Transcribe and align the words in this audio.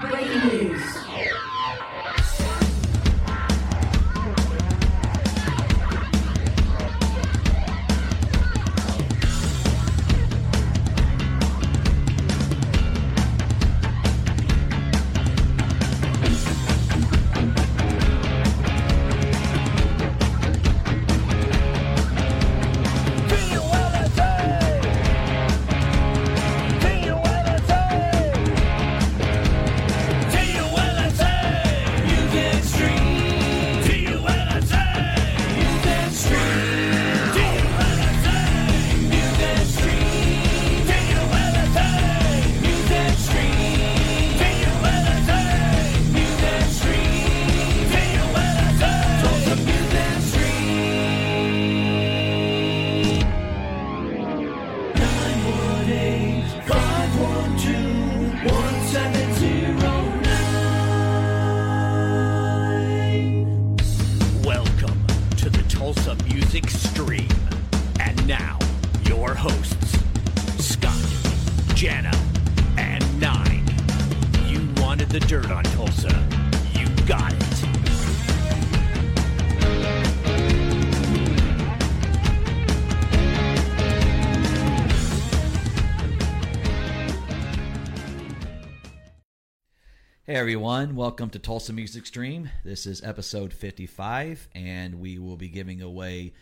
Breaking 0.00 0.48
news. 0.48 1.05
Everyone, 90.36 90.96
welcome 90.96 91.30
to 91.30 91.38
Tulsa 91.38 91.72
Music 91.72 92.04
Stream. 92.04 92.50
This 92.62 92.84
is 92.84 93.02
episode 93.02 93.54
55, 93.54 94.48
and 94.54 95.00
we 95.00 95.18
will 95.18 95.38
be 95.38 95.48
giving 95.48 95.80
away 95.80 96.34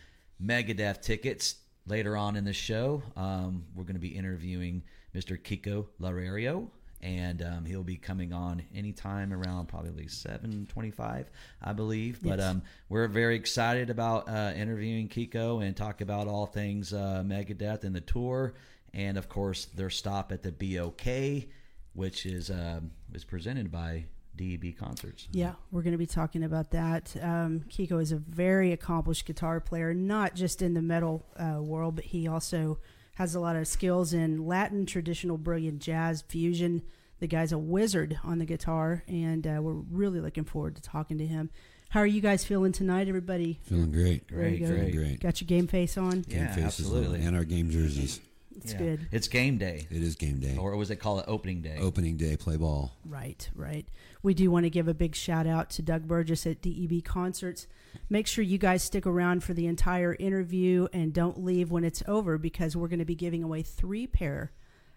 Megadeth 0.43 1.01
tickets 1.01 1.55
later 1.87 2.17
on 2.17 2.35
in 2.35 2.43
the 2.43 2.51
show. 2.51 3.01
Um, 3.15 3.63
we're 3.73 3.85
going 3.85 3.95
to 3.95 4.01
be 4.01 4.09
interviewing 4.09 4.83
Mr. 5.15 5.41
Kiko 5.41 5.85
Loureiro, 6.01 6.67
and 7.01 7.41
um, 7.41 7.63
he'll 7.63 7.85
be 7.85 7.95
coming 7.95 8.33
on 8.33 8.63
anytime 8.75 9.31
around 9.31 9.67
probably 9.69 10.07
7.25, 10.07 11.27
I 11.63 11.71
believe. 11.71 12.19
But 12.21 12.39
Yes. 12.39 12.49
um, 12.49 12.63
we're 12.89 13.07
very 13.07 13.37
excited 13.37 13.89
about 13.89 14.27
uh, 14.27 14.51
interviewing 14.57 15.07
Kiko 15.07 15.65
and 15.65 15.73
talk 15.73 16.01
about 16.01 16.27
all 16.27 16.45
things 16.47 16.91
uh, 16.91 17.23
Megadeth 17.25 17.85
and 17.85 17.95
the 17.95 18.01
tour, 18.01 18.55
and 18.93 19.17
of 19.17 19.29
course 19.29 19.63
their 19.63 19.89
stop 19.89 20.33
at 20.33 20.43
the 20.43 20.51
BOK 20.51 21.47
which 21.95 22.25
is 22.25 22.49
um, 22.51 22.91
is 23.13 23.23
presented 23.23 23.71
by 23.71 24.05
DEB 24.35 24.77
Concerts. 24.77 25.27
Yeah, 25.31 25.53
we're 25.71 25.81
going 25.81 25.93
to 25.93 25.97
be 25.97 26.05
talking 26.05 26.43
about 26.43 26.71
that. 26.71 27.15
Um, 27.21 27.61
Kiko 27.69 28.01
is 28.01 28.11
a 28.11 28.17
very 28.17 28.71
accomplished 28.73 29.25
guitar 29.25 29.59
player, 29.59 29.93
not 29.93 30.35
just 30.35 30.61
in 30.61 30.73
the 30.73 30.81
metal 30.81 31.25
uh, 31.37 31.61
world, 31.61 31.95
but 31.95 32.05
he 32.05 32.27
also 32.27 32.77
has 33.15 33.33
a 33.33 33.39
lot 33.39 33.55
of 33.55 33.65
skills 33.67 34.13
in 34.13 34.45
Latin, 34.45 34.85
traditional, 34.85 35.37
Brazilian 35.37 35.79
jazz, 35.79 36.21
fusion. 36.27 36.83
The 37.19 37.27
guy's 37.27 37.53
a 37.53 37.57
wizard 37.57 38.19
on 38.25 38.39
the 38.39 38.45
guitar, 38.45 39.03
and 39.07 39.47
uh, 39.47 39.59
we're 39.61 39.71
really 39.89 40.19
looking 40.19 40.43
forward 40.43 40.75
to 40.75 40.81
talking 40.81 41.17
to 41.19 41.25
him. 41.25 41.49
How 41.89 42.01
are 42.01 42.05
you 42.05 42.19
guys 42.19 42.43
feeling 42.43 42.73
tonight, 42.73 43.07
everybody? 43.07 43.61
Feeling 43.63 43.91
great. 43.91 44.27
Great, 44.27 44.61
great. 44.65 44.93
Great. 44.93 45.19
Got 45.21 45.39
your 45.39 45.45
game 45.45 45.67
face 45.67 45.97
on? 45.97 46.23
Game 46.23 46.39
Yeah, 46.41 46.47
faces 46.53 46.91
on, 46.91 46.97
absolutely. 46.97 47.21
and 47.25 47.37
our 47.37 47.45
game 47.45 47.69
jerseys. 47.69 48.19
It's 48.55 48.71
Yeah. 48.73 48.77
good. 48.79 49.07
It's 49.11 49.27
game 49.27 49.57
day, 49.57 49.87
It 49.91 50.01
is 50.01 50.15
game 50.15 50.39
day. 50.39 50.57
or 50.57 50.75
was 50.77 50.89
it 50.89 50.97
called 50.97 51.19
it 51.19 51.25
opening 51.27 51.61
day? 51.61 51.77
Opening 51.79 52.17
day, 52.17 52.37
play 52.37 52.57
ball. 52.57 52.93
Right, 53.05 53.49
right. 53.55 53.85
We 54.23 54.33
do 54.33 54.49
want 54.49 54.63
to 54.65 54.69
give 54.69 54.87
a 54.87 54.93
big 54.93 55.15
shout 55.15 55.45
out 55.47 55.69
to 55.71 55.81
Doug 55.81 56.07
Burgess 56.07 56.47
at 56.47 56.61
DEB 56.61 57.01
Concerts. 57.03 57.67
Make 58.09 58.27
sure 58.27 58.43
you 58.43 58.57
guys 58.57 58.83
stick 58.83 59.05
around 59.05 59.43
for 59.43 59.53
the 59.53 59.67
entire 59.67 60.15
interview 60.19 60.87
and 60.93 61.13
don't 61.13 61.43
leave 61.43 61.71
when 61.71 61.83
it's 61.83 62.03
over 62.07 62.37
because 62.37 62.75
we're 62.75 62.87
going 62.87 62.99
to 62.99 63.05
be 63.05 63.15
giving 63.15 63.43
away 63.43 63.61
three 63.61 64.07
pair 64.07 64.51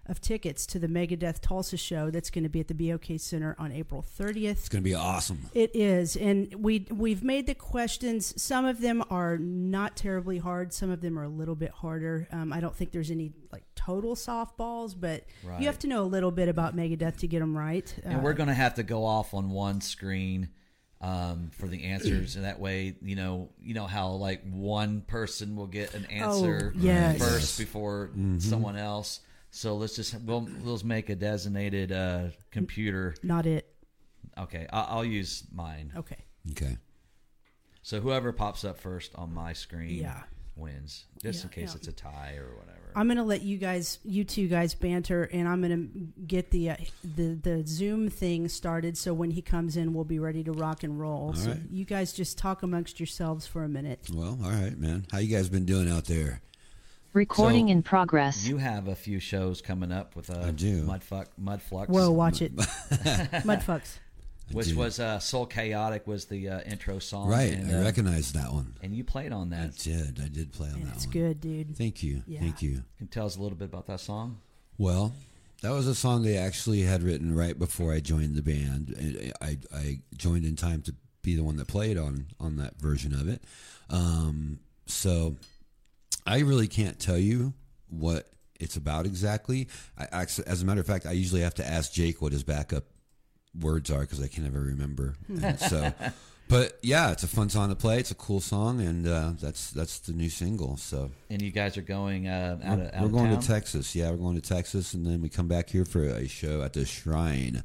of 0.09 0.21
tickets 0.21 0.67
to 0.67 0.79
the 0.79 0.87
Megadeth 0.89 1.41
Tulsa 1.41 1.77
show 1.77 2.11
that's 2.11 2.31
going 2.31 2.45
to 2.45 2.49
be 2.49 2.61
at 2.61 2.69
the 2.69 2.75
BOK 2.75 3.19
Center 3.19 3.55
on 3.59 3.73
April 3.73 4.03
30th. 4.19 4.51
It's 4.53 4.69
going 4.69 4.83
to 4.83 4.89
be 4.89 4.95
awesome. 4.95 5.51
It 5.55 5.71
is, 5.77 6.17
and 6.17 6.55
we 6.55 6.87
we've 6.91 7.23
made 7.23 7.47
the 7.47 7.55
questions. 7.55 8.41
Some 8.41 8.65
of 8.65 8.81
them 8.81 9.05
are 9.11 9.37
not 9.39 9.97
terribly 9.97 10.39
hard. 10.39 10.73
Some 10.73 10.91
of 10.91 11.01
them 11.03 11.19
are 11.19 11.25
a 11.25 11.29
little 11.29 11.55
bit 11.55 11.71
harder. 11.71 12.27
Um, 12.33 12.53
I 12.53 12.61
don't 12.61 12.75
think 12.75 12.93
there's 12.93 13.11
any 13.11 13.33
like 13.53 13.65
total 13.75 14.15
softballs, 14.17 14.95
but 14.99 15.25
Right. 15.45 15.61
you 15.61 15.67
have 15.67 15.79
to 15.81 15.87
know 15.87 16.03
a 16.03 16.07
little 16.07 16.31
bit 16.31 16.49
about 16.49 16.75
Megadeth 16.75 17.19
to 17.19 17.27
get 17.27 17.41
them 17.41 17.57
right. 17.57 17.95
and 18.05 18.17
Uh, 18.17 18.21
we're 18.21 18.33
going 18.35 18.49
to 18.49 18.55
have 18.55 18.75
to 18.77 18.83
go 18.83 19.05
off 19.05 19.35
on 19.35 19.51
one 19.51 19.81
screen 19.81 20.49
um, 21.01 21.51
for 21.53 21.69
the 21.69 21.85
answers, 21.85 22.35
and 22.35 22.45
that 22.45 22.59
way, 22.59 22.97
you 23.03 23.15
know, 23.15 23.51
you 23.61 23.73
know 23.75 23.87
how 23.87 24.09
like 24.13 24.43
one 24.51 25.03
person 25.03 25.55
will 25.55 25.69
get 25.69 25.95
an 25.95 26.07
answer 26.07 26.73
Oh, 26.75 26.79
yes. 26.81 27.19
first 27.19 27.57
before 27.59 28.11
someone 28.39 28.77
else. 28.77 29.21
So 29.51 29.77
let's 29.77 29.97
just 29.97 30.21
we'll 30.23 30.49
we'll 30.63 30.81
make 30.85 31.09
a 31.09 31.15
designated 31.17 31.93
uh, 31.93 32.29
computer. 32.51 33.15
not 33.23 33.47
it. 33.47 33.67
Okay, 34.37 34.67
I'll, 34.73 34.99
I'll 34.99 35.05
use 35.05 35.45
mine. 35.53 35.93
Okay. 35.97 36.19
Okay. 36.53 36.77
So 37.83 38.01
whoever 38.01 38.33
pops 38.33 38.65
up 38.65 38.79
first 38.79 39.15
on 39.15 39.33
my 39.33 39.53
screen 39.53 39.91
Yeah. 40.03 40.23
wins, 40.57 41.07
just 41.23 41.43
in 41.45 41.51
case 41.51 41.71
yeah. 41.71 41.77
it's 41.77 41.89
a 41.89 41.93
tie 41.93 42.37
or 42.39 42.55
whatever. 42.57 42.75
I'm 42.95 43.09
gonna 43.09 43.25
let 43.25 43.43
you 43.43 43.59
guys, 43.59 43.99
you 44.05 44.25
two 44.25 44.49
guys, 44.49 44.75
banter, 44.75 45.25
and 45.25 45.49
I'm 45.49 45.63
gonna 45.63 45.87
get 46.27 46.51
the 46.51 46.71
uh, 46.71 46.77
the 47.17 47.35
the 47.35 47.67
Zoom 47.67 48.09
thing 48.11 48.49
started. 48.49 48.97
So 48.97 49.15
when 49.15 49.31
he 49.31 49.43
comes 49.43 49.77
in, 49.77 49.95
we'll 49.95 50.05
be 50.05 50.19
ready 50.19 50.45
to 50.45 50.53
rock 50.53 50.83
and 50.83 50.99
roll. 50.99 51.35
so 51.35 51.51
right. 51.51 51.61
you 51.71 51.85
guys 51.85 52.13
just 52.13 52.39
talk 52.39 52.63
amongst 52.63 53.01
yourselves 53.01 53.47
for 53.47 53.65
a 53.65 53.69
minute. 53.69 54.09
Well, 54.13 54.39
all 54.43 54.51
right, 54.51 54.77
man. 54.79 55.07
How 55.11 55.19
you 55.19 55.35
guys 55.35 55.49
been 55.49 55.65
doing 55.65 55.91
out 55.91 56.05
there? 56.05 56.41
Recording 57.19 57.67
So, 57.67 57.73
in 57.73 57.83
progress. 57.83 58.47
You 58.47 58.59
have 58.59 58.87
a 58.89 58.95
few 58.95 59.19
shows 59.19 59.61
coming 59.61 59.91
up 59.93 60.15
with 60.17 60.31
uh, 60.31 60.41
I 60.47 60.51
do. 60.53 60.85
Mudfuck, 60.85 61.27
Mudflux. 61.43 61.89
Whoa, 61.89 62.11
watch 62.13 62.41
it, 62.43 62.55
Mudfucks. 62.57 63.99
I 64.51 64.55
which 64.55 64.69
do. 64.69 64.77
was 64.79 64.99
uh, 64.99 65.19
Soul 65.19 65.45
Chaotic 65.45 66.07
was 66.07 66.25
the 66.27 66.49
uh, 66.49 66.61
intro 66.63 66.99
song. 67.01 67.29
right. 67.29 67.53
and, 67.53 67.71
I 67.71 67.81
uh, 67.81 67.83
recognized 67.85 68.35
that 68.35 68.51
one. 68.53 68.75
and 68.83 68.95
you 68.95 69.05
played 69.05 69.31
on 69.33 69.53
I 69.53 69.57
that. 69.67 69.77
did. 69.77 70.21
I 70.25 70.29
did 70.29 70.53
play 70.53 70.69
on 70.69 70.75
And 70.77 70.87
that 70.87 70.95
it's 70.95 71.05
one. 71.07 71.13
good, 71.13 71.41
dude. 71.41 71.77
Thank 71.77 72.03
you. 72.03 72.23
Yeah. 72.27 72.41
Thank 72.41 72.63
you. 72.63 72.83
Can 72.97 73.09
tell 73.09 73.27
us 73.27 73.37
a 73.37 73.43
little 73.43 73.59
bit 73.59 73.67
about 73.67 73.87
that 73.89 74.01
song? 74.01 74.39
Well, 74.79 75.13
that 75.61 75.71
was 75.73 75.87
a 75.87 75.95
song 75.95 76.23
they 76.23 76.39
actually 76.39 76.83
had 76.83 77.03
written 77.03 77.35
right 77.37 77.59
before 77.59 77.93
I 77.93 78.01
joined 78.01 78.37
the 78.37 78.43
band. 78.43 78.95
And 78.97 79.33
I, 79.43 79.59
I 79.75 79.99
joined 80.17 80.45
in 80.47 80.57
time 80.57 80.81
to 80.83 80.95
be 81.23 81.35
the 81.37 81.43
one 81.45 81.57
that 81.57 81.69
played 81.69 81.99
on 81.99 82.29
on 82.41 82.57
that 82.57 82.81
version 82.81 83.13
of 83.13 83.29
it. 83.29 83.43
Um, 83.91 84.61
so 84.87 85.37
I 86.29 86.41
really 86.41 86.69
can't 86.69 86.99
tell 86.99 87.19
you 87.19 87.55
what 87.89 88.29
it's 88.61 88.77
about 88.77 89.07
exactly. 89.07 89.69
I 89.97 90.27
as 90.47 90.63
a 90.63 90.65
matter 90.67 90.81
of 90.81 90.87
fact, 90.87 91.07
I 91.07 91.13
usually 91.13 91.41
have 91.41 91.55
to 91.55 91.67
ask 91.67 91.93
Jake 91.93 92.21
what 92.21 92.33
his 92.33 92.45
backup 92.45 92.85
words 93.59 93.91
are 93.91 94.01
because 94.01 94.21
I 94.23 94.29
can 94.29 94.45
never 94.45 94.61
remember. 94.61 95.15
And 95.43 95.59
so, 95.59 95.93
but 96.49 96.79
yeah, 96.83 97.13
it's 97.13 97.23
a 97.23 97.29
fun 97.29 97.49
song 97.49 97.71
to 97.71 97.77
play. 97.77 97.99
It's 97.99 98.11
a 98.11 98.15
cool 98.15 98.41
song, 98.41 98.81
and 98.81 99.07
uh, 99.09 99.33
that's 99.41 99.71
that's 99.71 100.01
the 100.01 100.13
new 100.13 100.29
single. 100.29 100.77
So 100.77 101.11
And 101.31 101.41
you 101.41 101.51
guys 101.51 101.79
are 101.79 101.83
going 101.83 102.29
uh, 102.29 102.59
out 102.63 102.79
of 102.81 102.95
out 102.95 103.03
we're 103.03 103.09
going 103.09 103.31
town? 103.31 103.41
to 103.41 103.47
Texas. 103.49 103.95
Yeah, 103.95 104.11
we're 104.11 104.17
going 104.19 104.41
to 104.41 104.47
Texas, 104.47 104.93
and 104.95 105.07
then 105.07 105.23
we 105.23 105.29
come 105.31 105.49
back 105.49 105.71
here 105.71 105.85
for 105.87 106.03
a 106.05 106.29
show 106.29 106.63
at 106.63 106.75
the 106.75 106.85
Shrine 106.85 107.65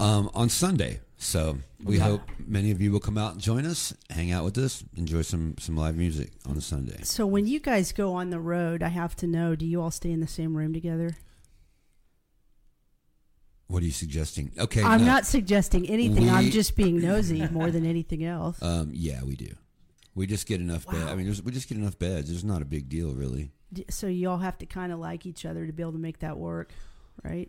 um, 0.00 0.30
on 0.34 0.48
Sunday. 0.48 1.00
So 1.18 1.58
we 1.84 1.98
hope 1.98 2.22
many 2.46 2.70
of 2.70 2.80
you 2.80 2.90
will 2.90 3.00
come 3.00 3.18
out 3.18 3.32
and 3.32 3.40
join 3.40 3.66
us, 3.66 3.94
hang 4.08 4.32
out 4.32 4.42
with 4.42 4.56
us, 4.56 4.82
enjoy 4.96 5.20
some 5.20 5.54
some 5.58 5.76
live 5.76 5.94
music 5.94 6.32
on 6.48 6.56
a 6.56 6.62
Sunday. 6.62 7.00
So 7.02 7.26
when 7.26 7.46
you 7.46 7.60
guys 7.60 7.92
go 7.92 8.14
on 8.14 8.30
the 8.30 8.40
road, 8.40 8.82
I 8.82 8.88
have 8.88 9.14
to 9.16 9.26
know: 9.26 9.54
Do 9.54 9.66
you 9.66 9.82
all 9.82 9.90
stay 9.90 10.10
in 10.10 10.20
the 10.20 10.26
same 10.26 10.56
room 10.56 10.72
together? 10.72 11.10
What 13.66 13.82
are 13.82 13.86
you 13.86 13.92
suggesting? 13.92 14.50
Okay, 14.58 14.82
I'm 14.82 15.02
no. 15.02 15.06
not 15.06 15.26
suggesting 15.26 15.88
anything. 15.88 16.28
I'm 16.30 16.50
just 16.50 16.74
being 16.74 17.00
nosy 17.00 17.46
more 17.48 17.70
than 17.70 17.86
anything 17.86 18.24
else. 18.24 18.58
Um, 18.70 18.90
yeah, 18.92 19.22
we 19.22 19.36
do. 19.36 19.52
We 20.14 20.26
just 20.26 20.46
get 20.46 20.60
enough 20.60 20.86
bed. 20.86 21.06
I 21.08 21.14
mean, 21.14 21.26
there's, 21.26 21.42
we 21.42 21.52
just 21.52 21.68
get 21.68 21.78
enough 21.78 21.98
beds. 21.98 22.30
It's 22.30 22.42
not 22.42 22.62
a 22.62 22.64
big 22.64 22.88
deal, 22.88 23.14
really. 23.14 23.52
So 23.88 24.06
you 24.06 24.28
all 24.28 24.38
have 24.38 24.58
to 24.58 24.66
kind 24.66 24.92
of 24.92 24.98
like 24.98 25.24
each 25.24 25.44
other 25.44 25.66
to 25.66 25.72
be 25.72 25.82
able 25.82 25.92
to 25.92 25.98
make 25.98 26.18
that 26.20 26.36
work, 26.36 26.72
right? 27.22 27.48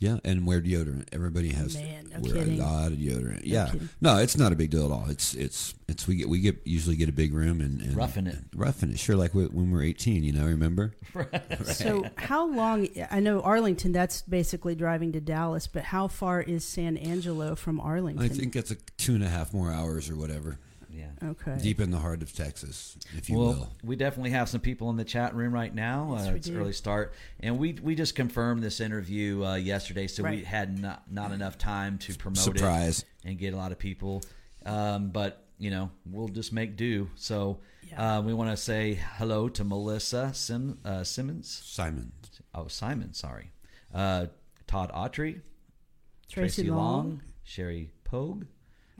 Yeah, 0.00 0.16
and 0.24 0.46
wear 0.46 0.62
deodorant. 0.62 1.08
Everybody 1.12 1.50
has 1.50 1.74
Man, 1.76 2.08
no 2.10 2.20
wear 2.20 2.32
kidding. 2.32 2.58
a 2.58 2.64
lot 2.64 2.90
of 2.90 2.96
deodorant. 2.98 3.42
yeah, 3.44 3.66
kidding. 3.66 3.90
no, 4.00 4.16
it's 4.16 4.34
not 4.34 4.50
a 4.50 4.56
big 4.56 4.70
deal 4.70 4.86
at 4.86 4.90
all. 4.90 5.04
It's 5.10 5.34
it's 5.34 5.74
it's 5.88 6.08
we 6.08 6.16
get 6.16 6.26
we 6.30 6.40
get 6.40 6.58
usually 6.64 6.96
get 6.96 7.10
a 7.10 7.12
big 7.12 7.34
room 7.34 7.60
and, 7.60 7.82
and 7.82 7.94
Roughing 7.94 8.26
it. 8.26 8.38
roughing 8.56 8.90
it. 8.92 8.98
Sure, 8.98 9.14
like 9.14 9.34
when 9.34 9.52
we 9.52 9.68
were 9.70 9.82
eighteen. 9.82 10.24
You 10.24 10.32
know, 10.32 10.46
remember? 10.46 10.92
So 11.64 12.06
how 12.16 12.46
long? 12.50 12.88
I 13.10 13.20
know 13.20 13.42
Arlington. 13.42 13.92
That's 13.92 14.22
basically 14.22 14.74
driving 14.74 15.12
to 15.12 15.20
Dallas. 15.20 15.66
But 15.66 15.84
how 15.84 16.08
far 16.08 16.40
is 16.40 16.64
San 16.64 16.96
Angelo 16.96 17.54
from 17.54 17.78
Arlington? 17.78 18.24
I 18.24 18.28
think 18.28 18.56
it's 18.56 18.70
a 18.70 18.76
two 18.96 19.14
and 19.14 19.22
a 19.22 19.28
half 19.28 19.52
more 19.52 19.70
hours 19.70 20.08
or 20.08 20.16
whatever. 20.16 20.58
Yeah. 20.92 21.10
Okay. 21.22 21.56
Deep 21.62 21.80
in 21.80 21.90
the 21.90 21.98
heart 21.98 22.20
of 22.22 22.32
Texas, 22.34 22.96
if 23.16 23.30
you 23.30 23.38
well, 23.38 23.48
will. 23.48 23.72
we 23.84 23.94
definitely 23.96 24.30
have 24.30 24.48
some 24.48 24.60
people 24.60 24.90
in 24.90 24.96
the 24.96 25.04
chat 25.04 25.34
room 25.34 25.52
right 25.52 25.72
now. 25.74 26.14
Yes, 26.16 26.26
uh, 26.26 26.30
we 26.32 26.36
it's 26.38 26.48
do. 26.48 26.58
early 26.58 26.72
start, 26.72 27.14
and 27.38 27.58
we 27.58 27.74
we 27.74 27.94
just 27.94 28.14
confirmed 28.16 28.62
this 28.62 28.80
interview 28.80 29.44
uh, 29.44 29.54
yesterday, 29.54 30.06
so 30.08 30.24
we 30.24 30.42
had 30.42 30.78
not 30.80 31.10
not 31.10 31.30
enough 31.32 31.58
time 31.58 31.98
to 31.98 32.14
promote 32.14 32.38
Surprise. 32.38 33.00
it 33.00 33.28
and 33.28 33.38
get 33.38 33.54
a 33.54 33.56
lot 33.56 33.70
of 33.72 33.78
people. 33.78 34.22
Um, 34.66 35.10
but 35.10 35.46
you 35.58 35.70
know, 35.70 35.90
we'll 36.06 36.28
just 36.28 36.52
make 36.52 36.76
do. 36.76 37.08
So 37.14 37.60
Yeah. 37.88 38.18
uh, 38.18 38.22
we 38.22 38.34
want 38.34 38.50
to 38.50 38.56
say 38.56 38.94
hello 39.16 39.48
to 39.50 39.62
Melissa 39.64 40.32
Sim, 40.34 40.78
uh, 40.84 41.04
Simmons. 41.04 41.62
Simon. 41.64 42.12
Oh, 42.54 42.66
Simon, 42.66 43.12
sorry. 43.14 43.52
Uh, 43.94 44.26
Todd 44.66 44.90
Autry, 44.92 45.40
Tracy, 46.28 46.70
Long. 46.70 47.22
Sherry 47.42 47.90
Pogue, 48.04 48.44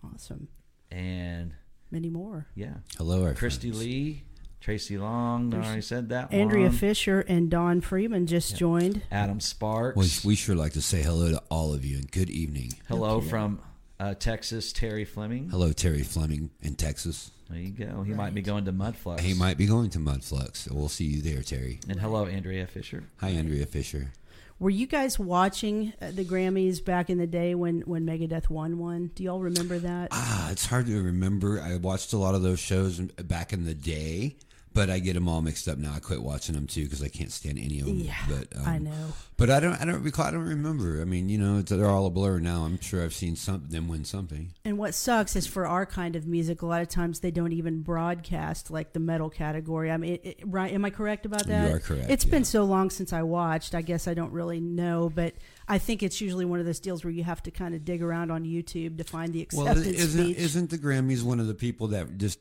Awesome. 0.04 0.48
and 0.90 1.54
Many 1.90 2.08
more. 2.10 2.46
yeah, 2.54 2.74
Hello, 2.96 3.24
our 3.24 3.34
Christy 3.34 3.70
friends. 3.70 3.84
Lee, 3.84 4.22
Tracy 4.60 4.96
Long. 4.98 5.52
I 5.54 5.56
already 5.58 5.80
said 5.80 6.10
that. 6.10 6.32
Andrea 6.32 6.66
one. 6.68 6.72
Fisher 6.76 7.20
and 7.20 7.50
Don 7.50 7.80
Freeman 7.80 8.26
just 8.26 8.56
joined. 8.56 9.02
Adam 9.10 9.40
Sparks. 9.40 9.96
We, 10.24 10.30
we 10.30 10.34
sure 10.36 10.54
like 10.54 10.72
to 10.74 10.82
say 10.82 11.02
hello 11.02 11.30
to 11.30 11.42
all 11.50 11.72
of 11.74 11.84
you 11.84 11.96
and 11.96 12.10
good 12.10 12.30
evening. 12.30 12.74
Hello 12.88 13.20
from 13.20 13.60
uh, 13.98 14.14
Texas, 14.14 14.72
Terry 14.72 15.04
Fleming. 15.04 15.48
Hello, 15.50 15.72
Terry 15.72 16.02
Fleming 16.02 16.50
in 16.62 16.74
Texas. 16.74 17.30
There 17.48 17.58
you 17.58 17.70
go. 17.70 18.02
He 18.02 18.12
might 18.14 18.32
be 18.34 18.42
going 18.42 18.64
to 18.66 18.72
Mudflux. 18.72 19.20
He 19.20 19.34
might 19.34 19.58
be 19.58 19.66
going 19.66 19.90
to 19.90 19.98
Mudflux. 19.98 20.56
so 20.58 20.74
We'll 20.74 20.88
see 20.88 21.06
you 21.06 21.20
there, 21.22 21.42
Terry. 21.42 21.80
And 21.88 21.98
hello, 21.98 22.26
Andrea 22.26 22.66
Fisher. 22.68 23.02
Hi, 23.16 23.30
Andrea 23.30 23.66
Fisher. 23.66 24.12
Were 24.60 24.68
you 24.68 24.86
guys 24.86 25.18
watching 25.18 25.94
uh, 26.02 26.10
the 26.10 26.22
Grammys 26.22 26.84
back 26.84 27.08
in 27.08 27.16
the 27.16 27.26
day 27.26 27.54
when 27.54 27.80
when 27.80 28.04
Megadeth 28.04 28.50
won 28.50 28.76
one? 28.76 29.10
Do 29.14 29.24
y'all 29.24 29.40
remember 29.40 29.78
that? 29.78 30.08
Ah, 30.10 30.50
it's 30.50 30.66
hard 30.66 30.84
to 30.84 31.02
remember. 31.02 31.58
I 31.62 31.76
watched 31.76 32.12
a 32.12 32.18
lot 32.18 32.34
of 32.34 32.42
those 32.42 32.60
shows 32.60 33.00
back 33.00 33.54
in 33.54 33.64
the 33.64 33.72
day, 33.72 34.36
but 34.72 34.88
I 34.90 34.98
get 35.00 35.14
them 35.14 35.28
all 35.28 35.42
mixed 35.42 35.66
up 35.68 35.78
now. 35.78 35.92
I 35.94 35.98
quit 36.00 36.22
watching 36.22 36.54
them 36.54 36.66
too 36.66 36.84
because 36.84 37.02
I 37.02 37.08
can't 37.08 37.32
stand 37.32 37.58
any 37.58 37.80
of 37.80 37.86
them. 37.86 37.98
Yeah, 38.00 38.14
but 38.28 38.56
um, 38.56 38.66
I 38.66 38.78
know. 38.78 39.12
But 39.36 39.50
I 39.50 39.58
don't. 39.58 39.74
I 39.80 39.84
don't 39.84 40.02
recall. 40.02 40.26
I 40.26 40.30
don't 40.30 40.46
remember. 40.46 41.00
I 41.00 41.04
mean, 41.04 41.28
you 41.28 41.38
know, 41.38 41.58
it's, 41.58 41.70
they're 41.70 41.86
all 41.88 42.06
a 42.06 42.10
blur 42.10 42.38
now. 42.40 42.64
I'm 42.64 42.78
sure 42.80 43.02
I've 43.02 43.14
seen 43.14 43.36
some 43.36 43.64
them 43.68 43.88
win 43.88 44.04
something. 44.04 44.52
And 44.64 44.76
what 44.78 44.94
sucks 44.94 45.34
is 45.34 45.46
for 45.46 45.66
our 45.66 45.86
kind 45.86 46.14
of 46.14 46.26
music, 46.26 46.62
a 46.62 46.66
lot 46.66 46.82
of 46.82 46.88
times 46.88 47.20
they 47.20 47.30
don't 47.30 47.52
even 47.52 47.82
broadcast 47.82 48.70
like 48.70 48.92
the 48.92 49.00
metal 49.00 49.30
category. 49.30 49.90
I 49.90 49.96
mean, 49.96 50.14
it, 50.14 50.20
it- 50.24 50.40
right? 50.44 50.72
Am 50.72 50.84
I 50.84 50.90
correct 50.90 51.24
about 51.26 51.46
that? 51.46 51.68
You 51.70 51.76
are 51.76 51.80
correct, 51.80 52.10
It's 52.10 52.24
been 52.24 52.44
so 52.44 52.64
long 52.64 52.90
since 52.90 53.12
I 53.12 53.22
watched. 53.22 53.74
I 53.74 53.82
guess 53.82 54.06
I 54.06 54.14
don't 54.14 54.32
really 54.32 54.60
know, 54.60 55.10
but 55.14 55.34
I 55.68 55.78
think 55.78 56.02
it's 56.02 56.20
usually 56.20 56.44
one 56.44 56.60
of 56.60 56.66
those 56.66 56.80
deals 56.80 57.02
where 57.04 57.12
you 57.12 57.24
have 57.24 57.42
to 57.44 57.50
kind 57.50 57.74
of 57.74 57.84
dig 57.84 58.02
around 58.02 58.30
on 58.30 58.44
YouTube 58.44 58.98
to 58.98 59.04
find 59.04 59.32
the 59.32 59.48
Well, 59.52 59.68
acceptance 59.68 59.98
isn't 59.98 60.24
speech. 60.24 60.36
isn't 60.36 60.70
the 60.70 60.78
Grammys 60.78 61.22
one 61.22 61.40
of 61.40 61.46
the 61.46 61.54
people 61.54 61.88
that 61.88 62.18
just 62.18 62.38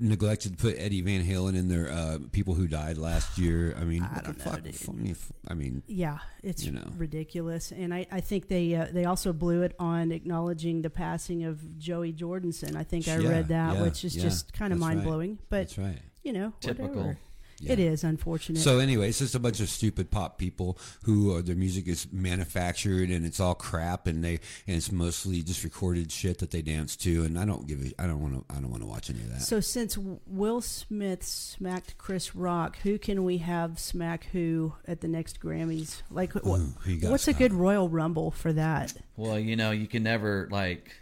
neglected 0.00 0.56
to 0.56 0.62
put 0.62 0.76
Eddie 0.78 1.00
Van 1.02 1.24
Halen 1.24 1.56
in 1.56 1.68
their 1.68 1.90
uh, 1.90 2.18
people 2.32 2.54
who 2.54 2.66
died 2.66 2.98
last 2.98 3.38
year? 3.38 3.76
I 3.80 3.84
mean, 3.84 4.02
I 4.02 4.06
what 4.14 4.24
don't 4.24 4.38
the 4.38 4.44
know, 4.44 4.50
fuck? 4.50 4.88
I 4.88 4.92
mean, 5.02 5.10
f- 5.12 5.32
I 5.48 5.54
mean, 5.54 5.82
yeah, 5.86 6.18
it's 6.42 6.64
you 6.64 6.72
know. 6.72 6.88
ridiculous, 6.96 7.70
and 7.72 7.92
I, 7.92 8.06
I 8.10 8.20
think 8.20 8.48
they 8.48 8.74
uh, 8.74 8.86
they 8.92 9.04
also 9.04 9.32
blew 9.32 9.62
it 9.62 9.74
on 9.78 10.12
acknowledging 10.12 10.82
the 10.82 10.90
passing 10.90 11.44
of 11.44 11.78
Joey 11.78 12.12
Jordison. 12.12 12.76
I 12.76 12.82
think 12.84 13.06
I 13.08 13.18
Yeah, 13.18 13.28
read 13.28 13.48
that, 13.48 13.74
yeah, 13.76 13.82
which 13.82 14.04
is 14.04 14.16
yeah, 14.16 14.22
just 14.22 14.52
kind 14.52 14.72
of 14.72 14.78
mind 14.78 15.02
blowing. 15.04 15.38
But 15.48 15.68
that's 15.68 15.78
right. 15.78 15.98
you 16.22 16.32
know, 16.32 16.52
Typical. 16.60 16.88
whatever. 16.88 17.18
Yeah. 17.60 17.72
It 17.74 17.78
is 17.78 18.04
unfortunate. 18.04 18.60
So 18.60 18.78
anyway, 18.78 19.10
it's 19.10 19.18
just 19.18 19.34
a 19.34 19.38
bunch 19.38 19.60
of 19.60 19.68
stupid 19.68 20.10
pop 20.10 20.38
people 20.38 20.78
who 21.04 21.36
uh, 21.36 21.42
their 21.42 21.56
music 21.56 21.88
is 21.88 22.06
manufactured 22.10 23.10
and 23.10 23.26
it's 23.26 23.38
all 23.38 23.54
crap 23.54 24.06
and 24.06 24.24
they 24.24 24.40
and 24.66 24.76
it's 24.76 24.90
mostly 24.90 25.42
just 25.42 25.62
recorded 25.62 26.10
shit 26.10 26.38
that 26.38 26.50
they 26.52 26.62
dance 26.62 26.96
to 26.96 27.22
and 27.24 27.38
I 27.38 27.44
don't 27.44 27.66
give 27.66 27.82
a, 27.82 28.02
I 28.02 28.06
don't 28.06 28.20
want 28.20 28.48
to 28.48 28.54
I 28.54 28.60
don't 28.60 28.70
want 28.70 28.82
to 28.82 28.88
watch 28.88 29.10
any 29.10 29.20
of 29.20 29.30
that. 29.30 29.42
So 29.42 29.60
since 29.60 29.98
Will 30.26 30.60
Smith 30.60 31.22
smacked 31.22 31.98
Chris 31.98 32.34
Rock, 32.34 32.78
who 32.78 32.98
can 32.98 33.24
we 33.24 33.38
have 33.38 33.78
smack 33.78 34.24
who 34.32 34.72
at 34.88 35.00
the 35.02 35.08
next 35.08 35.40
Grammys? 35.40 36.02
Like, 36.10 36.34
Ooh, 36.36 36.40
who 36.80 36.90
you 36.90 37.00
got, 37.00 37.10
what's 37.10 37.28
a 37.28 37.32
good 37.32 37.52
Royal 37.52 37.88
Rumble 37.88 38.30
for 38.30 38.52
that? 38.54 38.94
Well, 39.16 39.38
you 39.38 39.56
know, 39.56 39.70
you 39.70 39.86
can 39.86 40.02
never 40.02 40.48
like, 40.50 40.94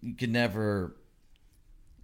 you 0.00 0.14
can 0.14 0.32
never. 0.32 0.94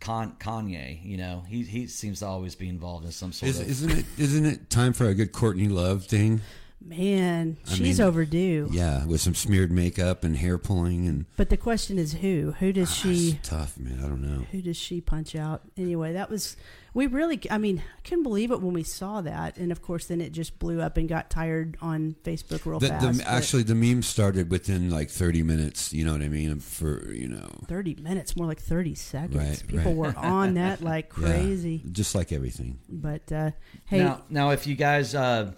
Con- 0.00 0.34
Kanye, 0.40 0.98
you 1.04 1.16
know, 1.18 1.42
he 1.48 1.62
he 1.62 1.86
seems 1.86 2.20
to 2.20 2.26
always 2.26 2.54
be 2.54 2.68
involved 2.68 3.04
in 3.04 3.12
some 3.12 3.32
sort 3.32 3.50
Is, 3.50 3.60
of. 3.60 3.68
isn't 3.68 3.90
it 3.90 4.04
isn't 4.18 4.46
it 4.46 4.70
time 4.70 4.92
for 4.94 5.06
a 5.06 5.14
good 5.14 5.32
Courtney 5.32 5.68
Love 5.68 6.06
thing? 6.06 6.40
Man, 6.82 7.58
I 7.66 7.74
she's 7.74 7.98
mean, 7.98 8.08
overdue. 8.08 8.68
Yeah, 8.72 9.04
with 9.04 9.20
some 9.20 9.34
smeared 9.34 9.70
makeup 9.70 10.24
and 10.24 10.36
hair 10.36 10.56
pulling 10.56 11.06
and 11.06 11.26
But 11.36 11.50
the 11.50 11.56
question 11.58 11.98
is, 11.98 12.14
who? 12.14 12.54
Who 12.58 12.72
does 12.72 12.94
she? 12.94 13.30
It's 13.40 13.48
tough, 13.50 13.78
man. 13.78 13.98
I 14.02 14.08
don't 14.08 14.22
know. 14.22 14.44
Who 14.50 14.62
does 14.62 14.78
she 14.78 15.00
punch 15.02 15.36
out? 15.36 15.60
Anyway, 15.76 16.14
that 16.14 16.30
was 16.30 16.56
we 16.94 17.06
really. 17.06 17.38
I 17.50 17.58
mean, 17.58 17.82
I 17.98 18.00
couldn't 18.08 18.22
believe 18.24 18.50
it 18.50 18.62
when 18.62 18.72
we 18.72 18.82
saw 18.82 19.20
that, 19.20 19.58
and 19.58 19.70
of 19.70 19.82
course, 19.82 20.06
then 20.06 20.20
it 20.22 20.32
just 20.32 20.58
blew 20.58 20.80
up 20.80 20.96
and 20.96 21.06
got 21.08 21.28
tired 21.28 21.76
on 21.82 22.16
Facebook 22.24 22.64
real 22.64 22.80
The, 22.80 22.88
fast. 22.88 23.18
the, 23.18 23.28
actually, 23.30 23.62
the 23.64 23.74
meme 23.74 24.02
started 24.02 24.50
within 24.50 24.90
like 24.90 25.10
30 25.10 25.42
minutes. 25.42 25.92
You 25.92 26.04
know 26.06 26.12
what 26.12 26.22
I 26.22 26.28
mean? 26.28 26.58
For 26.60 27.12
you 27.12 27.28
know, 27.28 27.48
thirty 27.68 27.94
minutes, 27.96 28.36
more 28.36 28.46
like 28.46 28.60
thirty 28.60 28.94
seconds. 28.94 29.36
Right, 29.36 29.62
People 29.68 29.94
right. 29.94 30.14
were 30.16 30.18
on 30.18 30.54
that 30.54 30.80
like 30.80 31.12
Yeah, 31.20 31.26
crazy. 31.28 31.82
just 31.92 32.14
like 32.14 32.32
everything. 32.32 32.78
But 32.88 33.30
uh, 33.30 33.50
hey, 33.84 33.98
Now, 33.98 34.22
now, 34.30 34.50
if 34.50 34.66
you 34.66 34.74
guys, 34.74 35.14
uh, 35.14 35.52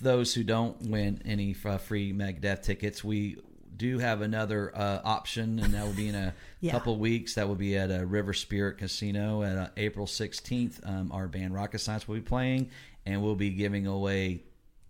those 0.00 0.34
who 0.34 0.44
don't 0.44 0.80
win 0.90 1.20
any 1.24 1.54
uh, 1.64 1.78
free 1.78 2.12
Megadeth 2.12 2.62
tickets, 2.62 3.02
we 3.04 3.36
do 3.76 3.98
have 3.98 4.22
another 4.22 4.72
uh, 4.74 5.00
option, 5.04 5.58
and 5.58 5.74
that 5.74 5.84
will 5.84 5.92
be 5.92 6.08
in 6.08 6.14
a 6.14 6.34
Yeah. 6.60 6.72
couple 6.72 6.96
weeks. 6.98 7.34
That 7.34 7.46
will 7.46 7.54
be 7.54 7.76
at 7.76 7.90
a 7.90 8.04
River 8.06 8.32
Spirit 8.32 8.78
Casino 8.78 9.42
at 9.42 9.56
uh, 9.58 9.68
April 9.76 10.06
sixteenth. 10.06 10.80
Um, 10.84 11.12
our 11.12 11.28
band 11.28 11.54
Rocket 11.54 11.78
Science 11.80 12.08
will 12.08 12.14
be 12.16 12.20
playing, 12.22 12.70
and 13.04 13.22
we'll 13.22 13.34
be 13.36 13.50
giving 13.50 13.86
away 13.86 14.42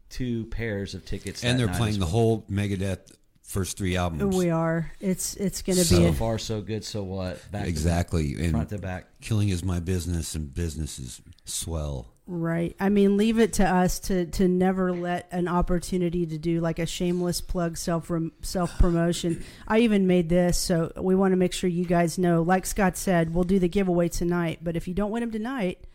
two 0.09 0.45
pairs 0.47 0.95
of 0.95 1.05
tickets. 1.05 1.43
and 1.43 1.59
they're 1.59 1.67
playing 1.67 1.95
as 1.95 1.99
the 1.99 2.07
whole 2.07 2.43
Megadeth 2.51 3.13
first 3.43 3.77
three 3.77 3.97
albums. 3.97 4.35
we 4.37 4.51
are. 4.51 4.91
It's 5.01 5.35
it's 5.35 5.63
going 5.63 5.77
to 5.79 5.85
So 5.85 5.99
be. 5.99 6.05
So 6.07 6.13
far, 6.13 6.39
so 6.39 6.61
good. 6.63 6.85
So 6.85 7.03
what? 7.03 7.41
Back 7.51 7.67
exactly. 7.67 8.35
to, 8.35 8.43
and 8.45 8.51
front 8.53 8.69
to 8.71 8.79
back. 8.79 9.07
killing 9.21 9.49
is 9.49 9.65
my 9.65 9.81
business, 9.81 10.35
and 10.37 10.53
business 10.55 10.99
is 11.01 11.21
swell. 11.45 12.13
Right. 12.29 12.75
I 12.81 12.89
mean, 12.89 13.17
leave 13.17 13.39
it 13.39 13.53
to 13.55 13.65
us 13.65 14.01
to 14.01 14.27
to 14.27 14.49
never 14.49 14.93
let 14.93 15.29
an 15.31 15.47
opportunity 15.47 16.27
to 16.27 16.39
do 16.39 16.61
like 16.61 16.81
a 16.81 16.87
shameless 16.87 17.41
plug 17.41 17.77
self 17.77 18.11
self 18.43 18.77
promotion. 18.79 19.45
I 19.69 19.81
even 19.81 20.09
made 20.09 20.29
this, 20.29 20.59
so 20.59 20.93
we 20.97 21.15
want 21.15 21.33
to 21.33 21.37
make 21.37 21.53
sure 21.53 21.71
you 21.71 21.85
guys 21.85 22.19
know. 22.19 22.43
Like 22.43 22.67
Scott 22.67 22.97
said, 22.97 23.33
we'll 23.33 23.45
do 23.45 23.61
the 23.61 23.69
giveaway 23.69 24.09
tonight, 24.09 24.59
but 24.61 24.77
if 24.77 24.89
you 24.89 24.95
don't 24.95 25.13
win 25.13 25.21
them 25.21 25.31
tonight, 25.31 25.87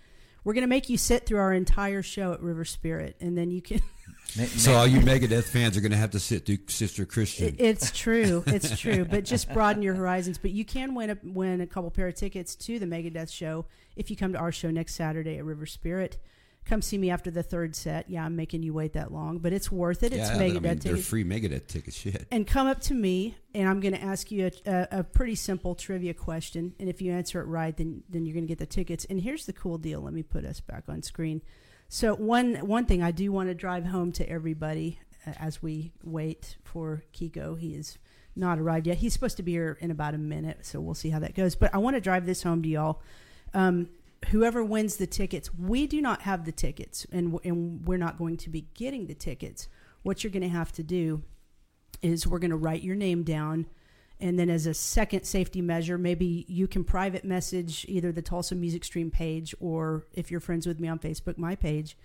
we're 0.43 0.53
going 0.53 0.63
to 0.63 0.67
make 0.67 0.89
you 0.89 0.97
sit 0.97 1.25
through 1.25 1.39
our 1.39 1.53
entire 1.53 2.01
show 2.01 2.33
at 2.33 2.41
River 2.41 2.65
Spirit, 2.65 3.15
and 3.19 3.37
then 3.37 3.51
you 3.51 3.61
can. 3.61 3.81
So 4.55 4.75
all 4.75 4.87
you 4.87 5.01
Megadeth 5.01 5.43
fans 5.43 5.75
are 5.75 5.81
going 5.81 5.91
to 5.91 5.97
have 5.97 6.11
to 6.11 6.19
sit 6.19 6.45
through 6.45 6.59
Sister 6.67 7.05
Christian. 7.05 7.53
It's 7.59 7.91
true. 7.91 8.45
It's 8.47 8.79
true. 8.79 9.03
But 9.03 9.25
just 9.25 9.51
broaden 9.51 9.83
your 9.83 9.93
horizons. 9.93 10.37
But 10.37 10.51
you 10.51 10.63
can 10.63 10.95
win 10.95 11.09
a 11.09 11.17
win 11.21 11.59
a 11.59 11.67
couple 11.67 11.91
pair 11.91 12.07
of 12.07 12.15
tickets 12.15 12.55
to 12.55 12.79
the 12.79 12.85
Megadeth 12.85 13.29
show 13.29 13.65
if 13.97 14.09
you 14.09 14.15
come 14.15 14.31
to 14.31 14.39
our 14.39 14.53
show 14.53 14.71
next 14.71 14.95
Saturday 14.95 15.37
at 15.37 15.43
River 15.43 15.65
Spirit. 15.65 16.17
Come 16.65 16.81
see 16.81 16.97
me 16.97 17.09
after 17.09 17.31
the 17.31 17.43
third 17.43 17.75
set. 17.75 18.09
Yeah, 18.09 18.23
I'm 18.23 18.35
making 18.35 18.63
you 18.63 18.73
wait 18.73 18.93
that 18.93 19.11
long, 19.11 19.39
but 19.39 19.51
it's 19.51 19.71
worth 19.71 20.03
it. 20.03 20.13
It's 20.13 20.29
yeah, 20.29 20.37
Megadeth 20.37 20.57
I 20.57 20.69
mean, 20.69 20.79
they're 20.79 20.97
free 20.97 21.23
Megadeth 21.23 21.67
tickets. 21.67 21.97
Shit. 21.97 22.27
And 22.31 22.45
come 22.45 22.67
up 22.67 22.81
to 22.81 22.93
me, 22.93 23.35
and 23.53 23.67
I'm 23.67 23.79
going 23.79 23.93
to 23.93 24.01
ask 24.01 24.31
you 24.31 24.51
a, 24.65 24.71
a, 24.71 24.99
a 24.99 25.03
pretty 25.03 25.35
simple 25.35 25.73
trivia 25.73 26.13
question. 26.13 26.73
And 26.79 26.87
if 26.87 27.01
you 27.01 27.11
answer 27.11 27.41
it 27.41 27.45
right, 27.45 27.75
then 27.75 28.03
then 28.09 28.25
you're 28.25 28.33
going 28.33 28.45
to 28.45 28.47
get 28.47 28.59
the 28.59 28.65
tickets. 28.67 29.05
And 29.09 29.19
here's 29.19 29.45
the 29.45 29.53
cool 29.53 29.79
deal. 29.79 30.01
Let 30.01 30.13
me 30.13 30.23
put 30.23 30.45
us 30.45 30.59
back 30.59 30.83
on 30.87 31.01
screen. 31.01 31.41
So 31.89 32.15
one 32.15 32.55
one 32.55 32.85
thing 32.85 33.01
I 33.01 33.11
do 33.11 33.31
want 33.31 33.49
to 33.49 33.55
drive 33.55 33.85
home 33.85 34.11
to 34.13 34.29
everybody 34.29 34.99
uh, 35.27 35.33
as 35.39 35.61
we 35.61 35.91
wait 36.03 36.57
for 36.63 37.03
Kiko. 37.11 37.59
He 37.59 37.73
is 37.73 37.97
not 38.35 38.59
arrived 38.59 38.87
yet. 38.87 38.97
He's 38.97 39.13
supposed 39.13 39.37
to 39.37 39.43
be 39.43 39.51
here 39.51 39.77
in 39.81 39.91
about 39.91 40.13
a 40.13 40.17
minute, 40.17 40.65
so 40.65 40.79
we'll 40.79 40.93
see 40.93 41.09
how 41.09 41.19
that 41.19 41.35
goes. 41.35 41.55
But 41.55 41.73
I 41.73 41.79
want 41.79 41.95
to 41.97 42.01
drive 42.01 42.25
this 42.25 42.43
home 42.43 42.63
to 42.63 42.69
y'all. 42.69 43.01
Um, 43.53 43.89
whoever 44.29 44.63
wins 44.63 44.97
the 44.97 45.07
tickets, 45.07 45.53
we 45.53 45.87
do 45.87 46.01
not 46.01 46.21
have 46.23 46.45
the 46.45 46.51
tickets, 46.51 47.05
and 47.11 47.39
and 47.43 47.85
we're 47.85 47.97
not 47.97 48.17
going 48.17 48.37
to 48.37 48.49
be 48.49 48.67
getting 48.73 49.07
the 49.07 49.15
tickets. 49.15 49.67
What 50.03 50.23
you're 50.23 50.31
going 50.31 50.41
to 50.43 50.49
have 50.49 50.71
to 50.73 50.83
do 50.83 51.23
is 52.01 52.25
we're 52.25 52.39
going 52.39 52.51
to 52.51 52.57
write 52.57 52.83
your 52.83 52.95
name 52.95 53.23
down 53.23 53.67
and 54.19 54.37
then 54.37 54.49
as 54.49 54.65
a 54.65 54.73
second 54.73 55.23
safety 55.23 55.61
measure 55.61 55.97
maybe 55.99 56.45
you 56.47 56.67
can 56.67 56.83
private 56.83 57.23
message 57.23 57.85
either 57.87 58.11
the 58.11 58.23
tulsa 58.23 58.55
music 58.55 58.83
stream 58.83 59.11
page 59.11 59.53
or 59.59 60.07
if 60.13 60.31
you're 60.31 60.39
friends 60.39 60.65
with 60.65 60.79
me 60.79 60.87
on 60.87 60.97
facebook 60.97 61.37
my 61.37 61.53
page 61.53 61.95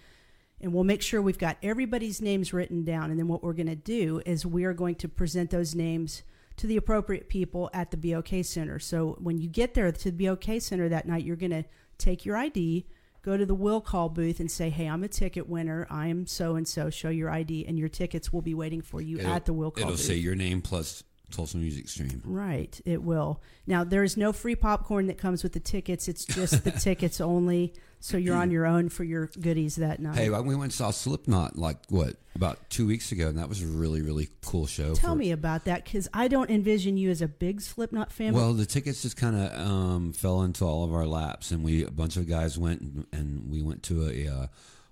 and 0.60 0.72
we'll 0.72 0.84
make 0.84 1.02
sure 1.02 1.20
we've 1.20 1.38
got 1.38 1.58
everybody's 1.62 2.20
names 2.20 2.52
written 2.52 2.84
down. 2.84 3.10
And 3.10 3.18
then 3.18 3.28
what 3.28 3.42
we're 3.42 3.52
going 3.52 3.66
to 3.66 3.76
do 3.76 4.22
is 4.24 4.46
we 4.46 4.64
are 4.64 4.72
going 4.72 4.94
to 4.96 5.08
present 5.08 5.50
those 5.50 5.74
names 5.74 6.22
to 6.56 6.66
the 6.66 6.78
appropriate 6.78 7.28
people 7.28 7.68
at 7.74 7.90
the 7.90 7.96
BOK 7.96 8.42
Center. 8.42 8.78
So 8.78 9.16
when 9.20 9.38
you 9.38 9.48
get 9.48 9.74
there 9.74 9.92
to 9.92 10.10
the 10.10 10.26
BOK 10.26 10.60
Center 10.60 10.88
that 10.88 11.06
night, 11.06 11.24
you're 11.24 11.36
going 11.36 11.50
to 11.50 11.64
take 11.98 12.24
your 12.24 12.36
ID, 12.36 12.86
go 13.22 13.36
to 13.36 13.44
the 13.46 13.54
will 13.54 13.80
call 13.80 14.08
booth, 14.08 14.38
and 14.40 14.50
say, 14.50 14.70
"Hey, 14.70 14.86
I'm 14.86 15.02
a 15.04 15.08
ticket 15.08 15.48
winner. 15.48 15.86
I 15.90 16.08
am 16.08 16.26
so 16.26 16.54
and 16.56 16.66
so. 16.66 16.90
Show 16.90 17.08
your 17.10 17.30
ID, 17.30 17.66
and 17.66 17.78
your 17.78 17.88
tickets 17.88 18.32
will 18.32 18.42
be 18.42 18.54
waiting 18.54 18.82
for 18.82 19.00
you 19.00 19.18
It'll- 19.18 19.32
at 19.32 19.44
the 19.46 19.52
will 19.52 19.70
call 19.70 19.82
It'll 19.82 19.92
booth." 19.92 20.00
say 20.00 20.16
your 20.16 20.34
name 20.34 20.62
plus 20.62 21.02
Tulsa 21.30 21.56
Music 21.56 21.88
Stream. 21.88 22.22
Right, 22.24 22.80
it 22.84 23.02
will. 23.02 23.42
Now 23.66 23.84
there 23.84 24.04
is 24.04 24.16
no 24.16 24.32
free 24.32 24.54
popcorn 24.54 25.06
that 25.08 25.18
comes 25.18 25.42
with 25.42 25.52
the 25.52 25.60
tickets. 25.60 26.08
It's 26.08 26.24
just 26.24 26.64
the 26.64 26.70
tickets 26.88 27.20
only. 27.20 27.74
So 27.98 28.16
you're 28.16 28.36
on 28.36 28.50
your 28.50 28.66
own 28.66 28.88
for 28.88 29.04
your 29.04 29.26
goodies 29.40 29.76
that 29.76 30.00
night. 30.00 30.16
Hey, 30.16 30.28
we 30.28 30.54
went 30.54 30.62
and 30.62 30.72
saw 30.72 30.90
Slipknot 30.90 31.58
like 31.58 31.78
what 31.88 32.16
about 32.34 32.70
two 32.70 32.86
weeks 32.86 33.10
ago, 33.10 33.26
and 33.28 33.38
that 33.38 33.48
was 33.48 33.62
a 33.62 33.66
really 33.66 34.02
really 34.02 34.28
cool 34.44 34.66
show. 34.66 34.94
Tell 34.94 35.14
for- 35.14 35.18
me 35.18 35.32
about 35.32 35.64
that 35.64 35.84
because 35.84 36.08
I 36.14 36.28
don't 36.28 36.50
envision 36.50 36.96
you 36.96 37.10
as 37.10 37.22
a 37.22 37.28
big 37.28 37.60
Slipknot 37.60 38.12
fan. 38.12 38.34
Well, 38.34 38.52
the 38.52 38.66
tickets 38.66 39.02
just 39.02 39.16
kind 39.16 39.34
of 39.36 39.66
um, 39.66 40.12
fell 40.12 40.42
into 40.42 40.64
all 40.64 40.84
of 40.84 40.94
our 40.94 41.06
laps, 41.06 41.50
and 41.50 41.64
we 41.64 41.84
a 41.84 41.90
bunch 41.90 42.16
of 42.16 42.28
guys 42.28 42.56
went 42.58 42.82
and, 42.82 43.06
and 43.12 43.50
we 43.50 43.62
went 43.62 43.82
to 43.84 44.08
a 44.08 44.28
uh, 44.28 44.46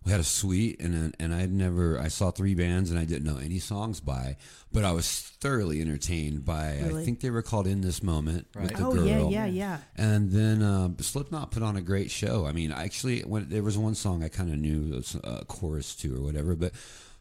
we 0.05 0.11
had 0.13 0.21
a 0.21 0.25
suite, 0.25 0.81
and 0.81 1.15
and 1.19 1.35
I'd 1.35 1.53
never 1.53 1.99
I 1.99 2.09
saw 2.09 2.31
three 2.31 2.55
bands 2.55 2.91
and 2.91 2.99
I 2.99 3.05
didn't 3.05 3.25
know 3.25 3.39
any 3.39 3.59
songs 3.59 4.01
by, 4.01 4.37
but 4.73 4.85
I 4.85 4.93
was 4.93 5.09
thoroughly 5.41 5.81
entertained 5.81 6.45
by. 6.45 6.79
Really? 6.83 7.03
I 7.03 7.05
think 7.05 7.21
they 7.21 7.31
were 7.31 7.43
called 7.43 7.67
"In 7.67 7.81
This 7.81 8.03
Moment" 8.03 8.47
with 8.55 8.65
Right. 8.65 8.77
the 8.77 8.85
oh 8.87 8.93
girl. 8.93 9.07
yeah, 9.07 9.29
yeah, 9.29 9.47
yeah. 9.47 9.79
And 9.97 10.31
then 10.31 10.63
uh, 10.63 10.91
Slipknot 11.01 11.51
put 11.51 11.63
on 11.63 11.77
a 11.77 11.83
great 11.83 12.11
show. 12.11 12.47
I 12.47 12.53
mean, 12.53 12.71
actually, 12.73 13.21
when 13.21 13.49
there 13.49 13.63
was 13.63 13.79
one 13.79 13.95
song 13.95 14.23
I 14.23 14.29
kind 14.29 14.51
of 14.53 14.59
knew 14.59 14.95
was 14.97 15.17
a 15.25 15.45
chorus 15.47 15.95
to 15.97 16.15
or 16.17 16.21
whatever, 16.23 16.55
but 16.55 16.73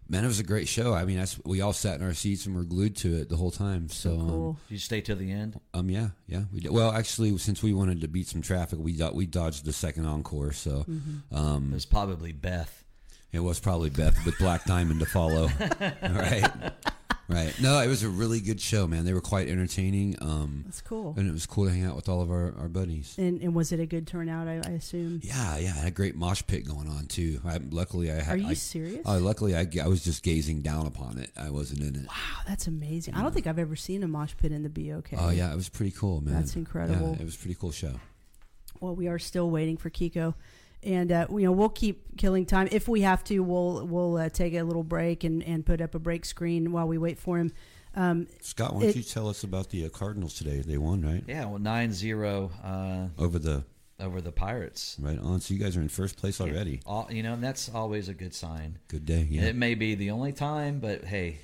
man, 0.09 0.23
it 0.23 0.27
was 0.27 0.39
a 0.39 0.43
great 0.43 0.67
show. 0.67 0.93
I 0.93 1.05
mean, 1.05 1.17
that's, 1.17 1.39
we 1.45 1.61
all 1.61 1.73
sat 1.73 1.99
in 1.99 2.05
our 2.05 2.13
seats 2.13 2.45
and 2.45 2.55
were 2.55 2.63
glued 2.63 2.95
to 2.97 3.15
it 3.21 3.29
the 3.29 3.35
whole 3.37 3.51
time. 3.51 3.89
So, 3.89 4.11
um, 4.19 4.29
Cool. 4.29 4.59
Did 4.67 4.73
you 4.75 4.79
stay 4.79 5.01
till 5.01 5.15
the 5.15 5.31
end? 5.31 5.59
um, 5.73 5.89
yeah, 5.89 6.09
yeah, 6.27 6.43
we 6.53 6.59
did. 6.59 6.71
Well, 6.71 6.91
actually, 6.91 7.37
since 7.37 7.63
we 7.63 7.73
wanted 7.73 8.01
to 8.01 8.07
beat 8.07 8.27
some 8.27 8.41
traffic, 8.41 8.79
we 8.81 8.93
do- 8.93 9.11
we 9.13 9.25
dodged 9.25 9.65
the 9.65 9.73
second 9.73 10.05
encore. 10.05 10.51
So, 10.53 10.85
Mm-hmm. 10.89 11.35
um, 11.35 11.71
It 11.71 11.75
was 11.75 11.85
probably 11.85 12.31
Beth. 12.31 12.83
it 13.31 13.39
was 13.39 13.59
probably 13.59 13.89
Beth 13.89 14.23
with 14.25 14.37
Black 14.37 14.65
Diamond 14.65 14.99
to 14.99 15.05
follow. 15.05 15.49
right, 16.01 16.49
right. 17.29 17.53
No, 17.61 17.79
it 17.79 17.87
was 17.87 18.03
a 18.03 18.09
really 18.09 18.39
good 18.39 18.59
show, 18.59 18.87
man. 18.87 19.05
They 19.05 19.13
were 19.13 19.21
quite 19.21 19.47
entertaining. 19.47 20.15
Um, 20.21 20.63
That's 20.65 20.81
cool. 20.81 21.13
and 21.17 21.27
it 21.29 21.31
was 21.31 21.45
cool 21.45 21.65
to 21.65 21.71
hang 21.71 21.85
out 21.85 21.95
with 21.95 22.09
all 22.09 22.21
of 22.21 22.29
our, 22.29 22.53
our 22.57 22.67
buddies. 22.67 23.15
And, 23.17 23.41
and 23.41 23.55
was 23.55 23.71
it 23.71 23.79
a 23.79 23.85
good 23.85 24.07
turnout? 24.07 24.47
I, 24.47 24.61
I 24.65 24.71
assume. 24.71 25.21
Yeah, 25.23 25.57
yeah, 25.57 25.73
I 25.75 25.79
had 25.79 25.87
a 25.87 25.91
great 25.91 26.15
mosh 26.15 26.43
pit 26.45 26.67
going 26.67 26.87
on 26.87 27.05
too. 27.07 27.39
I, 27.45 27.59
luckily, 27.71 28.11
I 28.11 28.21
had. 28.21 28.35
Are 28.35 28.37
you 28.37 28.49
I, 28.49 28.53
serious? 28.53 29.01
Oh, 29.05 29.17
luckily, 29.17 29.55
I, 29.55 29.67
I 29.83 29.87
was 29.87 30.03
just 30.03 30.23
gazing 30.23 30.61
down 30.61 30.85
upon 30.85 31.17
it. 31.17 31.31
I 31.37 31.49
wasn't 31.49 31.81
in 31.81 31.95
it. 31.95 32.07
Wow, 32.07 32.41
that's 32.47 32.67
amazing. 32.67 33.15
I 33.15 33.21
don't 33.21 33.33
think 33.33 33.47
I've 33.47 33.59
ever 33.59 33.75
seen 33.75 34.03
a 34.03 34.07
mosh 34.07 34.33
pit 34.37 34.51
in 34.51 34.63
the 34.63 34.69
BOK. 34.69 35.09
Oh 35.17 35.29
yeah, 35.29 35.51
it 35.51 35.55
was 35.55 35.69
pretty 35.69 35.91
cool, 35.91 36.21
man. 36.21 36.35
That's 36.35 36.55
incredible. 36.55 37.09
Yeah, 37.15 37.21
it 37.21 37.25
was 37.25 37.35
a 37.35 37.39
pretty 37.39 37.55
cool 37.55 37.71
show. 37.71 37.93
well, 38.79 38.95
we 38.95 39.07
are 39.07 39.19
still 39.19 39.49
waiting 39.49 39.77
for 39.77 39.89
Kiko, 39.89 40.33
and 40.85 41.11
uh, 41.11 41.27
you 41.31 41.41
know 41.41 41.51
we'll 41.51 41.69
keep 41.69 42.17
killing 42.17 42.45
time 42.45 42.67
if 42.71 42.87
we 42.87 43.01
have 43.01 43.23
to. 43.25 43.39
We'll 43.39 43.85
we'll 43.87 44.17
uh, 44.17 44.29
take 44.29 44.53
a 44.53 44.63
little 44.63 44.83
break 44.83 45.23
and, 45.23 45.43
and 45.43 45.65
put 45.65 45.81
up 45.81 45.95
a 45.95 45.99
break 45.99 46.25
screen 46.25 46.71
while 46.71 46.87
we 46.87 46.97
wait 46.97 47.19
for 47.19 47.37
him. 47.37 47.51
Um, 47.95 48.27
Scott, 48.41 48.73
why 48.73 48.81
don't 48.81 48.89
It- 48.89 48.95
you 48.95 49.03
tell 49.03 49.29
us 49.29 49.43
about 49.43 49.69
the 49.69 49.85
uh, 49.85 49.89
Cardinals 49.89 50.33
today? 50.33 50.61
They 50.65 50.77
won, 50.79 51.01
right? 51.03 51.23
Yeah, 51.27 51.45
well, 51.45 51.59
9-0 51.59 52.51
uh, 52.63 53.21
Over 53.23 53.37
the 53.39 53.63
over 53.99 54.19
the 54.19 54.31
Pirates. 54.31 54.97
right 54.99 55.19
on. 55.19 55.39
So 55.41 55.53
you 55.53 55.59
guys 55.59 55.77
are 55.77 55.81
in 55.81 55.89
first 55.89 56.17
place 56.17 56.41
already. 56.41 56.81
All, 56.87 57.07
you 57.11 57.21
know, 57.23 57.33
and 57.33 57.43
that's 57.43 57.69
always 57.73 58.09
a 58.09 58.13
good 58.15 58.33
sign. 58.33 58.79
Good 58.87 59.05
day. 59.05 59.27
Yeah, 59.29 59.43
It 59.43 59.55
may 59.55 59.75
be 59.75 59.93
the 59.95 60.09
only 60.09 60.33
time, 60.33 60.79
but 60.79 61.03
hey, 61.05 61.37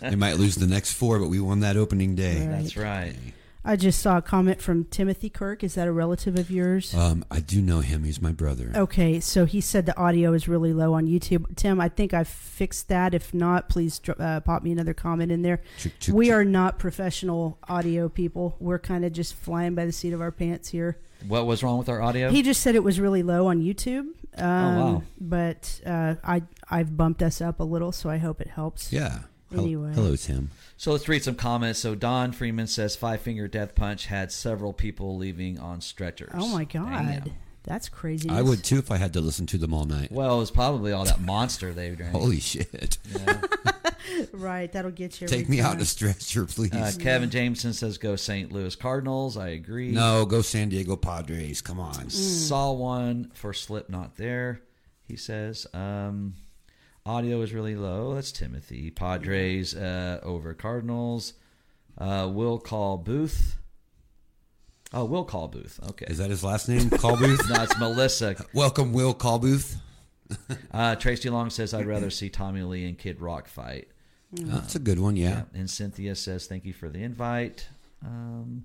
they 0.00 0.14
might 0.14 0.36
lose 0.38 0.54
the 0.54 0.66
next 0.68 0.92
four, 0.92 1.18
but 1.18 1.28
we 1.28 1.40
won 1.40 1.60
that 1.60 1.76
opening 1.76 2.14
day. 2.14 2.46
Right. 2.46 2.62
that's 2.62 2.76
right. 2.76 3.14
I 3.64 3.76
just 3.76 4.00
saw 4.00 4.16
a 4.18 4.22
comment 4.22 4.60
from 4.60 4.84
Timothy 4.86 5.30
Kirk. 5.30 5.62
Is 5.62 5.74
that 5.76 5.86
a 5.86 5.92
relative 5.92 6.36
of 6.36 6.50
yours? 6.50 6.92
Um, 6.94 7.24
I 7.30 7.38
do 7.38 7.62
know 7.62 7.78
him. 7.78 8.02
He's 8.02 8.20
my 8.20 8.32
brother. 8.32 8.72
Okay, 8.74 9.20
so 9.20 9.44
he 9.44 9.60
said 9.60 9.86
the 9.86 9.96
audio 9.96 10.32
is 10.32 10.48
really 10.48 10.72
low 10.72 10.94
on 10.94 11.06
YouTube. 11.06 11.54
Tim, 11.54 11.80
I 11.80 11.88
think 11.88 12.12
I've 12.12 12.26
fixed 12.26 12.88
that. 12.88 13.14
If 13.14 13.32
not, 13.32 13.68
please 13.68 14.00
uh, 14.18 14.40
pop 14.40 14.64
me 14.64 14.72
another 14.72 14.94
comment 14.94 15.30
in 15.30 15.42
there. 15.42 15.60
Chick, 15.78 15.92
chick, 16.00 16.14
We 16.14 16.26
chick. 16.26 16.34
are 16.34 16.44
not 16.44 16.80
professional 16.80 17.58
audio 17.68 18.08
people. 18.08 18.56
We're 18.58 18.80
kind 18.80 19.04
of 19.04 19.12
just 19.12 19.34
flying 19.34 19.76
by 19.76 19.86
the 19.86 19.92
seat 19.92 20.12
of 20.12 20.20
our 20.20 20.32
pants 20.32 20.70
here. 20.70 20.98
What 21.28 21.46
was 21.46 21.62
wrong 21.62 21.78
with 21.78 21.88
our 21.88 22.02
audio? 22.02 22.30
He 22.30 22.42
just 22.42 22.62
said 22.62 22.74
it 22.74 22.82
was 22.82 22.98
really 22.98 23.22
low 23.22 23.46
on 23.46 23.60
YouTube. 23.60 24.08
Um, 24.36 24.76
wow. 24.80 25.02
But 25.20 25.80
uh, 25.86 26.16
I 26.24 26.42
I've 26.68 26.96
bumped 26.96 27.22
us 27.22 27.40
up 27.40 27.60
a 27.60 27.64
little, 27.64 27.92
so 27.92 28.10
I 28.10 28.16
hope 28.16 28.40
it 28.40 28.48
helps. 28.48 28.92
Yeah. 28.92 29.20
Hel- 29.52 29.64
Anyway. 29.64 29.92
Hello, 29.94 30.16
Tim. 30.16 30.50
So 30.76 30.92
let's 30.92 31.08
read 31.08 31.22
some 31.22 31.34
comments. 31.36 31.78
So 31.78 31.94
Don 31.94 32.32
Freeman 32.32 32.66
says 32.66 32.96
Five 32.96 33.20
Finger 33.20 33.46
Death 33.48 33.74
Punch 33.74 34.06
had 34.06 34.32
several 34.32 34.72
people 34.72 35.16
leaving 35.16 35.58
on 35.58 35.80
stretchers. 35.80 36.30
Oh 36.34 36.48
my 36.48 36.64
god, 36.64 36.90
Damn. 37.24 37.32
that's 37.62 37.88
crazy. 37.88 38.28
I 38.28 38.42
would 38.42 38.64
too 38.64 38.78
if 38.78 38.90
I 38.90 38.96
had 38.96 39.12
to 39.12 39.20
listen 39.20 39.46
to 39.46 39.58
them 39.58 39.72
all 39.72 39.84
night. 39.84 40.10
Well, 40.10 40.36
it 40.36 40.40
was 40.40 40.50
probably 40.50 40.90
all 40.92 41.04
that 41.04 41.20
monster 41.20 41.72
they 41.72 41.90
drank. 41.90 42.12
Holy 42.12 42.40
shit! 42.40 42.98
Yeah. 43.14 43.40
Right, 44.32 44.70
that'll 44.72 44.90
get 44.90 45.20
you. 45.20 45.26
every 45.26 45.38
Take 45.38 45.48
me 45.48 45.60
out 45.60 45.68
time. 45.68 45.76
in 45.76 45.82
a 45.82 45.86
stretcher, 45.86 46.44
please. 46.44 46.72
Uh, 46.74 46.92
Kevin 46.98 47.30
Jameson 47.30 47.72
says 47.72 47.98
go 47.98 48.16
St. 48.16 48.52
Louis 48.52 48.74
Cardinals. 48.74 49.36
I 49.36 49.48
agree. 49.48 49.90
no, 49.92 50.26
go 50.26 50.42
San 50.42 50.68
Diego 50.68 50.96
Padres. 50.96 51.60
Come 51.62 51.80
on. 51.80 51.94
Mm. 51.94 52.10
Saw 52.10 52.72
one 52.72 53.30
for 53.34 53.52
Slipknot 53.52 54.16
there. 54.16 54.60
He 55.04 55.16
says 55.16 55.66
um, 55.72 56.34
audio 57.04 57.40
is 57.42 57.52
really 57.52 57.76
low. 57.76 58.14
That's 58.14 58.32
Timothy. 58.32 58.90
Padres 58.90 59.74
uh, 59.74 60.20
over 60.22 60.54
Cardinals. 60.54 61.34
Uh, 61.98 62.30
will 62.32 62.58
call 62.58 62.98
Booth. 62.98 63.58
Oh, 64.94 65.04
will 65.04 65.24
call 65.24 65.48
Booth. 65.48 65.80
Okay. 65.90 66.06
Is 66.08 66.18
that 66.18 66.30
his 66.30 66.44
last 66.44 66.68
name? 66.68 66.90
Call 66.90 67.16
Booth. 67.16 67.48
no, 67.50 67.62
it's 67.62 67.78
Melissa. 67.78 68.36
Welcome, 68.52 68.92
Will 68.92 69.14
Call 69.14 69.38
Booth. 69.38 69.78
Uh, 70.72 70.94
Tracy 70.96 71.28
Long 71.28 71.50
says 71.50 71.74
I'd 71.74 71.84
rather 71.84 72.08
see 72.08 72.30
Tommy 72.30 72.62
Lee 72.62 72.86
and 72.86 72.96
Kid 72.96 73.20
Rock 73.20 73.48
fight. 73.48 73.88
That's 74.32 74.74
a 74.74 74.78
good 74.78 74.98
one. 74.98 75.14
Yeah. 75.14 75.42
And 75.52 75.68
Cynthia 75.68 76.14
says 76.14 76.46
thank 76.46 76.64
you 76.64 76.72
for 76.72 76.88
the 76.88 77.02
invite. 77.02 77.68
Um, 78.02 78.64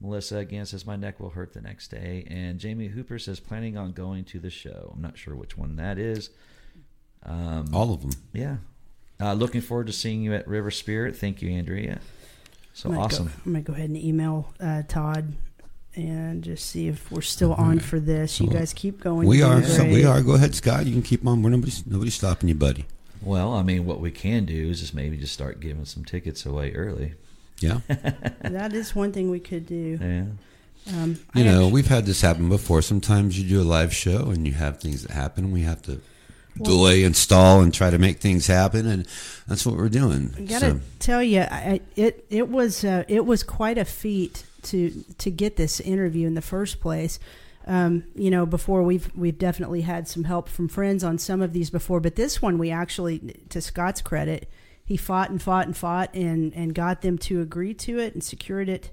Melissa 0.00 0.36
again 0.36 0.66
says 0.66 0.86
my 0.86 0.94
neck 0.94 1.18
will 1.18 1.30
hurt 1.30 1.52
the 1.52 1.60
next 1.60 1.88
day. 1.88 2.24
And 2.30 2.60
Jamie 2.60 2.86
Hooper 2.86 3.18
says 3.18 3.40
planning 3.40 3.76
on 3.76 3.90
going 3.90 4.22
to 4.26 4.38
the 4.38 4.50
show. 4.50 4.92
I'm 4.94 5.02
not 5.02 5.18
sure 5.18 5.34
which 5.34 5.58
one 5.58 5.74
that 5.76 5.98
is. 5.98 6.30
Um, 7.24 7.66
All 7.72 7.92
of 7.92 8.00
them. 8.02 8.10
yeah. 8.32 8.56
Uh, 9.20 9.34
looking 9.34 9.60
forward 9.60 9.86
to 9.86 9.92
seeing 9.92 10.22
you 10.22 10.32
at 10.34 10.48
River 10.48 10.70
Spirit. 10.70 11.14
Thank 11.16 11.42
you, 11.42 11.50
Andrea. 11.50 12.00
So 12.72 12.90
I'm 12.90 12.98
awesome. 12.98 13.26
Go, 13.26 13.32
I'm 13.44 13.52
gonna 13.52 13.62
go 13.64 13.72
ahead 13.74 13.90
and 13.90 13.98
email 13.98 14.54
uh, 14.58 14.82
Todd 14.88 15.34
and 15.94 16.42
just 16.42 16.66
see 16.66 16.88
if 16.88 17.10
we're 17.12 17.20
still 17.20 17.52
on 17.54 17.80
for 17.80 18.00
this. 18.00 18.40
You 18.40 18.46
guys 18.48 18.72
keep 18.72 19.00
going. 19.00 19.28
We 19.28 19.38
You're 19.38 19.62
So 19.64 19.84
we 19.84 20.04
are. 20.06 20.22
Go 20.22 20.34
ahead, 20.34 20.54
Scott. 20.54 20.86
You 20.86 20.92
can 20.92 21.02
keep 21.02 21.26
on. 21.26 21.42
We're 21.42 21.50
nobody's 21.50 21.86
nobody's 21.86 22.14
stopping 22.14 22.48
you, 22.48 22.54
buddy. 22.54 22.86
Well, 23.20 23.52
I 23.52 23.62
mean, 23.62 23.84
what 23.84 24.00
we 24.00 24.10
can 24.10 24.46
do 24.46 24.70
is 24.70 24.80
just 24.80 24.94
maybe 24.94 25.18
just 25.18 25.34
start 25.34 25.60
giving 25.60 25.84
some 25.84 26.04
tickets 26.06 26.46
away 26.46 26.72
early. 26.72 27.14
Yeah. 27.58 27.80
That 28.42 28.72
is 28.72 28.94
one 28.96 29.12
thing 29.12 29.30
we 29.30 29.40
could 29.40 29.66
do. 29.66 29.98
Yeah. 30.00 30.94
Um, 30.96 31.18
You 31.34 31.42
I 31.42 31.44
know, 31.44 31.64
actu- 31.64 31.74
we've 31.74 31.86
had 31.88 32.06
this 32.06 32.22
happen 32.22 32.48
before. 32.48 32.80
Sometimes 32.80 33.38
you 33.38 33.46
do 33.46 33.60
a 33.60 33.68
live 33.68 33.92
show 33.94 34.30
and 34.30 34.46
you 34.46 34.54
have 34.54 34.80
things 34.80 35.02
that 35.02 35.12
happen. 35.12 35.44
and 35.44 35.52
We 35.52 35.60
have 35.62 35.82
to 35.82 36.00
delay 36.56 37.04
and 37.04 37.16
stall 37.16 37.60
and 37.60 37.72
try 37.72 37.90
to 37.90 37.98
make 37.98 38.18
things 38.18 38.46
happen, 38.46 38.86
and 38.86 39.06
that's 39.46 39.64
what 39.66 39.76
we're 39.76 39.88
doing. 39.88 40.34
I 40.36 40.40
gotta 40.42 40.70
So, 40.70 40.80
tell 40.98 41.22
you, 41.22 41.40
I, 41.42 41.80
it 41.96 42.24
it 42.30 42.48
was 42.48 42.84
uh, 42.84 43.04
it 43.08 43.24
was 43.26 43.42
quite 43.42 43.78
a 43.78 43.84
feat 43.84 44.44
to 44.62 45.04
to 45.18 45.30
get 45.30 45.56
this 45.56 45.80
interview 45.80 46.26
in 46.26 46.34
the 46.34 46.42
first 46.42 46.80
place. 46.80 47.18
Um, 47.66 48.04
you 48.14 48.30
know, 48.30 48.46
before 48.46 48.82
we've 48.82 49.14
we've 49.14 49.38
definitely 49.38 49.82
had 49.82 50.08
some 50.08 50.24
help 50.24 50.48
from 50.48 50.68
friends 50.68 51.04
on 51.04 51.18
some 51.18 51.42
of 51.42 51.52
these 51.52 51.70
before, 51.70 52.00
but 52.00 52.16
this 52.16 52.40
one 52.40 52.58
we 52.58 52.70
actually, 52.70 53.18
to 53.50 53.60
Scott's 53.60 54.00
credit, 54.00 54.50
he 54.84 54.96
fought 54.96 55.30
and 55.30 55.40
fought 55.40 55.66
and 55.66 55.76
fought 55.76 56.14
and 56.14 56.54
and 56.54 56.74
got 56.74 57.02
them 57.02 57.18
to 57.18 57.40
agree 57.40 57.74
to 57.74 57.98
it 57.98 58.14
and 58.14 58.24
secured 58.24 58.68
it. 58.68 58.90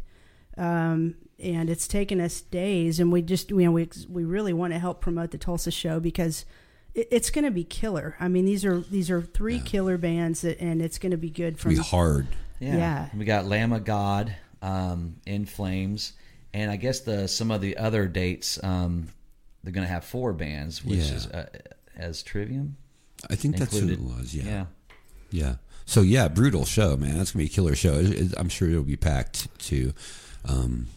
Um, 0.58 1.16
and 1.40 1.70
it's 1.70 1.88
taken 1.88 2.20
us 2.20 2.42
days, 2.42 3.00
and 3.00 3.12
we 3.12 3.22
just 3.22 3.50
you 3.52 3.58
know 3.58 3.72
we 3.72 3.90
we 4.10 4.26
really 4.26 4.54
want 4.54 4.74
to 4.74 4.80
help 4.80 5.02
promote 5.02 5.32
the 5.32 5.38
Tulsa 5.38 5.72
show 5.72 6.00
because 6.00 6.46
it's 6.98 7.30
going 7.30 7.46
to 7.46 7.51
be 7.51 7.63
killer. 7.63 8.16
I 8.20 8.27
mean, 8.27 8.46
these 8.46 8.66
are 8.66 8.80
these 8.80 9.10
are 9.10 9.22
three 9.22 9.60
killer 9.60 9.98
bands, 9.98 10.42
that, 10.42 10.60
and 10.60 10.82
it's 10.82 10.98
going 10.98 11.12
to 11.12 11.18
be 11.18 11.30
good 11.30 11.54
it's 11.54 11.63
from 11.63 11.75
be 11.75 11.77
hard. 11.77 12.27
Yeah. 12.60 12.77
Yeah. 12.77 13.10
We 13.16 13.24
got 13.25 13.46
Lamb 13.46 13.72
of 13.72 13.86
God, 13.86 14.36
um, 14.62 15.18
In 15.25 15.46
Flames, 15.46 16.13
and 16.54 16.72
I 16.72 16.75
guess 16.75 17.01
the 17.01 17.27
some 17.27 17.51
of 17.51 17.62
the 17.62 17.77
other 17.77 18.08
dates 18.08 18.62
um, 18.63 19.08
they're 19.63 19.74
going 19.74 19.86
to 19.86 19.92
have 19.94 20.04
four 20.06 20.34
bands, 20.34 20.84
which 20.84 21.00
Yeah. 21.00 21.13
is 21.16 21.27
uh, 21.27 21.50
as 21.96 22.24
Trivium 22.24 22.77
I 23.30 23.36
think 23.36 23.58
that's 23.58 23.77
who 23.77 23.89
it 23.89 24.00
was. 24.00 24.34
Yeah. 24.36 24.44
yeah. 24.46 24.66
Yeah. 25.32 25.56
So 25.86 26.01
yeah, 26.01 26.27
brutal 26.27 26.66
show, 26.66 26.98
man. 26.98 27.18
That's 27.18 27.32
gonna 27.32 27.44
be 27.44 27.50
a 27.50 27.54
killer 27.54 27.75
show. 27.75 27.94
It- 27.96 28.12
it- 28.12 28.34
I'm 28.38 28.50
sure 28.50 28.70
it'll 28.70 28.84
be 28.84 28.98
packed 28.98 29.48
too. 29.60 29.94
Um, 30.46 30.88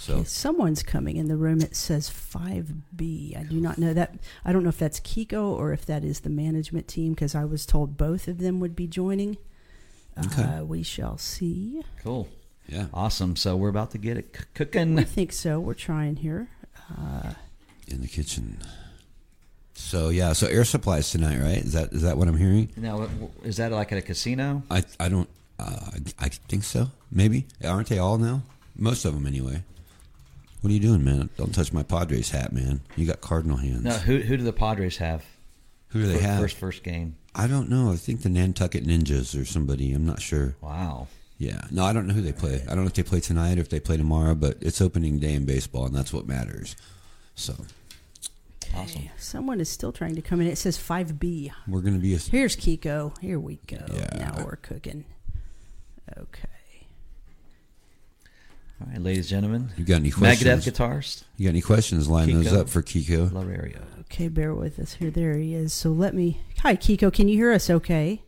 So 0.00 0.14
Okay, 0.14 0.24
someone's 0.24 0.82
coming 0.82 1.18
in 1.18 1.28
the 1.28 1.36
room. 1.36 1.60
It 1.60 1.76
says 1.76 2.08
5B. 2.08 3.36
I 3.38 3.42
do 3.42 3.60
not 3.60 3.76
know 3.76 3.92
that. 3.92 4.14
I 4.46 4.52
don't 4.52 4.62
know 4.62 4.70
if 4.70 4.78
that's 4.78 4.98
Kiko 5.00 5.50
or 5.50 5.74
if 5.74 5.84
that 5.84 6.04
is 6.04 6.20
the 6.20 6.30
management 6.30 6.88
team 6.88 7.12
because 7.12 7.34
I 7.34 7.44
was 7.44 7.66
told 7.66 7.98
both 7.98 8.26
of 8.26 8.38
them 8.38 8.60
would 8.60 8.74
be 8.74 8.86
joining. 8.86 9.36
Okay. 10.24 10.42
Uh, 10.42 10.64
we 10.64 10.82
shall 10.82 11.18
see. 11.18 11.82
Cool. 12.02 12.28
yeah, 12.66 12.86
Awesome. 12.94 13.36
So 13.36 13.56
we're 13.56 13.68
about 13.68 13.90
to 13.90 13.98
get 13.98 14.16
it 14.16 14.34
c- 14.34 14.42
I 14.42 14.46
cooking. 14.58 14.98
I 14.98 15.04
think 15.04 15.32
so. 15.32 15.60
We're 15.60 15.74
trying 15.74 16.16
here. 16.16 16.48
Uh, 16.90 17.34
in 17.86 18.00
the 18.00 18.08
kitchen. 18.08 18.56
So 19.74 20.08
yeah, 20.08 20.32
so 20.32 20.46
Air 20.46 20.64
Supply's 20.64 21.10
tonight, 21.10 21.38
right? 21.40 21.58
Is 21.58 21.72
that 21.74 21.92
is 21.92 22.02
that 22.02 22.16
what 22.16 22.26
I'm 22.26 22.36
hearing? 22.36 22.70
Now, 22.76 23.06
is 23.44 23.58
that 23.58 23.70
like 23.72 23.92
at 23.92 23.98
a 23.98 24.02
casino? 24.02 24.62
I 24.70 24.82
I 24.98 25.08
don't 25.10 25.28
uh, 25.58 25.90
I 26.18 26.28
think 26.28 26.64
so. 26.64 26.90
Maybe 27.10 27.46
aren't 27.64 27.88
they 27.88 27.98
all 27.98 28.18
now? 28.18 28.42
Most 28.76 29.04
of 29.04 29.14
them 29.14 29.26
anyway. 29.26 29.62
What 30.60 30.70
are 30.70 30.74
you 30.74 30.80
doing, 30.80 31.02
man? 31.04 31.30
Don't 31.36 31.54
touch 31.54 31.72
my 31.72 31.82
Padres 31.82 32.30
hat, 32.30 32.52
man. 32.52 32.80
You 32.96 33.06
got 33.06 33.20
Cardinal 33.20 33.56
hands. 33.56 33.82
No. 33.84 33.92
Who 33.92 34.18
who 34.18 34.36
do 34.36 34.42
the 34.44 34.52
Padres 34.52 34.98
have? 34.98 35.24
Who 35.88 36.02
do 36.02 36.06
they 36.06 36.18
for 36.18 36.22
have? 36.24 36.40
First 36.40 36.56
first 36.56 36.82
game. 36.82 37.16
I 37.34 37.46
don't 37.46 37.68
know. 37.70 37.92
I 37.92 37.96
think 37.96 38.22
the 38.22 38.28
Nantucket 38.28 38.84
Ninjas 38.86 39.40
or 39.40 39.44
somebody. 39.44 39.92
I'm 39.92 40.04
not 40.06 40.20
sure. 40.20 40.56
Wow. 40.60 41.06
Yeah. 41.38 41.62
No, 41.70 41.84
I 41.84 41.92
don't 41.94 42.06
know 42.06 42.12
who 42.14 42.20
they 42.20 42.32
play. 42.32 42.62
I 42.68 42.74
don't 42.74 42.80
know 42.84 42.88
if 42.88 42.92
they 42.94 43.02
play 43.02 43.20
tonight 43.20 43.56
or 43.56 43.62
if 43.62 43.70
they 43.70 43.80
play 43.80 43.96
tomorrow, 43.96 44.34
but 44.34 44.58
it's 44.60 44.80
opening 44.82 45.18
day 45.18 45.32
in 45.34 45.46
baseball, 45.46 45.86
and 45.86 45.94
that's 45.94 46.12
what 46.12 46.26
matters. 46.26 46.76
So 47.34 47.54
Awesome. 48.76 49.08
someone 49.16 49.60
is 49.60 49.68
still 49.68 49.90
trying 49.92 50.14
to 50.16 50.22
come 50.22 50.40
in. 50.40 50.46
It 50.46 50.58
says 50.58 50.76
5B. 50.76 51.50
we're 51.66 51.80
gonna 51.80 51.98
be 51.98 52.14
a 52.14 52.18
Here's 52.18 52.54
Kiko. 52.56 53.16
Here 53.20 53.40
we 53.40 53.58
go. 53.66 53.78
Yeah. 53.92 54.10
Now 54.18 54.44
we're 54.44 54.56
cooking. 54.56 55.04
Okay. 56.18 56.48
All 58.80 58.86
right, 58.90 59.02
ladies 59.02 59.30
and 59.30 59.42
gentlemen. 59.42 59.70
You 59.76 59.84
got 59.84 59.96
any 59.96 60.10
questions? 60.10 60.40
Megadeth 60.40 60.52
questions? 60.52 60.64
guitars. 60.64 61.24
You 61.36 61.46
got 61.46 61.50
any 61.50 61.60
questions? 61.60 62.08
Line 62.08 62.32
those 62.32 62.52
up 62.52 62.68
for 62.68 62.82
Kiko. 62.82 63.28
Loureiro. 63.28 63.82
Okay, 64.00 64.28
bear 64.28 64.54
with 64.54 64.78
us 64.78 64.94
here. 64.94 65.10
There 65.10 65.36
he 65.36 65.54
is. 65.54 65.72
So 65.74 65.90
let 65.90 66.14
me. 66.14 66.40
Hi, 66.60 66.76
Kiko. 66.76 67.12
Can 67.12 67.28
you 67.28 67.36
hear 67.36 67.52
us 67.52 67.68
okay? 67.68 68.22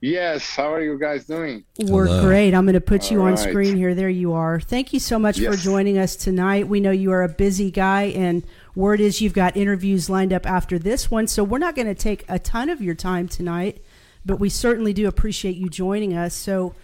Yes, 0.00 0.54
how 0.54 0.70
are 0.70 0.82
you 0.82 0.98
guys 0.98 1.24
doing? 1.24 1.64
We're 1.78 2.06
Hello. 2.06 2.22
great. 2.24 2.52
I'm 2.52 2.64
going 2.66 2.74
to 2.74 2.80
put 2.80 3.10
you 3.10 3.20
All 3.20 3.26
on 3.26 3.36
right. 3.36 3.38
screen 3.38 3.76
here. 3.76 3.94
There 3.94 4.10
you 4.10 4.34
are. 4.34 4.60
Thank 4.60 4.92
you 4.92 5.00
so 5.00 5.18
much 5.18 5.40
for 5.40 5.56
joining 5.56 5.96
us 5.96 6.14
tonight. 6.14 6.68
We 6.68 6.80
know 6.80 6.90
you 6.90 7.10
are 7.12 7.22
a 7.22 7.28
busy 7.28 7.70
guy, 7.70 8.04
and 8.14 8.44
word 8.74 9.00
is 9.00 9.22
you've 9.22 9.32
got 9.32 9.56
interviews 9.56 10.10
lined 10.10 10.32
up 10.34 10.44
after 10.44 10.78
this 10.78 11.10
one. 11.10 11.26
So 11.26 11.42
we're 11.42 11.56
not 11.56 11.74
going 11.74 11.86
to 11.86 11.94
take 11.94 12.24
a 12.28 12.38
ton 12.38 12.68
of 12.68 12.82
your 12.82 12.94
time 12.94 13.28
tonight, 13.28 13.82
but 14.26 14.38
we 14.38 14.50
certainly 14.50 14.92
do 14.92 15.08
appreciate 15.08 15.56
you 15.56 15.70
joining 15.70 16.12
us. 16.14 16.34
So 16.34 16.74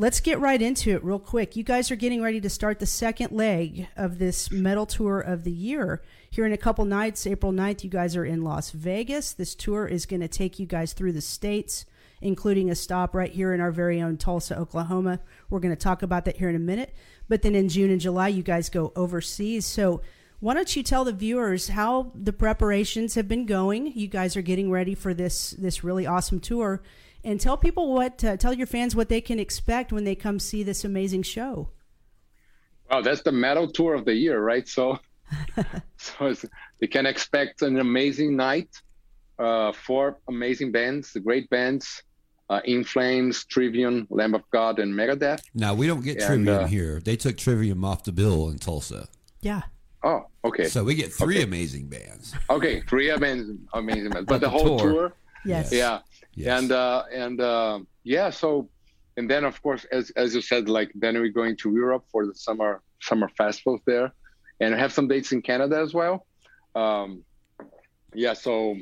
let's 0.00 0.20
get 0.20 0.40
right 0.40 0.62
into 0.62 0.92
it 0.92 1.04
real 1.04 1.18
quick. 1.18 1.56
You 1.56 1.62
guys 1.62 1.90
are 1.90 1.96
getting 1.96 2.22
ready 2.22 2.40
to 2.40 2.48
start 2.48 2.78
the 2.78 2.86
second 2.86 3.32
leg 3.32 3.86
of 3.98 4.18
this 4.18 4.50
metal 4.50 4.86
tour 4.86 5.20
of 5.20 5.44
the 5.44 5.52
year. 5.52 6.02
Here 6.30 6.46
in 6.46 6.54
a 6.54 6.56
couple 6.56 6.86
nights, 6.86 7.26
April 7.26 7.52
9th, 7.52 7.84
you 7.84 7.90
guys 7.90 8.16
are 8.16 8.24
in 8.24 8.42
Las 8.42 8.70
Vegas. 8.70 9.34
This 9.34 9.54
tour 9.54 9.86
is 9.86 10.06
going 10.06 10.22
to 10.22 10.28
take 10.28 10.58
you 10.58 10.64
guys 10.64 10.94
through 10.94 11.12
the 11.12 11.20
states 11.20 11.84
including 12.22 12.68
a 12.68 12.74
stop 12.74 13.14
right 13.14 13.32
here 13.32 13.54
in 13.54 13.62
our 13.62 13.72
very 13.72 13.98
own 14.02 14.18
Tulsa, 14.18 14.58
Oklahoma. 14.58 15.20
We're 15.48 15.60
going 15.60 15.74
to 15.74 15.82
talk 15.82 16.02
about 16.02 16.26
that 16.26 16.36
here 16.36 16.50
in 16.50 16.54
a 16.54 16.58
minute. 16.58 16.94
But 17.30 17.40
then 17.40 17.54
in 17.54 17.70
June 17.70 17.90
and 17.90 17.98
July, 17.98 18.28
you 18.28 18.42
guys 18.42 18.68
go 18.68 18.92
overseas. 18.94 19.64
So 19.64 20.02
why 20.40 20.54
don't 20.54 20.74
you 20.74 20.82
tell 20.82 21.04
the 21.04 21.12
viewers 21.12 21.68
how 21.68 22.12
the 22.14 22.32
preparations 22.32 23.14
have 23.14 23.28
been 23.28 23.46
going? 23.46 23.92
You 23.94 24.06
guys 24.06 24.36
are 24.36 24.42
getting 24.42 24.70
ready 24.70 24.94
for 24.94 25.14
this 25.14 25.50
this 25.52 25.84
really 25.84 26.06
awesome 26.06 26.40
tour, 26.40 26.82
and 27.24 27.40
tell 27.40 27.56
people 27.56 27.92
what 27.92 28.22
uh, 28.24 28.36
tell 28.36 28.52
your 28.54 28.66
fans 28.66 28.94
what 28.96 29.08
they 29.08 29.20
can 29.20 29.38
expect 29.38 29.92
when 29.92 30.04
they 30.04 30.14
come 30.14 30.38
see 30.38 30.62
this 30.62 30.84
amazing 30.84 31.22
show. 31.22 31.70
Wow, 32.90 33.02
that's 33.02 33.22
the 33.22 33.32
metal 33.32 33.70
tour 33.70 33.94
of 33.94 34.04
the 34.04 34.14
year, 34.14 34.40
right? 34.42 34.66
So, 34.66 34.98
so 35.96 36.26
it's, 36.26 36.44
you 36.80 36.88
can 36.88 37.06
expect 37.06 37.62
an 37.62 37.78
amazing 37.78 38.36
night. 38.36 38.68
Uh, 39.38 39.72
four 39.72 40.18
amazing 40.28 40.70
bands, 40.72 41.12
the 41.12 41.20
great 41.20 41.48
bands, 41.50 42.02
uh, 42.50 42.60
In 42.64 42.84
Flames, 42.84 43.44
Trivium, 43.46 44.06
Lamb 44.10 44.34
of 44.34 44.42
God, 44.50 44.78
and 44.80 44.92
Megadeth. 44.92 45.40
Now 45.54 45.72
we 45.72 45.86
don't 45.86 46.02
get 46.02 46.18
And, 46.18 46.26
Trivium 46.26 46.64
uh, 46.64 46.66
here. 46.66 47.00
They 47.00 47.16
took 47.16 47.38
Trivium 47.38 47.84
off 47.84 48.04
the 48.04 48.12
bill 48.12 48.50
in 48.50 48.58
Tulsa, 48.58 49.08
Yeah, 49.40 49.62
Oh, 50.02 50.26
okay, 50.44 50.64
so 50.68 50.82
we 50.84 50.94
get 50.94 51.12
three 51.12 51.36
Okay. 51.36 51.44
amazing 51.44 51.86
bands. 51.88 52.34
okay, 52.50 52.80
three 52.82 53.10
amazing, 53.10 53.60
amazing 53.72 54.10
bands, 54.10 54.26
But 54.26 54.26
but, 54.26 54.40
the 54.40 54.46
the 54.46 54.50
whole 54.50 54.78
tour- 54.78 54.92
tour, 54.92 55.12
yes, 55.46 55.72
yeah, 55.72 56.00
Yes. 56.40 56.62
and 56.62 56.72
uh, 56.72 57.04
and 57.12 57.40
uh, 57.40 57.80
yeah, 58.04 58.30
so 58.30 58.70
and 59.16 59.30
then 59.30 59.44
of 59.44 59.60
course, 59.62 59.84
as 59.92 60.10
as 60.10 60.34
you 60.34 60.40
said, 60.40 60.68
like 60.68 60.90
then 60.94 61.14
we're 61.20 61.28
going 61.28 61.56
to 61.58 61.72
Europe 61.72 62.04
for 62.10 62.26
the 62.26 62.34
summer 62.34 62.82
summer 63.02 63.28
festivals 63.36 63.80
there, 63.86 64.12
and 64.60 64.74
have 64.74 64.92
some 64.92 65.08
dates 65.08 65.32
in 65.32 65.42
Canada 65.42 65.78
as 65.78 65.92
well. 65.92 66.26
Um, 66.74 67.24
yeah, 68.14 68.32
so 68.32 68.76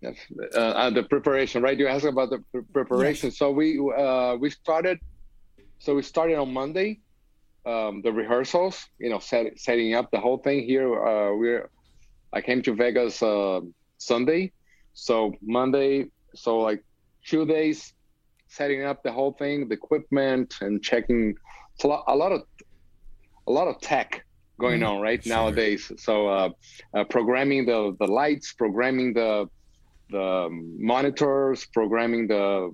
yes, 0.00 0.16
uh, 0.54 0.58
uh, 0.58 0.90
the 0.90 1.02
preparation, 1.02 1.62
right? 1.62 1.78
You 1.78 1.88
asked 1.88 2.06
about 2.06 2.30
the 2.30 2.42
pre- 2.52 2.62
preparation. 2.72 3.30
So 3.30 3.50
we 3.50 3.78
uh, 3.78 4.36
we 4.36 4.50
started, 4.50 4.98
so 5.78 5.94
we 5.94 6.02
started 6.02 6.36
on 6.38 6.52
Monday, 6.52 7.00
um, 7.66 8.00
the 8.02 8.12
rehearsals. 8.12 8.86
You 8.98 9.10
know, 9.10 9.18
set, 9.18 9.58
setting 9.58 9.94
up 9.94 10.10
the 10.10 10.20
whole 10.20 10.38
thing 10.38 10.64
here. 10.64 10.88
Uh, 10.94 11.36
we're 11.36 11.70
I 12.32 12.40
came 12.40 12.62
to 12.62 12.74
Vegas 12.74 13.22
uh, 13.22 13.60
Sunday, 13.98 14.52
so 14.94 15.34
Monday, 15.42 16.10
so 16.34 16.58
like 16.58 16.82
two 17.24 17.44
days 17.46 17.94
setting 18.48 18.82
up 18.84 19.02
the 19.02 19.12
whole 19.12 19.32
thing, 19.32 19.68
the 19.68 19.74
equipment, 19.74 20.54
and 20.60 20.82
checking. 20.82 21.34
A 21.84 21.86
lot, 21.86 22.04
a 22.08 22.16
lot 22.16 22.32
of 22.32 22.42
a 23.46 23.52
lot 23.52 23.68
of 23.68 23.80
tech 23.80 24.24
going 24.58 24.82
on 24.82 25.00
right 25.00 25.22
Sure. 25.22 25.36
nowadays. 25.36 25.92
So 25.96 26.28
uh, 26.28 26.50
uh, 26.94 27.04
programming 27.04 27.66
the 27.66 27.96
the 28.00 28.06
lights, 28.06 28.52
programming 28.52 29.14
the 29.14 29.48
the 30.10 30.48
monitors, 30.50 31.66
programming 31.66 32.26
the 32.26 32.70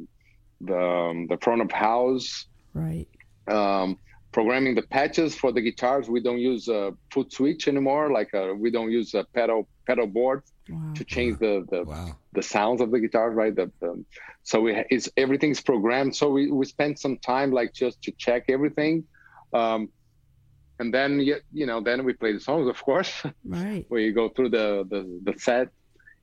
the 0.62 0.78
um, 0.78 1.26
the 1.26 1.36
front 1.42 1.60
of 1.60 1.70
house, 1.70 2.46
right. 2.72 3.08
um, 3.48 3.98
programming 4.32 4.74
the 4.74 4.82
patches 4.82 5.34
for 5.34 5.52
the 5.52 5.60
guitars. 5.60 6.08
We 6.08 6.20
don't 6.20 6.38
use 6.38 6.68
a 6.68 6.92
foot 7.12 7.30
switch 7.32 7.68
anymore. 7.68 8.10
Like 8.10 8.32
uh, 8.32 8.54
we 8.56 8.70
don't 8.70 8.90
use 8.90 9.12
a 9.14 9.24
pedal 9.34 9.68
pedal 9.86 10.06
board 10.06 10.42
Wow. 10.68 10.92
to 10.94 11.04
change 11.04 11.38
the 11.38 11.66
the, 11.70 11.84
wow. 11.84 12.16
the 12.32 12.42
sounds 12.42 12.80
of 12.80 12.90
the 12.90 12.98
guitar, 12.98 13.30
right? 13.30 13.54
The, 13.54 13.70
the 13.80 14.04
so 14.44 14.60
we 14.62 14.84
it's 14.90 15.08
everything's 15.16 15.60
programmed. 15.60 16.16
So 16.16 16.30
we 16.30 16.50
we 16.50 16.64
spent 16.66 16.98
some 16.98 17.18
time 17.18 17.50
like 17.52 17.72
just 17.74 18.00
to 18.02 18.12
check 18.12 18.44
everything, 18.48 19.04
um, 19.52 19.88
and 20.78 20.92
then 20.92 21.20
you, 21.20 21.36
you 21.52 21.66
know 21.66 21.80
then 21.82 22.04
we 22.04 22.12
play 22.14 22.32
the 22.32 22.40
songs, 22.40 22.68
of 22.68 22.82
course. 22.82 23.12
Right. 23.44 23.84
where 23.88 24.00
you 24.00 24.12
go 24.12 24.28
through 24.30 24.50
the 24.50 24.86
the, 24.90 25.00
the 25.32 25.38
set 25.38 25.68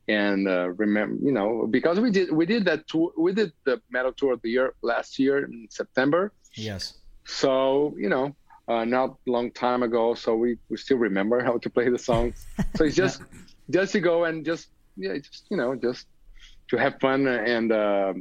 and 0.08 0.48
uh, 0.48 0.70
remember 0.70 1.16
you 1.24 1.32
know 1.32 1.68
because 1.70 2.00
we 2.00 2.10
did 2.10 2.32
we 2.32 2.46
did 2.48 2.66
that 2.66 2.88
tour 2.88 3.12
we 3.18 3.34
did 3.34 3.52
the 3.66 3.80
metal 3.92 4.12
tour 4.12 4.34
of 4.34 4.42
the 4.42 4.50
year 4.50 4.74
last 4.82 5.20
year 5.20 5.46
in 5.46 5.68
september 5.70 6.34
Yes. 6.56 6.96
so 7.26 7.94
you 7.98 8.10
know 8.10 8.36
uh, 8.68 8.84
not 8.84 9.16
long 9.28 9.52
time 9.52 9.84
ago 9.84 10.16
so 10.16 10.36
we, 10.36 10.58
we 10.70 10.78
still 10.78 10.98
remember 10.98 11.44
how 11.44 11.58
to 11.60 11.70
play 11.70 11.88
the 11.90 12.00
songs 12.00 12.36
so 12.76 12.84
it's 12.86 12.96
just 12.96 13.22
just 13.72 13.94
to 13.94 14.00
go 14.00 14.26
and 14.26 14.46
just 14.46 14.70
yeah 14.98 15.16
just 15.18 15.46
you 15.52 15.58
know 15.58 15.76
just 15.76 16.08
to 16.70 16.78
have 16.78 16.96
fun 17.02 17.28
and 17.28 17.72
uh, 17.72 18.14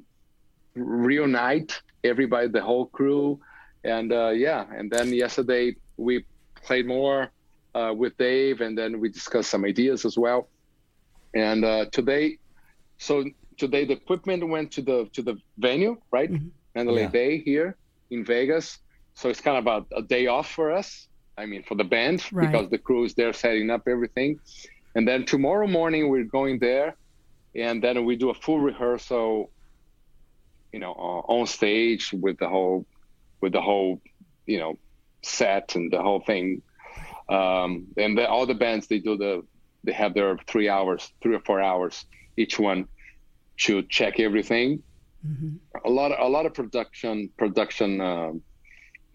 reunite 0.75 1.81
everybody 2.05 2.49
the 2.49 2.61
whole 2.63 2.87
crew 2.87 3.39
and 3.85 4.13
uh, 4.13 4.29
yeah 4.31 4.65
and 4.77 4.91
then 4.91 5.13
yesterday 5.13 5.75
we 5.97 6.25
played 6.65 6.87
more 6.87 7.31
uh, 7.75 7.93
with 7.97 8.17
dave 8.17 8.61
and 8.61 8.77
then 8.79 9.01
we 9.01 9.09
discussed 9.09 9.51
some 9.51 9.65
ideas 9.65 10.05
as 10.05 10.17
well 10.19 10.51
and 11.35 11.65
uh, 11.65 11.85
today 11.93 12.37
so 12.99 13.25
today 13.59 13.85
the 13.85 13.95
equipment 13.95 14.47
went 14.49 14.71
to 14.73 14.83
the 14.83 15.09
to 15.13 15.23
the 15.23 15.37
venue 15.59 15.97
right 16.13 16.31
Mhm. 16.31 16.51
mandalay 16.75 17.03
Yeah. 17.03 17.09
bay 17.19 17.39
here 17.39 17.77
in 18.11 18.25
vegas 18.25 18.79
so 19.15 19.29
it's 19.29 19.41
kind 19.41 19.59
of 19.59 19.67
a, 19.67 19.97
a 19.97 20.03
day 20.03 20.27
off 20.27 20.51
for 20.51 20.71
us 20.73 21.09
i 21.37 21.47
mean 21.47 21.63
for 21.63 21.75
the 21.77 21.85
band 21.85 22.19
Right. 22.33 22.51
because 22.51 22.71
the 22.71 22.79
crew 22.79 23.05
is 23.05 23.15
there 23.15 23.33
setting 23.33 23.71
up 23.71 23.83
everything 23.89 24.39
and 24.95 25.07
then 25.07 25.25
tomorrow 25.25 25.67
morning 25.67 26.09
we're 26.09 26.25
going 26.25 26.59
there 26.59 26.97
and 27.55 27.83
then 27.83 28.05
we 28.05 28.17
do 28.17 28.31
a 28.31 28.35
full 28.35 28.61
rehearsal 28.61 29.51
you 30.73 30.79
know 30.79 30.93
uh, 30.93 31.33
on 31.33 31.47
stage 31.47 32.13
with 32.13 32.39
the 32.39 32.49
whole 32.49 32.87
with 33.41 33.53
the 33.53 33.61
whole 33.61 34.01
you 34.47 34.59
know 34.59 34.79
set 35.23 35.75
and 35.75 35.93
the 35.93 36.01
whole 36.01 36.21
thing. 36.21 36.63
Um, 37.29 37.87
and 37.97 38.19
the, 38.19 38.27
all 38.29 38.47
the 38.47 38.55
bands 38.55 38.87
they 38.89 38.99
do 38.99 39.17
the 39.17 39.45
they 39.85 39.93
have 39.93 40.15
their 40.15 40.37
three 40.47 40.69
hours 40.69 41.13
three 41.23 41.35
or 41.35 41.41
four 41.41 41.61
hours 41.61 42.05
each 42.37 42.59
one 42.59 42.89
to 43.59 43.83
check 43.83 44.19
everything. 44.19 44.83
Hmm 45.23 45.57
a 45.85 45.91
lot 45.91 46.13
of, 46.13 46.19
a 46.21 46.29
lot 46.29 46.47
of 46.47 46.55
production 46.55 47.31
production 47.37 48.01
um, 48.01 48.43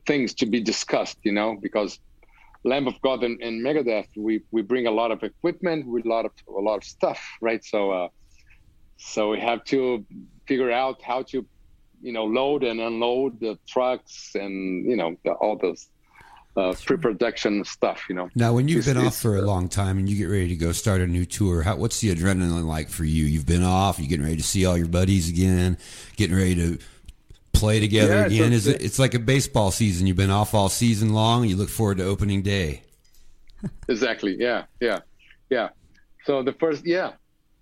things 0.06 0.34
to 0.36 0.46
be 0.46 0.62
discussed 0.62 1.18
you 1.24 1.32
know 1.32 1.58
because 1.62 2.00
lamb 2.66 2.88
of 2.88 3.00
god 3.02 3.24
and, 3.24 3.42
and 3.42 3.64
megadeth 3.66 4.08
we 4.18 4.42
we 4.52 4.62
bring 4.62 4.86
a 4.88 4.92
lot 4.92 5.12
of 5.12 5.24
equipment 5.24 5.88
with 5.88 6.06
a 6.06 6.10
lot 6.10 6.26
of 6.26 6.32
a 6.48 6.64
lot 6.70 6.78
of 6.78 6.84
stuff 6.84 7.22
right 7.42 7.64
so 7.64 7.92
uh 7.92 8.08
so 8.98 9.32
we 9.32 9.40
have 9.40 9.64
to 9.64 10.06
figure 10.48 10.72
out 10.72 11.02
how 11.02 11.22
to 11.22 11.46
you 12.02 12.12
know 12.12 12.26
load 12.26 12.64
and 12.64 12.80
unload 12.80 13.40
the 13.40 13.58
trucks 13.68 14.32
and 14.36 14.86
you 14.90 14.96
know 14.96 15.16
the, 15.24 15.32
all 15.34 15.58
those 15.58 15.88
uh, 16.58 16.74
pre-production 16.86 17.66
stuff. 17.66 18.06
You 18.08 18.16
know. 18.16 18.30
Now, 18.34 18.54
when 18.54 18.68
you've 18.70 18.88
It's- 18.88 18.96
been 18.96 19.06
off 19.06 19.18
for 19.18 19.36
a 19.36 19.42
long 19.42 19.68
time 19.68 19.98
and 19.98 20.08
you 20.08 20.16
get 20.16 20.32
ready 20.32 20.48
to 20.48 20.56
go 20.56 20.72
start 20.72 21.02
a 21.02 21.08
new 21.08 21.26
tour, 21.26 21.64
how, 21.64 21.76
what's 21.76 22.00
the 22.00 22.16
adrenaline 22.16 22.66
like 22.66 22.90
for 22.90 23.04
you? 23.04 23.26
You've 23.26 23.46
been 23.46 23.64
off, 23.64 24.00
you're 24.00 24.08
getting 24.08 24.24
ready 24.24 24.38
to 24.38 24.44
see 24.44 24.66
all 24.66 24.78
your 24.78 24.88
buddies 24.88 25.30
again, 25.30 25.78
getting 26.16 26.36
ready 26.36 26.56
to 26.56 26.80
play 27.60 27.80
together 27.80 28.14
Yeah, 28.14 28.26
it's 28.26 28.34
again. 28.36 28.52
a- 28.52 28.56
Is 28.56 28.68
it? 28.68 28.82
It's 28.82 29.00
like 29.00 29.14
a 29.14 29.20
baseball 29.20 29.72
season. 29.72 30.08
You've 30.08 30.18
been 30.18 30.30
off 30.32 30.54
all 30.54 30.70
season 30.70 31.14
long. 31.14 31.46
You 31.46 31.56
look 31.56 31.70
forward 31.70 31.98
to 31.98 32.04
opening 32.06 32.42
day. 32.42 32.82
Exactly. 33.88 34.36
Yeah. 34.40 34.66
Yeah. 34.80 35.00
Yeah. 35.50 35.70
So 36.26 36.44
the 36.44 36.54
first, 36.54 36.86
yeah. 36.86 37.14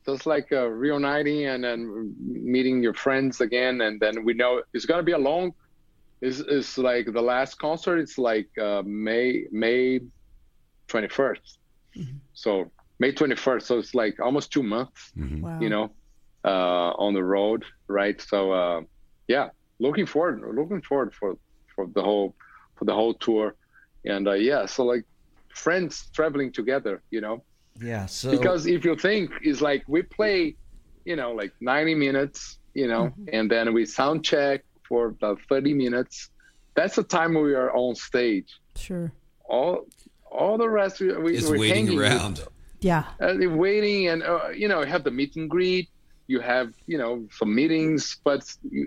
So 0.06 0.12
it's 0.14 0.26
like 0.26 0.52
uh, 0.52 0.68
reuniting 0.68 1.46
and 1.46 1.64
then 1.64 2.14
meeting 2.20 2.84
your 2.84 2.94
friends 2.94 3.40
again, 3.40 3.80
and 3.82 4.00
then 4.02 4.26
we 4.26 4.34
know 4.34 4.62
it's 4.74 4.86
gonna 4.86 5.04
be 5.04 5.14
a 5.14 5.18
long. 5.18 5.54
it's, 6.22 6.40
is 6.40 6.78
like 6.78 7.06
the 7.14 7.22
last 7.22 7.58
concert? 7.58 8.00
It's 8.00 8.18
like 8.18 8.50
uh, 8.58 8.84
May 8.86 9.46
May 9.52 10.02
twenty 10.90 11.08
So 12.34 12.72
May 13.00 13.12
twenty 13.14 13.36
first. 13.36 13.68
So 13.68 13.80
it's 13.80 13.96
like 13.96 14.20
almost 14.20 14.52
two 14.52 14.64
months. 14.64 15.12
Wow. 15.16 15.60
You 15.62 15.70
know, 15.70 15.92
uh, 16.44 16.92
on 17.06 17.14
the 17.14 17.24
road, 17.24 17.64
right? 17.88 18.20
So 18.20 18.52
uh, 18.52 18.82
yeah, 19.30 19.50
looking 19.86 20.08
forward, 20.14 20.36
looking 20.62 20.82
forward 20.90 21.12
for 21.20 21.30
for 21.76 21.84
the 21.98 22.04
whole 22.10 22.30
for 22.78 22.86
the 22.90 22.96
whole 23.00 23.14
tour, 23.26 23.48
and 24.14 24.24
uh, 24.28 24.38
yeah, 24.50 24.66
so 24.74 24.80
like 24.94 25.06
friends 25.64 25.94
traveling 26.18 26.52
together, 26.60 26.96
you 27.16 27.22
know 27.26 27.38
Yeah. 27.92 28.06
So 28.08 28.32
because 28.36 28.62
if 28.76 28.82
you 28.88 28.96
think 29.08 29.32
is 29.52 29.60
like 29.70 29.82
we 29.96 30.00
play 30.20 30.56
you 31.10 31.16
know 31.20 31.30
like 31.42 31.52
90 31.60 31.96
minutes 31.96 32.40
you 32.82 32.88
know 32.92 33.04
and 33.36 33.46
then 33.54 33.66
we 33.78 33.84
sound 34.00 34.18
check 34.32 34.60
for 34.88 35.02
about 35.16 35.38
30 35.50 35.74
minutes 35.86 36.16
that's 36.78 36.96
the 36.96 37.04
time 37.18 37.32
we 37.34 37.54
are 37.62 37.72
on 37.76 37.94
stage 38.10 38.50
Sure. 38.86 39.08
all 39.54 39.76
all 40.40 40.56
the 40.66 40.70
rest 40.82 40.94
we, 41.02 41.08
we, 41.26 41.30
Is 41.38 41.44
we're 41.50 41.60
waiting 41.60 41.88
hanging 41.88 42.00
around. 42.00 42.36
Yeah. 42.92 43.04
uh, 43.20 43.34
they're 43.40 43.50
waiting 43.68 44.00
and 44.12 44.20
uh, 44.24 44.50
you 44.62 44.68
know 44.72 44.80
you 44.84 44.90
have 44.96 45.04
the 45.04 45.12
meet 45.20 45.32
and 45.40 45.50
greet 45.56 45.88
you 46.32 46.40
have 46.54 46.68
you 46.92 46.98
know 47.02 47.12
some 47.40 47.52
meetings 47.62 48.02
but 48.24 48.42
you, 48.76 48.84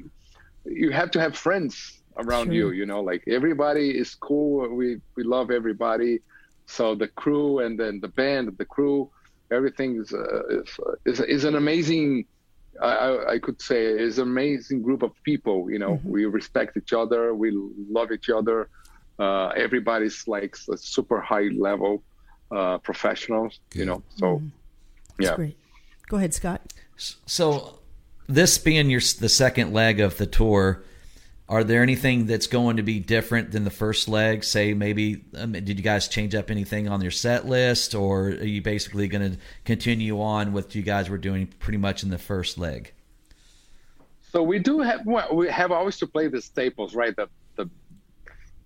you 0.69 0.91
have 0.91 1.11
to 1.13 1.21
have 1.21 1.37
friends 1.37 2.01
around 2.19 2.47
Sure. 2.47 2.55
you 2.55 2.71
you 2.71 2.87
know 2.87 3.01
like 3.03 3.23
everybody 3.29 3.91
is 4.03 4.15
cool. 4.15 4.69
We 4.75 5.01
we 5.17 5.23
love 5.25 5.51
everybody. 5.51 6.21
So 6.67 6.95
the 6.95 7.09
crew 7.09 7.61
and 7.61 7.79
then 7.79 8.01
the 8.01 8.09
band 8.09 8.57
the 8.59 8.65
crew 8.65 9.11
everything 9.53 10.01
is 10.01 10.13
uh, 10.13 10.61
is, 10.63 10.69
uh, 10.87 10.93
is 11.05 11.21
is 11.21 11.45
an 11.45 11.55
amazing 11.55 12.25
I, 12.83 12.93
I- 13.09 13.33
I 13.35 13.39
could 13.39 13.61
say 13.63 13.81
is 13.85 14.19
an 14.19 14.29
amazing 14.29 14.83
group 14.83 15.03
of 15.03 15.13
people 15.25 15.71
you 15.71 15.79
know. 15.79 16.01
We 16.05 16.25
respect 16.27 16.77
each 16.77 16.93
other. 16.93 17.35
We 17.35 17.51
love 17.99 18.11
each 18.13 18.29
other. 18.31 18.69
Uh, 19.19 19.49
everybody's 19.65 20.19
like 20.29 20.55
s- 20.55 20.83
super 20.97 21.21
high 21.21 21.49
level 21.69 22.03
uh, 22.51 22.77
professionals 22.79 23.61
you 23.75 23.85
know 23.87 24.03
so 24.21 24.43
That's 25.19 25.31
yeah. 25.31 25.37
great. 25.37 25.57
Go 26.09 26.17
ahead, 26.19 26.35
Scott. 26.35 26.61
So, 27.37 27.81
this 28.27 28.59
being 28.59 28.91
your 28.91 29.01
the 29.01 29.29
second 29.29 29.73
leg 29.73 30.01
of 30.01 30.19
the 30.19 30.27
tour, 30.27 30.83
are 31.49 31.63
there 31.63 31.83
anything 31.83 32.27
that's 32.27 32.49
going 32.49 32.77
to 32.77 32.83
be 32.83 32.99
different 32.99 33.53
than 33.53 33.65
the 33.65 33.71
first 33.71 34.09
leg? 34.09 34.43
Say 34.43 34.75
maybe 34.75 35.25
um, 35.37 35.53
did 35.53 35.69
you 35.69 35.83
guys 35.83 36.09
change 36.09 36.35
up 36.35 36.51
anything 36.51 36.89
on 36.89 37.01
your 37.01 37.13
set 37.13 37.47
list, 37.47 37.95
or 37.95 38.27
are 38.29 38.45
you 38.45 38.63
basically 38.63 39.07
going 39.09 39.33
to 39.33 39.39
continue 39.65 40.21
on 40.21 40.53
with 40.53 40.67
what 40.67 40.75
you 40.75 40.83
guys 40.83 41.09
were 41.09 41.19
doing 41.19 41.47
pretty 41.61 41.79
much 41.79 42.03
in 42.03 42.11
the 42.11 42.19
first 42.19 42.59
leg? 42.59 42.93
So 44.33 44.43
we 44.43 44.59
do 44.59 44.81
have 44.81 45.07
well, 45.07 45.35
we 45.35 45.49
have 45.49 45.71
always 45.71 45.97
to 45.99 46.07
play 46.07 46.29
the 46.29 46.43
staples, 46.43 46.95
right? 46.95 47.15
The 47.15 47.29
the 47.55 47.71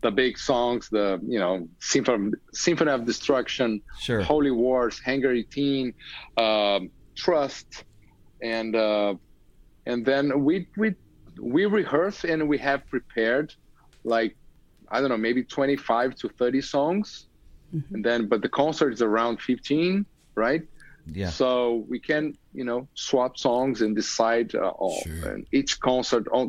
the 0.01 0.11
big 0.11 0.39
songs, 0.39 0.89
the 0.89 1.21
you 1.23 1.39
know 1.39 1.69
Symphony, 1.81 2.33
Symphony 2.53 2.91
of 2.91 3.05
Destruction, 3.05 3.83
Sure. 4.01 4.23
Holy 4.23 4.51
Wars, 4.51 4.99
Hangar 4.99 5.33
18, 5.33 5.93
um, 6.39 6.91
Trust, 7.15 7.85
and 8.41 8.75
uh, 8.75 9.15
and 9.91 9.99
then 10.11 10.25
we 10.47 10.55
we 10.83 10.89
we 11.55 11.63
rehearse 11.67 12.21
and 12.33 12.39
we 12.53 12.59
have 12.69 12.81
prepared 12.95 13.49
like 14.15 14.33
I 14.93 14.97
don't 15.01 15.11
know 15.13 15.23
maybe 15.29 15.43
25 15.45 16.15
to 16.21 16.29
30 16.29 16.61
songs, 16.75 17.27
and 17.93 18.05
then 18.05 18.21
but 18.33 18.39
the 18.43 18.49
concert 18.49 18.91
is 18.97 19.03
around 19.03 19.41
15, 19.41 20.05
right? 20.35 20.63
Yeah. 21.21 21.31
So 21.31 21.51
we 21.93 21.99
can, 22.11 22.25
you 22.59 22.65
know, 22.69 22.81
swap 22.95 23.33
songs 23.47 23.77
and 23.83 23.93
decide 24.03 24.49
uh, 24.55 24.73
on 24.89 25.03
Sure. 25.03 25.31
and 25.31 25.47
each 25.59 25.73
concert 25.81 26.25
on 26.39 26.45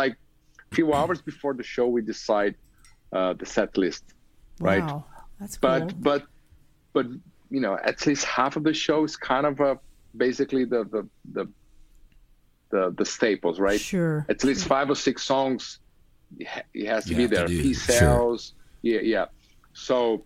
like 0.00 0.14
a 0.70 0.74
few 0.74 0.88
hours 0.98 1.18
before 1.30 1.54
the 1.60 1.62
show 1.74 1.86
we 1.96 2.02
decide 2.14 2.54
uh, 3.12 3.32
the 3.40 3.46
set 3.46 3.70
list, 3.76 4.04
right? 4.70 4.84
Wow. 4.84 5.04
That's 5.40 5.56
cool. 5.56 5.70
But 5.70 6.02
but 6.08 6.22
but 6.96 7.06
you 7.54 7.60
know, 7.64 7.74
at 7.90 7.96
least 8.08 8.24
half 8.38 8.52
of 8.58 8.62
the 8.68 8.74
show 8.74 8.98
is 9.08 9.14
kind 9.16 9.46
of 9.50 9.60
a 9.60 9.72
basically 10.16 10.64
the 10.74 10.80
the 10.94 11.02
the 11.36 11.44
the, 12.70 12.94
the 12.96 13.04
staples, 13.04 13.58
right? 13.60 13.80
Sure. 13.80 14.26
At 14.28 14.42
least 14.44 14.66
five 14.66 14.90
or 14.90 14.94
six 14.96 15.22
songs, 15.22 15.78
it 16.38 16.86
has 16.86 17.04
to 17.04 17.10
You 17.10 17.16
be 17.16 17.22
have 17.22 17.30
to 17.30 17.36
there. 17.36 17.46
do, 17.48 17.62
P 17.62 17.74
sure. 17.74 17.94
cells, 17.94 18.54
yeah, 18.82 19.00
yeah. 19.00 19.26
So, 19.72 20.24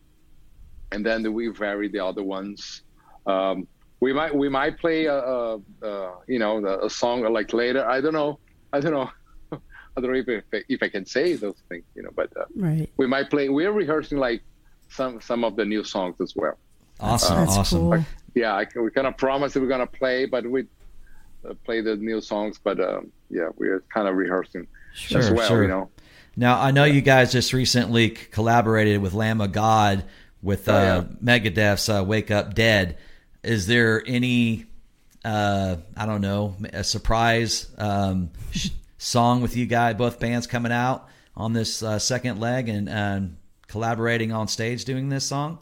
and 0.92 1.04
then 1.04 1.32
we 1.32 1.48
vary 1.48 1.88
the 1.88 2.00
other 2.04 2.22
ones. 2.22 2.82
Um, 3.26 3.66
we 4.00 4.12
might 4.14 4.34
we 4.34 4.48
might 4.48 4.78
play 4.78 5.04
a, 5.06 5.14
a, 5.18 5.56
a 5.82 6.14
you 6.26 6.38
know 6.38 6.64
a, 6.64 6.86
a 6.86 6.90
song 6.90 7.22
like 7.32 7.52
later. 7.52 7.86
I 7.86 8.00
don't 8.00 8.14
know. 8.14 8.38
I 8.72 8.80
don't 8.80 8.92
know. 8.92 9.10
I 9.52 10.00
don't 10.00 10.12
know 10.12 10.22
if 10.26 10.44
I, 10.54 10.62
if 10.68 10.82
I 10.82 10.88
can 10.88 11.04
say 11.04 11.34
those 11.34 11.56
things, 11.68 11.84
you 11.94 12.02
know. 12.02 12.10
But 12.16 12.34
uh, 12.36 12.44
Right. 12.56 12.88
we 12.96 13.06
might 13.06 13.28
play. 13.28 13.48
We're 13.50 13.72
rehearsing 13.72 14.16
like 14.18 14.42
some 14.88 15.20
some 15.20 15.44
of 15.44 15.56
the 15.56 15.64
new 15.66 15.84
songs 15.84 16.16
as 16.20 16.34
well. 16.34 16.56
Awesome. 16.98 17.36
That's 17.36 17.56
awesome. 17.58 17.78
cool. 17.90 18.04
Yeah, 18.34 18.54
I, 18.56 18.64
can- 18.64 18.84
we 18.84 18.90
kind 18.90 19.06
of 19.06 19.16
promise 19.18 19.52
that 19.52 19.60
we're 19.60 19.68
gonna 19.68 19.86
play, 19.86 20.24
but 20.24 20.46
we 20.48 20.62
uh, 20.62 20.64
play 21.64 21.80
the 21.80 21.96
new 21.96 22.20
songs. 22.20 22.58
But 22.62 22.80
um, 22.80 23.10
yeah, 23.28 23.48
we're 23.56 23.80
kind 23.92 24.08
of 24.08 24.16
rehearsing 24.16 24.66
as 25.14 25.30
well. 25.30 25.48
sure. 25.48 25.62
You 25.62 25.68
know. 25.68 25.90
Now 26.36 26.60
I 26.60 26.70
know 26.70 26.84
you 26.84 27.00
guys 27.00 27.32
just 27.32 27.52
recently 27.52 28.10
collaborated 28.10 29.02
with 29.02 29.14
Lamb 29.14 29.40
of 29.40 29.52
God 29.52 30.04
with 30.42 30.68
uh, 30.68 30.72
Oh, 30.72 31.08
yeah. 31.22 31.38
Megadeth's 31.38 31.88
uh, 31.88 32.04
"Wake 32.06 32.30
Up 32.30 32.54
Dead." 32.54 32.98
Is 33.42 33.66
there 33.66 34.02
any, 34.06 34.66
uh, 35.24 35.76
I 35.96 36.06
don't 36.06 36.20
know, 36.20 36.56
a 36.72 36.84
surprise 36.84 37.70
um, 37.78 38.30
song 38.98 39.40
with 39.40 39.56
you 39.56 39.64
guys, 39.66 39.94
both 39.96 40.20
bands 40.20 40.46
coming 40.46 40.72
out 40.72 41.08
on 41.36 41.52
this 41.54 41.82
uh, 41.82 41.98
second 41.98 42.38
leg 42.38 42.68
and 42.68 42.88
um, 42.90 43.36
collaborating 43.66 44.30
on 44.30 44.46
stage 44.46 44.84
doing 44.84 45.08
this 45.08 45.24
song? 45.24 45.58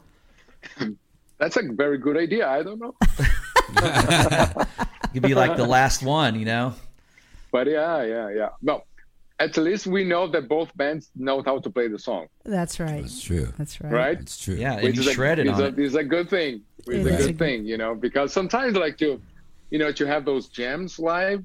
That's 1.37 1.55
a 1.55 1.61
very 1.71 1.97
good 1.97 2.17
idea. 2.17 2.49
I 2.49 2.63
don't 2.63 2.79
know, 2.79 2.95
It 5.09 5.13
could 5.13 5.23
be 5.23 5.33
like 5.33 5.57
the 5.57 5.65
last 5.65 6.03
one, 6.03 6.37
you 6.39 6.45
know? 6.45 6.73
but 7.51 7.65
yeah, 7.67 8.03
yeah, 8.03 8.29
yeah. 8.29 8.49
No, 8.61 8.83
at 9.39 9.57
least 9.57 9.87
we 9.87 10.03
know 10.03 10.27
that 10.27 10.47
both 10.47 10.75
bands 10.77 11.09
know 11.15 11.41
how 11.41 11.57
to 11.59 11.69
play 11.69 11.87
the 11.87 11.97
song, 11.97 12.27
That's 12.45 12.79
right. 12.79 13.01
That's 13.01 13.21
true. 13.23 13.51
That's 13.57 13.81
right. 13.81 13.91
right? 13.91 14.19
It's 14.19 14.37
true. 14.37 14.53
Yeah, 14.55 14.73
and 14.73 14.95
you 14.95 15.01
is 15.01 15.07
a, 15.07 15.13
shredded 15.13 15.47
is 15.47 15.57
a, 15.59 15.65
it. 15.67 15.79
is 15.79 15.95
a 15.95 16.03
good 16.03 16.29
thing. 16.29 16.61
It's 16.79 16.89
It 16.89 16.99
a 16.99 17.03
good 17.03 17.13
a 17.13 17.17
good- 17.27 17.39
thing, 17.39 17.65
you 17.65 17.77
know, 17.77 17.95
because 17.95 18.31
sometimes 18.31 18.75
like 18.75 18.97
to, 18.99 19.19
you 19.71 19.79
know, 19.79 19.91
to 19.91 20.05
have 20.05 20.25
those 20.25 20.47
jams 20.49 20.99
live, 20.99 21.43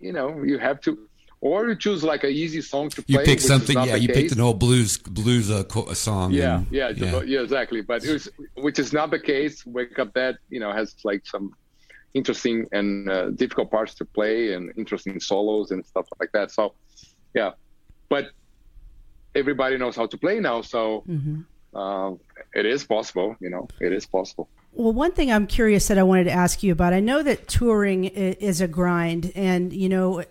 you 0.00 0.12
know, 0.12 0.42
you 0.42 0.58
have 0.58 0.80
to, 0.82 0.98
or 1.48 1.68
you 1.68 1.76
choose 1.76 2.02
like 2.12 2.22
a 2.24 2.32
easy 2.42 2.62
song 2.72 2.88
to 2.96 3.02
play. 3.02 3.12
You 3.12 3.18
pick 3.30 3.40
something. 3.52 3.76
Yeah, 3.76 3.96
you 4.04 4.08
case. 4.08 4.16
picked 4.16 4.32
an 4.32 4.40
old 4.40 4.58
blues 4.58 4.96
blues 4.96 5.46
uh, 5.50 5.62
a 5.94 5.94
song. 5.94 6.32
Yeah, 6.32 6.56
and- 6.56 6.66
yeah, 6.78 6.88
yeah, 6.96 7.22
yeah, 7.32 7.40
exactly. 7.46 7.80
But 7.90 7.98
it 8.08 8.12
was, 8.16 8.24
which 8.66 8.78
is 8.84 8.90
not 8.98 9.08
the 9.10 9.20
case. 9.32 9.54
Wake 9.76 9.98
Up 9.98 10.10
Dead, 10.14 10.34
you 10.54 10.58
know, 10.62 10.72
has 10.72 10.96
like 11.10 11.22
some 11.34 11.46
interesting 12.14 12.56
and 12.72 12.88
uh, 13.10 13.30
difficult 13.42 13.68
parts 13.76 13.92
to 14.00 14.04
play 14.18 14.54
and 14.54 14.72
interesting 14.82 15.20
solos 15.20 15.70
and 15.72 15.84
stuff 15.92 16.06
like 16.20 16.32
that. 16.32 16.50
So, 16.50 16.62
yeah, 17.34 17.50
but 18.08 18.24
everybody 19.34 19.76
knows 19.76 19.96
how 19.96 20.06
to 20.06 20.16
play 20.16 20.40
now, 20.40 20.62
so 20.62 21.04
Mm-hmm. 21.08 21.40
uh, 21.76 22.10
it 22.54 22.66
is 22.66 22.84
possible. 22.84 23.36
You 23.40 23.50
know, 23.50 23.68
it 23.80 23.92
is 23.92 24.06
possible. 24.06 24.48
Well, 24.72 24.92
one 24.92 25.12
thing 25.12 25.30
I'm 25.30 25.46
curious 25.46 25.88
that 25.88 25.98
I 25.98 26.02
wanted 26.02 26.24
to 26.24 26.32
ask 26.32 26.62
you 26.62 26.72
about. 26.72 26.92
I 26.92 27.00
know 27.00 27.22
that 27.22 27.48
touring 27.48 28.04
is 28.04 28.60
a 28.60 28.68
grind, 28.68 29.30
and 29.34 29.72
you 29.72 29.88
know, 29.88 30.24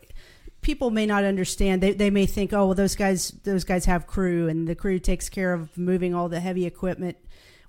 people 0.63 0.89
may 0.89 1.05
not 1.05 1.23
understand. 1.23 1.83
They 1.83 1.93
they 1.93 2.09
may 2.09 2.25
think, 2.25 2.53
oh, 2.53 2.67
well, 2.67 2.73
those 2.73 2.95
guys 2.95 3.31
those 3.43 3.63
guys 3.63 3.85
have 3.85 4.07
crew, 4.07 4.47
and 4.47 4.67
the 4.67 4.75
crew 4.75 4.99
takes 4.99 5.29
care 5.29 5.53
of 5.53 5.77
moving 5.77 6.15
all 6.15 6.29
the 6.29 6.39
heavy 6.39 6.65
equipment. 6.65 7.17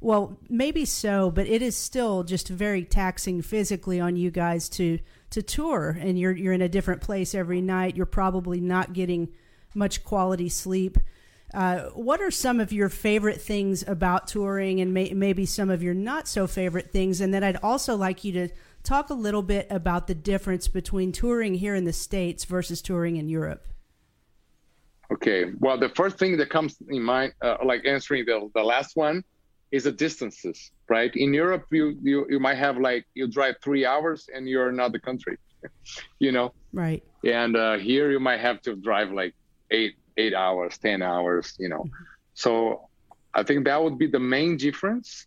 Well, 0.00 0.38
maybe 0.48 0.84
so, 0.84 1.30
but 1.30 1.46
it 1.46 1.62
is 1.62 1.76
still 1.76 2.24
just 2.24 2.48
very 2.48 2.84
taxing 2.84 3.42
physically 3.42 4.00
on 4.00 4.16
you 4.16 4.30
guys 4.30 4.68
to 4.70 4.98
to 5.30 5.42
tour, 5.42 5.98
and 6.00 6.18
you're 6.18 6.32
you're 6.32 6.52
in 6.52 6.62
a 6.62 6.68
different 6.68 7.02
place 7.02 7.34
every 7.34 7.60
night. 7.60 7.96
You're 7.96 8.06
probably 8.06 8.60
not 8.60 8.92
getting 8.92 9.28
much 9.74 10.04
quality 10.04 10.48
sleep. 10.48 10.98
Uh, 11.52 11.84
what 11.90 12.20
are 12.20 12.32
some 12.32 12.58
of 12.58 12.72
your 12.72 12.88
favorite 12.88 13.40
things 13.40 13.84
about 13.86 14.26
touring 14.26 14.80
and 14.80 14.92
may, 14.92 15.12
maybe 15.12 15.46
some 15.46 15.70
of 15.70 15.84
your 15.84 15.94
not 15.94 16.26
so 16.26 16.46
favorite 16.48 16.90
things? 16.90 17.20
And 17.20 17.32
then 17.32 17.44
I'd 17.44 17.56
also 17.62 17.96
like 17.96 18.24
you 18.24 18.32
to 18.32 18.48
talk 18.84 19.10
a 19.10 19.14
little 19.14 19.42
bit 19.42 19.66
about 19.70 20.06
the 20.06 20.14
difference 20.14 20.68
between 20.68 21.10
touring 21.10 21.54
here 21.54 21.74
in 21.74 21.84
the 21.84 21.92
States 21.92 22.44
versus 22.44 22.80
touring 22.80 23.16
in 23.16 23.28
Europe. 23.28 23.66
Okay. 25.12 25.46
Well, 25.58 25.78
the 25.78 25.88
first 25.90 26.18
thing 26.18 26.36
that 26.36 26.50
comes 26.50 26.76
in 26.88 27.02
mind, 27.02 27.32
uh, 27.42 27.56
like 27.64 27.84
answering 27.86 28.24
the, 28.26 28.48
the 28.54 28.62
last 28.62 28.96
one, 28.96 29.24
is 29.72 29.84
the 29.84 29.92
distances, 29.92 30.70
right? 30.88 31.10
In 31.16 31.34
Europe, 31.34 31.66
you, 31.72 31.98
you 32.00 32.26
you 32.30 32.38
might 32.38 32.58
have 32.58 32.78
like 32.78 33.06
you 33.14 33.26
drive 33.26 33.56
three 33.60 33.84
hours 33.84 34.28
and 34.32 34.48
you're 34.48 34.68
in 34.68 34.74
another 34.74 35.00
country, 35.00 35.36
you 36.20 36.30
know. 36.30 36.52
Right. 36.72 37.02
And 37.24 37.56
uh, 37.56 37.78
here 37.78 38.12
you 38.12 38.20
might 38.20 38.40
have 38.40 38.62
to 38.62 38.76
drive 38.76 39.10
like 39.10 39.34
eight 39.72 39.96
eight 40.16 40.32
hours, 40.32 40.78
ten 40.78 41.02
hours, 41.02 41.56
you 41.58 41.68
know. 41.68 41.84
So 42.34 42.88
I 43.34 43.42
think 43.42 43.64
that 43.64 43.82
would 43.82 43.98
be 43.98 44.06
the 44.06 44.20
main 44.20 44.56
difference. 44.56 45.26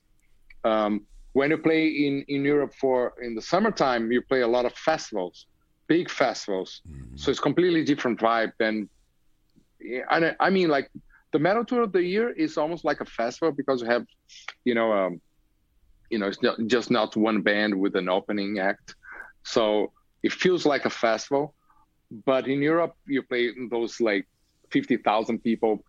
Um, 0.63 1.05
when 1.37 1.51
you 1.51 1.59
play 1.69 1.83
in 2.05 2.15
in 2.35 2.41
Europe 2.53 2.73
for 2.81 2.97
in 3.21 3.35
the 3.37 3.45
summertime, 3.51 4.11
you 4.11 4.21
play 4.31 4.41
a 4.41 4.51
lot 4.55 4.65
of 4.69 4.73
festivals, 4.89 5.45
big 5.85 6.09
festivals. 6.09 6.69
So 7.19 7.25
it's 7.31 7.43
completely 7.49 7.83
different 7.91 8.19
vibe 8.19 8.53
than. 8.61 8.89
I, 10.15 10.17
I 10.47 10.49
mean, 10.49 10.69
like 10.77 10.87
the 11.33 11.41
metal 11.47 11.63
tour 11.69 11.83
of 11.87 11.91
the 11.97 12.03
year 12.13 12.27
is 12.45 12.57
almost 12.57 12.83
like 12.89 12.99
a 13.01 13.09
festival 13.19 13.51
because 13.51 13.77
you 13.81 13.87
have, 13.95 14.05
you 14.65 14.73
know, 14.77 14.89
um, 14.99 15.21
you 16.09 16.17
know, 16.19 16.27
it's 16.31 16.41
not, 16.41 16.55
just 16.75 16.89
not 16.89 17.15
one 17.15 17.39
band 17.49 17.71
with 17.83 17.93
an 18.01 18.09
opening 18.09 18.57
act. 18.57 18.95
So 19.43 19.91
it 20.23 20.33
feels 20.43 20.65
like 20.65 20.85
a 20.85 20.93
festival. 21.05 21.53
But 22.31 22.43
in 22.53 22.59
Europe, 22.71 22.93
you 23.05 23.21
play 23.21 23.43
those 23.69 24.01
like 24.01 24.25
50,000 24.71 25.43
people, 25.43 25.83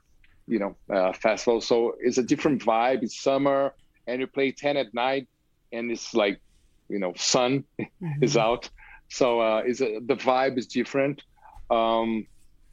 you 0.46 0.58
know, 0.62 0.72
uh, 0.94 1.12
festivals. 1.14 1.66
So 1.66 1.94
it's 2.06 2.18
a 2.18 2.26
different 2.32 2.60
vibe. 2.62 3.02
It's 3.02 3.18
summer 3.28 3.72
and 4.06 4.20
you 4.20 4.26
play 4.26 4.52
10 4.52 4.76
at 4.76 4.92
night 4.92 5.26
and 5.72 5.90
it's 5.90 6.14
like, 6.14 6.40
you 6.88 6.98
know, 6.98 7.12
sun 7.16 7.64
is 8.22 8.36
out. 8.36 8.68
So 9.08 9.40
uh, 9.40 9.62
is 9.66 9.78
the 9.78 10.16
vibe 10.16 10.58
is 10.58 10.66
different. 10.66 11.22
Um, 11.70 12.26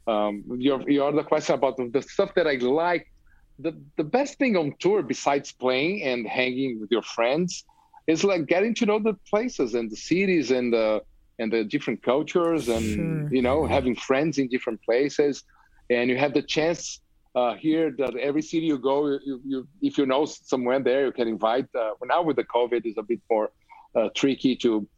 um, 0.06 0.44
your 0.58 0.88
your 0.88 1.08
other 1.08 1.22
question 1.22 1.54
about 1.54 1.76
the, 1.76 1.88
the 1.88 2.02
stuff 2.02 2.34
that 2.34 2.46
I 2.46 2.54
like, 2.56 3.10
the 3.58 3.72
the 3.96 4.04
best 4.04 4.38
thing 4.38 4.56
on 4.56 4.74
tour 4.78 5.02
besides 5.02 5.52
playing 5.52 6.02
and 6.02 6.26
hanging 6.26 6.80
with 6.80 6.90
your 6.90 7.02
friends 7.02 7.64
is 8.06 8.22
like 8.22 8.46
getting 8.46 8.74
to 8.74 8.86
know 8.86 8.98
the 8.98 9.14
places 9.28 9.74
and 9.74 9.90
the 9.90 9.96
cities 9.96 10.50
and 10.50 10.72
the 10.72 11.02
and 11.38 11.52
the 11.52 11.64
different 11.64 12.02
cultures 12.02 12.68
and 12.68 12.84
Sure. 12.84 13.34
you 13.34 13.42
know 13.42 13.66
having 13.66 13.94
friends 13.96 14.38
in 14.38 14.48
different 14.48 14.80
places, 14.82 15.42
and 15.90 16.08
you 16.10 16.16
have 16.16 16.34
the 16.34 16.42
chance. 16.42 17.00
Uh, 17.36 17.54
here, 17.54 17.94
that 17.98 18.16
every 18.16 18.40
city 18.40 18.64
you 18.64 18.78
go, 18.78 18.96
you, 19.08 19.40
you 19.44 19.68
if 19.82 19.98
you 19.98 20.06
know 20.06 20.24
someone 20.24 20.82
there, 20.82 21.04
you 21.04 21.12
can 21.12 21.28
invite. 21.28 21.66
Uh, 21.78 21.90
now 22.04 22.22
with 22.22 22.36
the 22.36 22.44
COVID, 22.44 22.80
it's 22.84 22.96
a 22.96 23.02
bit 23.02 23.20
more 23.30 23.50
uh, 23.94 24.08
tricky 24.14 24.56
to 24.56 24.88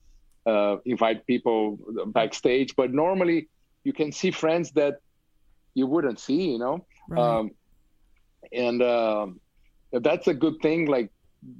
uh, 0.46 0.76
invite 0.84 1.26
people 1.26 1.78
backstage, 2.18 2.76
but 2.76 2.92
normally 2.92 3.48
you 3.82 3.92
can 3.92 4.12
see 4.12 4.30
friends 4.30 4.70
that 4.72 4.94
you 5.74 5.86
wouldn't 5.86 6.20
see, 6.20 6.52
you 6.52 6.58
know. 6.58 6.86
Right. 7.08 7.20
Um, 7.20 7.50
and 8.52 8.82
um 8.82 9.40
that's 9.92 10.26
a 10.28 10.34
good 10.34 10.56
thing, 10.60 10.86
like 10.86 11.10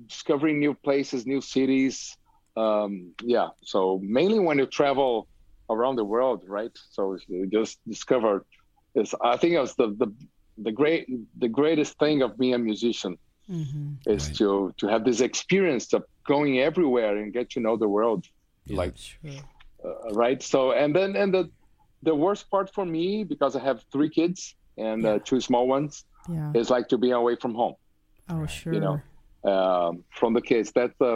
discovering 0.07 0.59
new 0.59 0.75
places, 0.75 1.27
new 1.27 1.41
cities. 1.41 2.17
Um, 2.57 3.13
yeah. 3.23 3.49
So 3.63 4.01
mainly 4.03 4.39
when 4.39 4.59
you 4.59 4.67
travel 4.67 5.29
around 5.71 5.97
the 5.97 6.05
world, 6.05 6.45
right? 6.47 6.71
So 6.91 7.17
you 7.29 7.47
just 7.47 7.79
discover. 7.89 8.45
I 9.23 9.37
think 9.37 9.55
it 9.55 9.61
was 9.61 9.75
the 9.77 9.89
the 10.03 10.13
the 10.67 10.73
great 10.73 11.07
the 11.39 11.49
greatest 11.49 11.99
thing 11.99 12.23
of 12.23 12.31
being 12.39 12.55
a 12.55 12.59
musician 12.71 13.17
hmm 13.47 13.95
is 14.07 14.25
Right. 14.27 14.37
to 14.41 14.49
to 14.81 14.87
have 14.93 15.03
this 15.05 15.21
experience 15.21 15.87
of 15.97 16.03
going 16.33 16.53
everywhere 16.69 17.15
and 17.21 17.33
get 17.39 17.47
to 17.55 17.61
know 17.65 17.77
the 17.77 17.89
world 17.99 18.23
like 18.81 18.97
Sure. 18.97 19.41
uh, 19.87 20.13
right 20.23 20.41
so 20.43 20.61
and 20.81 20.91
then 20.97 21.11
and 21.23 21.31
the 21.37 21.45
the 22.09 22.15
worst 22.25 22.45
part 22.53 22.69
for 22.77 22.85
me 22.97 23.25
because 23.33 23.53
i 23.59 23.63
have 23.71 23.79
three 23.93 24.11
kids 24.19 24.41
and 24.87 25.01
Yeah. 25.03 25.11
uh, 25.15 25.19
two 25.29 25.41
small 25.49 25.67
ones 25.77 25.93
Yeah. 26.37 26.53
is 26.61 26.69
like 26.77 26.87
to 26.93 26.99
be 27.05 27.11
away 27.21 27.35
from 27.43 27.55
home 27.63 27.77
Oh, 28.35 28.47
sure. 28.47 28.75
you 28.75 28.81
know 28.87 28.97
um, 29.53 29.93
from 30.19 30.31
the 30.39 30.45
kids 30.51 30.69
that's 30.79 30.97
the 31.05 31.13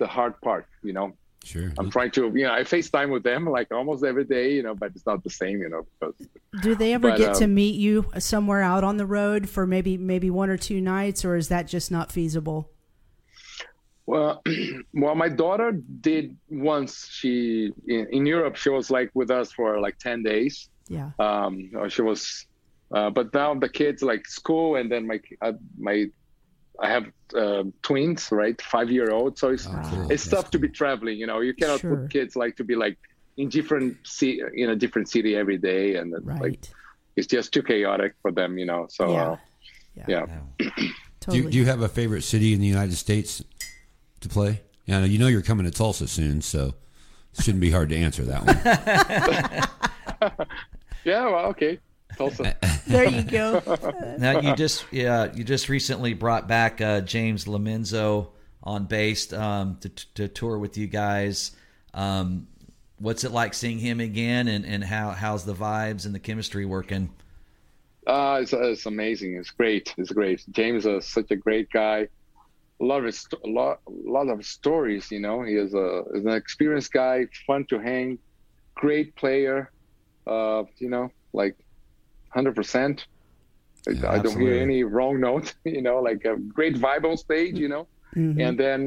the 0.00 0.06
hard 0.16 0.34
part 0.46 0.64
you 0.88 0.92
know 0.98 1.08
Sure. 1.46 1.72
i'm 1.78 1.90
trying 1.90 2.10
to 2.10 2.32
you 2.34 2.44
know 2.44 2.52
i 2.52 2.62
facetime 2.62 3.10
with 3.10 3.22
them 3.22 3.46
like 3.46 3.72
almost 3.72 4.04
every 4.04 4.24
day 4.24 4.52
you 4.52 4.62
know 4.62 4.74
but 4.74 4.90
it's 4.96 5.06
not 5.06 5.22
the 5.22 5.30
same 5.30 5.60
you 5.60 5.68
know 5.68 5.86
because 6.00 6.28
Do 6.62 6.74
they 6.74 6.94
ever 6.94 7.10
But, 7.10 7.18
get 7.18 7.34
to 7.36 7.44
um, 7.44 7.54
meet 7.54 7.74
you 7.74 8.10
somewhere 8.18 8.62
out 8.62 8.84
on 8.84 8.96
the 8.96 9.06
road 9.06 9.48
for 9.48 9.66
maybe 9.66 9.98
maybe 9.98 10.30
one 10.30 10.48
or 10.48 10.56
two 10.56 10.80
nights, 10.80 11.24
or 11.24 11.36
is 11.36 11.48
that 11.48 11.66
just 11.66 11.90
not 11.90 12.10
feasible? 12.10 12.70
Well, 14.06 14.42
well, 14.94 15.14
my 15.14 15.28
daughter 15.28 15.72
did 16.00 16.36
once. 16.48 17.08
She 17.10 17.72
in, 17.88 18.06
in 18.10 18.26
Europe, 18.26 18.56
she 18.56 18.70
was 18.70 18.90
like 18.90 19.10
with 19.14 19.30
us 19.30 19.52
for 19.52 19.80
like 19.80 19.98
ten 19.98 20.22
days. 20.22 20.68
Yeah. 20.88 21.10
Um, 21.18 21.70
she 21.88 22.02
was, 22.02 22.46
uh, 22.94 23.10
but 23.10 23.34
now 23.34 23.54
the 23.54 23.68
kids 23.68 24.02
like 24.02 24.26
school, 24.26 24.76
and 24.76 24.90
then 24.90 25.06
my 25.06 25.20
uh, 25.42 25.52
my, 25.76 26.06
I 26.80 26.90
have 26.90 27.06
uh, 27.34 27.64
twins, 27.82 28.28
right, 28.30 28.60
five 28.60 28.90
year 28.90 29.10
old. 29.12 29.38
So 29.38 29.50
it's 29.50 29.66
Oh, 29.66 29.72
it's 30.10 30.24
That's 30.24 30.28
tough 30.28 30.50
to 30.50 30.58
be 30.58 30.68
traveling. 30.68 31.18
You 31.18 31.26
know, 31.26 31.40
you 31.40 31.54
cannot 31.54 31.80
Sure. 31.80 31.96
put 31.96 32.10
kids 32.10 32.36
like 32.36 32.56
to 32.56 32.64
be 32.64 32.74
like 32.74 32.98
in 33.36 33.48
different 33.48 33.96
ci- 34.04 34.42
in 34.54 34.70
a 34.70 34.76
different 34.76 35.08
city 35.08 35.36
every 35.36 35.58
day, 35.58 35.96
and 35.96 36.14
Right. 36.22 36.40
like 36.40 36.64
it's 37.16 37.26
just 37.26 37.52
too 37.52 37.62
chaotic 37.62 38.14
for 38.22 38.30
them. 38.32 38.58
You 38.58 38.66
know, 38.66 38.86
so 38.90 39.12
yeah. 39.12 39.30
uh, 39.30 39.36
yeah. 40.08 40.26
Do 40.58 40.68
Totally. 41.20 41.44
you, 41.44 41.50
do 41.50 41.58
you 41.58 41.64
have 41.64 41.80
a 41.82 41.88
favorite 41.88 42.22
city 42.22 42.52
in 42.52 42.60
the 42.60 42.66
United 42.68 42.94
States 42.96 43.42
to 44.20 44.28
play? 44.28 44.60
Yeah, 44.84 45.04
you 45.04 45.18
know 45.18 45.26
you're 45.26 45.42
coming 45.42 45.64
to 45.66 45.72
Tulsa 45.72 46.06
soon, 46.06 46.40
so 46.40 46.74
it 47.36 47.42
shouldn't 47.42 47.60
be 47.62 47.72
hard 47.72 47.88
to 47.88 47.96
answer 47.96 48.22
that 48.24 48.46
one. 48.46 48.56
Yeah, 51.04 51.28
well, 51.30 51.46
okay. 51.50 51.78
Tulsa. 52.16 52.56
there 52.86 53.08
you 53.08 53.22
go. 53.22 53.62
Now 54.18 54.40
you 54.40 54.54
just 54.56 54.84
yeah 54.90 55.32
you 55.34 55.44
just 55.44 55.68
recently 55.68 56.14
brought 56.14 56.48
back 56.48 56.80
uh, 56.80 57.00
James 57.02 57.44
LoMenzo 57.44 58.28
on 58.62 58.84
bass 58.84 59.32
um, 59.32 59.78
to, 59.80 59.88
to 60.14 60.28
tour 60.28 60.58
with 60.58 60.76
you 60.76 60.86
guys. 60.86 61.52
Um, 61.94 62.48
what's 62.98 63.24
it 63.24 63.30
like 63.30 63.54
seeing 63.54 63.78
him 63.78 64.00
again, 64.00 64.48
and, 64.48 64.64
and 64.66 64.84
how 64.84 65.10
how's 65.10 65.44
the 65.44 65.54
vibes 65.54 66.06
and 66.06 66.14
the 66.14 66.18
chemistry 66.18 66.64
working? 66.64 67.10
Uh, 68.06 68.38
it's, 68.42 68.52
it's 68.52 68.86
amazing. 68.86 69.36
It's 69.36 69.50
great. 69.50 69.92
It's 69.98 70.12
great. 70.12 70.44
James 70.50 70.86
is 70.86 71.06
such 71.06 71.30
a 71.30 71.36
great 71.36 71.70
guy. 71.70 72.08
A 72.80 72.84
lot 72.84 72.98
of 72.98 73.04
his, 73.06 73.26
a 73.44 73.48
lot, 73.48 73.80
a 73.88 74.10
lot 74.10 74.28
of 74.28 74.44
stories. 74.44 75.10
You 75.10 75.20
know, 75.20 75.42
he 75.42 75.54
is 75.54 75.74
a 75.74 76.04
is 76.14 76.24
an 76.24 76.32
experienced 76.32 76.92
guy, 76.92 77.26
fun 77.46 77.64
to 77.66 77.78
hang, 77.78 78.18
great 78.74 79.16
player. 79.16 79.72
Uh, 80.26 80.64
you 80.78 80.88
know, 80.88 81.10
like 81.32 81.56
hundred 82.36 82.54
percent. 82.60 82.96
Yeah, 83.88 84.10
I 84.16 84.18
don't 84.24 84.40
hear 84.40 84.54
any 84.68 84.80
wrong 84.96 85.14
note. 85.28 85.48
You 85.76 85.82
know, 85.86 85.98
like 86.08 86.22
a 86.32 86.34
great 86.58 86.76
vibe 86.84 87.04
on 87.10 87.16
stage. 87.26 87.56
You 87.64 87.68
know, 87.74 87.84
Mhm. 88.16 88.36
and 88.46 88.54
then 88.64 88.80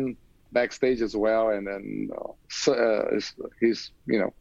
backstage 0.57 1.01
as 1.07 1.15
well. 1.25 1.45
And 1.55 1.63
then 1.69 1.83
uh, 2.19 2.71
uh, 2.71 3.19
he's 3.62 3.81
you 4.13 4.19
know 4.21 4.31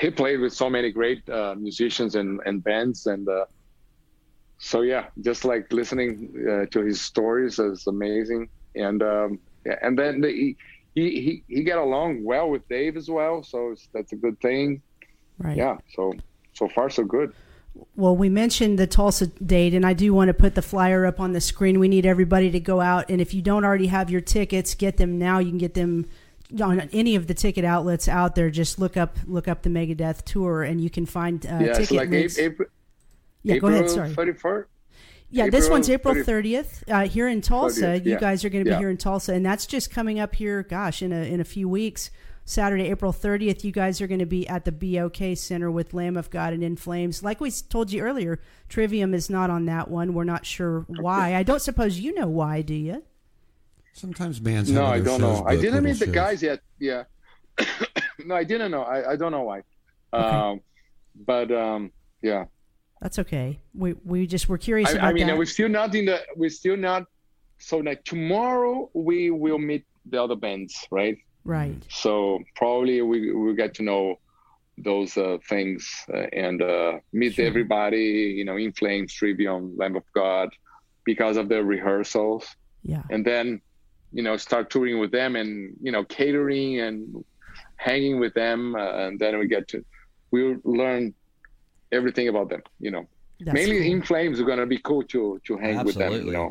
he 0.00 0.08
played 0.22 0.40
with 0.44 0.52
so 0.62 0.68
many 0.76 0.88
great 1.00 1.22
uh, 1.38 1.54
musicians 1.66 2.12
and, 2.20 2.30
and 2.46 2.56
bands 2.70 2.98
and 3.12 3.24
uh, 3.28 3.44
so 4.70 4.82
yeah 4.92 5.04
just 5.28 5.42
like 5.44 5.64
listening 5.80 6.10
uh, 6.52 6.64
to 6.72 6.78
his 6.88 6.98
stories 7.00 7.58
is 7.58 7.86
amazing 7.86 8.42
and 8.86 9.02
um, 9.02 9.30
yeah, 9.66 9.78
and 9.82 9.98
then 10.00 10.20
the, 10.24 10.30
he, 10.30 10.56
he 11.24 11.32
he 11.54 11.60
got 11.70 11.78
along 11.88 12.10
well 12.30 12.48
with 12.52 12.62
Dave 12.68 12.96
as 13.02 13.08
well 13.18 13.42
so 13.42 13.58
it's, 13.72 13.88
that's 13.94 14.12
a 14.12 14.20
good 14.24 14.38
thing 14.40 14.82
Right. 15.44 15.56
yeah 15.62 15.76
so 15.96 16.02
so 16.58 16.68
far 16.74 16.88
so 16.90 17.04
good 17.16 17.30
Well, 17.96 18.16
we 18.16 18.28
mentioned 18.28 18.78
the 18.78 18.86
Tulsa 18.86 19.26
date, 19.26 19.74
and 19.74 19.84
I 19.84 19.92
do 19.92 20.14
want 20.14 20.28
to 20.28 20.34
put 20.34 20.54
the 20.54 20.62
flyer 20.62 21.04
up 21.06 21.18
on 21.20 21.32
the 21.32 21.40
screen. 21.40 21.78
We 21.80 21.88
need 21.88 22.06
everybody 22.06 22.50
to 22.50 22.60
go 22.60 22.80
out, 22.80 23.10
and 23.10 23.20
if 23.20 23.34
you 23.34 23.42
don't 23.42 23.64
already 23.64 23.88
have 23.88 24.08
your 24.10 24.20
tickets, 24.20 24.74
get 24.74 24.96
them 24.96 25.18
now. 25.18 25.38
You 25.38 25.48
can 25.50 25.58
get 25.58 25.74
them 25.74 26.06
on 26.62 26.80
any 26.92 27.14
of 27.16 27.26
the 27.26 27.34
ticket 27.34 27.64
outlets 27.64 28.08
out 28.08 28.34
there. 28.34 28.50
Just 28.50 28.78
look 28.78 28.96
up 28.96 29.16
look 29.26 29.48
up 29.48 29.62
the 29.62 29.68
Megadeth 29.70 30.24
tour, 30.24 30.62
and 30.62 30.80
you 30.80 30.90
can 30.90 31.06
find 31.06 31.44
uh, 31.46 31.58
yeah 31.60 31.72
ticket 31.74 31.96
like 31.96 32.08
links. 32.10 32.38
April, 32.38 32.68
yeah, 33.42 33.54
April 33.56 33.72
go 33.72 33.78
ahead. 33.78 33.90
Sorry. 33.90 34.10
31st 34.10 34.64
Yeah, 35.30 35.50
this 35.50 35.68
one's 35.68 35.90
April 35.90 36.14
30 36.14 36.52
30th 36.54 36.82
uh, 36.88 37.08
here 37.08 37.28
in 37.28 37.40
Tulsa. 37.42 37.82
30th, 37.82 38.06
You 38.06 38.18
guys 38.18 38.44
are 38.44 38.48
going 38.48 38.64
to 38.64 38.68
be 38.68 38.72
Yeah. 38.72 38.78
here 38.78 38.90
in 38.90 38.96
Tulsa, 38.96 39.34
and 39.34 39.44
that's 39.44 39.66
just 39.66 39.90
coming 39.90 40.18
up 40.20 40.34
here. 40.34 40.62
Gosh, 40.62 41.02
in 41.02 41.12
a 41.12 41.22
in 41.22 41.40
a 41.40 41.44
few 41.44 41.68
weeks, 41.68 42.10
Saturday, 42.48 42.88
April 42.88 43.12
30th. 43.12 43.62
You 43.62 43.72
guys 43.72 44.00
are 44.00 44.06
going 44.06 44.20
to 44.20 44.26
be 44.26 44.48
at 44.48 44.64
the 44.64 44.72
BOK 44.72 45.36
Center 45.36 45.70
with 45.70 45.92
Lamb 45.92 46.16
of 46.16 46.30
God 46.30 46.54
and 46.54 46.64
In 46.64 46.76
Flames. 46.76 47.22
Like 47.22 47.42
we 47.42 47.50
told 47.50 47.92
you 47.92 48.00
earlier, 48.00 48.40
Trivium 48.70 49.12
is 49.12 49.28
not 49.28 49.50
on 49.50 49.66
that 49.66 49.90
one. 49.90 50.14
We're 50.14 50.24
not 50.24 50.46
sure 50.46 50.86
why. 50.88 51.34
I 51.34 51.42
don't 51.42 51.60
suppose 51.60 52.00
you 52.00 52.14
know 52.14 52.26
why, 52.26 52.62
do 52.62 52.72
you? 52.72 53.04
Sometimes 53.92 54.40
bands. 54.40 54.70
No, 54.70 54.86
I 54.86 54.98
don't 54.98 55.20
know. 55.20 55.44
I 55.46 55.56
didn't 55.56 55.74
little 55.74 55.90
meet 55.90 55.98
the 55.98 56.06
shows. 56.06 56.14
guys 56.14 56.42
yet. 56.42 56.60
Yeah. 56.78 57.04
no, 58.24 58.34
I 58.34 58.44
didn't 58.44 58.70
know. 58.70 58.82
I, 58.82 59.12
I 59.12 59.16
don't 59.16 59.32
know 59.32 59.42
why. 59.42 59.62
Um, 60.14 60.62
but 61.26 61.52
um, 61.52 61.92
yeah. 62.22 62.46
That's 63.02 63.18
okay. 63.18 63.60
We 63.74 63.92
we 64.04 64.26
just 64.26 64.48
were 64.48 64.58
curious 64.58 64.88
I, 64.88 64.92
about 64.92 65.04
I 65.04 65.12
mean, 65.12 65.26
that. 65.26 65.36
we're 65.36 65.44
still 65.44 65.68
not 65.68 65.94
in 65.94 66.06
the. 66.06 66.22
We're 66.34 66.48
still 66.48 66.78
not. 66.78 67.04
So 67.58 67.76
like 67.76 68.04
tomorrow 68.04 68.88
we 68.94 69.30
will 69.30 69.58
meet 69.58 69.84
the 70.06 70.22
other 70.22 70.36
bands, 70.36 70.88
right? 70.90 71.18
Right. 71.48 71.82
So 71.88 72.38
probably 72.60 73.00
we 73.02 73.32
will 73.32 73.54
get 73.62 73.74
to 73.78 73.82
know 73.82 74.04
those 74.90 75.16
uh, 75.16 75.38
things 75.48 75.82
uh, 76.14 76.26
and 76.44 76.62
uh, 76.62 76.92
meet 77.12 77.34
Sure. 77.34 77.46
everybody. 77.50 78.08
You 78.38 78.44
know, 78.44 78.56
In 78.56 78.72
Flames, 78.72 79.12
Trivium, 79.12 79.76
Lamb 79.76 79.96
of 79.96 80.04
God, 80.14 80.48
because 81.04 81.36
of 81.36 81.48
the 81.48 81.60
rehearsals, 81.74 82.44
Yeah. 82.92 83.02
and 83.10 83.24
then 83.30 83.46
you 84.18 84.22
know 84.26 84.36
start 84.38 84.64
touring 84.70 84.98
with 85.02 85.12
them 85.18 85.36
and 85.40 85.50
you 85.86 85.92
know 85.94 86.04
catering 86.04 86.80
and 86.86 86.96
hanging 87.76 88.16
with 88.22 88.34
them, 88.42 88.74
uh, 88.82 88.92
and 89.06 89.18
then 89.18 89.32
we 89.40 89.46
get 89.56 89.64
to 89.72 89.78
we 90.32 90.40
learn 90.64 91.02
everything 91.98 92.28
about 92.28 92.48
them. 92.52 92.62
You 92.86 92.90
know, 92.94 93.04
That's 93.40 93.54
mainly 93.58 93.78
cool. 93.82 93.92
In 93.92 94.02
Flames 94.02 94.36
are 94.40 94.44
gonna 94.52 94.66
be 94.76 94.80
cool 94.88 95.02
to 95.14 95.20
to 95.46 95.52
hang 95.64 95.84
with 95.84 95.96
them. 96.02 96.12
You 96.12 96.32
know, 96.38 96.50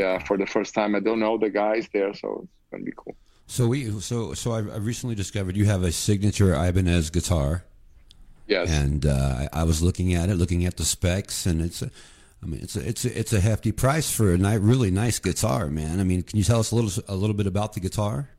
yeah, 0.00 0.18
for 0.26 0.36
the 0.42 0.46
first 0.54 0.74
time. 0.78 0.90
I 0.98 1.00
don't 1.00 1.20
know 1.24 1.38
the 1.38 1.50
guys 1.50 1.88
there, 1.94 2.12
so 2.22 2.28
it's 2.44 2.68
gonna 2.70 2.84
be 2.84 2.92
cool. 3.02 3.16
So 3.46 3.68
we 3.68 3.90
so 4.00 4.34
so 4.34 4.52
I, 4.52 4.58
I 4.58 4.76
recently 4.78 5.14
discovered 5.14 5.56
you 5.56 5.66
have 5.66 5.82
a 5.82 5.92
signature 5.92 6.54
Ibanez 6.54 7.10
guitar, 7.10 7.64
Yes. 8.46 8.70
and 8.70 9.04
uh, 9.06 9.46
I, 9.52 9.60
I 9.60 9.62
was 9.64 9.82
looking 9.82 10.14
at 10.14 10.28
it, 10.30 10.36
looking 10.36 10.64
at 10.64 10.76
the 10.76 10.84
specs, 10.84 11.44
and 11.46 11.60
it's 11.60 11.82
a, 11.82 11.90
I 12.42 12.46
mean 12.46 12.60
it's 12.62 12.74
a, 12.76 12.88
it's 12.88 13.04
a, 13.04 13.18
it's 13.18 13.32
a 13.34 13.40
hefty 13.40 13.70
price 13.70 14.10
for 14.14 14.32
a 14.32 14.38
ni- 14.38 14.56
really 14.56 14.90
nice 14.90 15.18
guitar, 15.18 15.68
man. 15.68 16.00
I 16.00 16.04
mean, 16.04 16.22
can 16.22 16.38
you 16.38 16.44
tell 16.44 16.58
us 16.60 16.70
a 16.72 16.74
little 16.76 17.04
a 17.06 17.14
little 17.14 17.36
bit 17.36 17.46
about 17.46 17.74
the 17.74 17.80
guitar? 17.80 18.30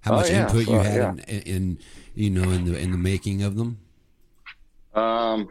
How 0.00 0.12
Oh, 0.12 0.16
much 0.16 0.30
yeah, 0.30 0.44
input 0.46 0.68
you 0.68 0.78
had 0.78 0.94
yeah. 0.94 1.24
in, 1.28 1.40
in 1.42 1.78
you 2.14 2.30
know 2.30 2.48
in 2.50 2.66
the 2.66 2.78
in 2.78 2.92
the 2.92 2.98
making 2.98 3.42
of 3.42 3.56
them? 3.56 3.78
Um, 4.94 5.48